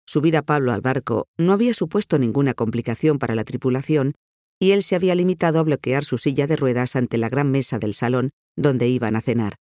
Subir 0.07 0.37
a 0.37 0.43
Pablo 0.43 0.73
al 0.73 0.81
barco 0.81 1.27
no 1.37 1.53
había 1.53 1.75
supuesto 1.75 2.19
ninguna 2.19 2.55
complicación 2.55 3.19
para 3.19 3.35
la 3.35 3.43
tripulación, 3.43 4.15
y 4.61 4.71
él 4.71 4.85
se 4.85 4.95
había 4.95 5.17
limitado 5.17 5.59
a 5.59 5.65
bloquear 5.65 6.05
su 6.05 6.19
silla 6.19 6.47
de 6.47 6.57
ruedas 6.57 6.95
ante 6.95 7.19
la 7.19 7.29
gran 7.29 7.51
mesa 7.51 7.79
del 7.79 7.95
salón 7.95 8.31
donde 8.57 8.89
iban 8.89 9.17
a 9.17 9.21
cenar. 9.21 9.57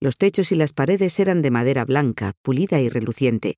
Los 0.00 0.18
techos 0.18 0.52
y 0.52 0.56
las 0.56 0.72
paredes 0.72 1.18
eran 1.20 1.40
de 1.40 1.50
madera 1.50 1.84
blanca, 1.84 2.32
pulida 2.42 2.80
y 2.80 2.88
reluciente. 2.88 3.54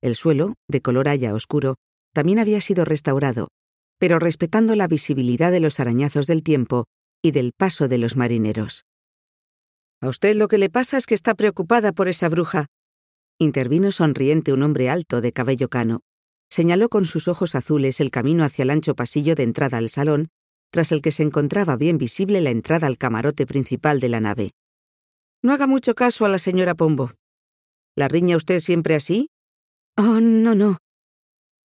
El 0.00 0.16
suelo, 0.16 0.54
de 0.68 0.80
color 0.80 1.08
haya 1.08 1.34
oscuro, 1.34 1.76
también 2.12 2.38
había 2.38 2.60
sido 2.60 2.84
restaurado, 2.84 3.48
pero 4.04 4.18
respetando 4.18 4.76
la 4.76 4.86
visibilidad 4.86 5.50
de 5.50 5.60
los 5.60 5.80
arañazos 5.80 6.26
del 6.26 6.42
tiempo 6.42 6.84
y 7.22 7.30
del 7.30 7.52
paso 7.56 7.88
de 7.88 7.96
los 7.96 8.16
marineros. 8.16 8.84
A 10.02 10.10
usted 10.10 10.36
lo 10.36 10.46
que 10.46 10.58
le 10.58 10.68
pasa 10.68 10.98
es 10.98 11.06
que 11.06 11.14
está 11.14 11.34
preocupada 11.34 11.92
por 11.92 12.08
esa 12.08 12.28
bruja. 12.28 12.66
Intervino 13.38 13.90
sonriente 13.92 14.52
un 14.52 14.62
hombre 14.62 14.90
alto 14.90 15.22
de 15.22 15.32
cabello 15.32 15.70
cano. 15.70 16.02
Señaló 16.50 16.90
con 16.90 17.06
sus 17.06 17.28
ojos 17.28 17.54
azules 17.54 17.98
el 17.98 18.10
camino 18.10 18.44
hacia 18.44 18.64
el 18.64 18.70
ancho 18.72 18.94
pasillo 18.94 19.34
de 19.36 19.44
entrada 19.44 19.78
al 19.78 19.88
salón, 19.88 20.28
tras 20.70 20.92
el 20.92 21.00
que 21.00 21.10
se 21.10 21.22
encontraba 21.22 21.76
bien 21.76 21.96
visible 21.96 22.42
la 22.42 22.50
entrada 22.50 22.86
al 22.86 22.98
camarote 22.98 23.46
principal 23.46 24.00
de 24.00 24.10
la 24.10 24.20
nave. 24.20 24.50
No 25.42 25.54
haga 25.54 25.66
mucho 25.66 25.94
caso 25.94 26.26
a 26.26 26.28
la 26.28 26.38
señora 26.38 26.74
Pombo. 26.74 27.12
¿La 27.96 28.08
riña 28.08 28.36
usted 28.36 28.60
siempre 28.60 28.96
así? 28.96 29.30
Oh, 29.96 30.20
no, 30.20 30.54
no. 30.54 30.76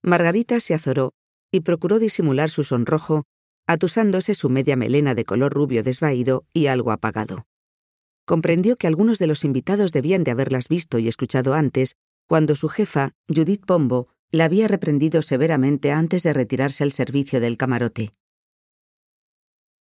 Margarita 0.03 0.59
se 0.59 0.75
azoró 0.75 1.16
y 1.53 1.61
procuró 1.61 1.99
disimular 1.99 2.51
su 2.51 2.65
sonrojo, 2.65 3.25
atusándose 3.67 4.35
su 4.35 4.49
media 4.49 4.77
melena 4.77 5.15
de 5.15 5.25
color 5.25 5.53
rubio 5.53 5.83
desvaído 5.83 6.45
y 6.53 6.67
algo 6.67 6.93
apagado. 6.93 7.47
Comprendió 8.25 8.77
que 8.77 8.87
algunos 8.87 9.19
de 9.19 9.27
los 9.27 9.45
invitados 9.45 9.93
debían 9.93 10.25
de 10.25 10.33
haberlas 10.33 10.69
visto 10.69 10.99
y 10.99 11.09
escuchado 11.09 11.55
antes, 11.55 11.95
cuando 12.29 12.57
su 12.57 12.69
jefa, 12.69 13.13
Judith 13.29 13.65
Pombo, 13.65 14.09
la 14.33 14.45
había 14.45 14.69
reprendido 14.69 15.23
severamente 15.23 15.93
antes 15.93 16.23
de 16.23 16.33
retirarse 16.33 16.83
al 16.83 16.93
servicio 16.93 17.41
del 17.41 17.57
camarote. 17.57 18.11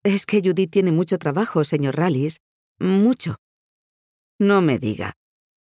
Es 0.04 0.26
que 0.26 0.42
Judith 0.42 0.72
tiene 0.72 0.92
mucho 0.92 1.20
trabajo, 1.20 1.64
señor 1.64 1.96
Rallis. 1.96 2.40
Mucho. 2.80 3.36
No 4.40 4.62
me 4.62 4.80
diga. 4.80 5.14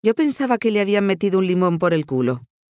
Yo 0.04 0.14
pensaba 0.14 0.58
que 0.58 0.70
le 0.70 0.80
habían 0.80 1.04
metido 1.04 1.40
un 1.40 1.46
limón 1.48 1.78
por 1.80 1.92
el 1.92 2.06
culo. 2.06 2.44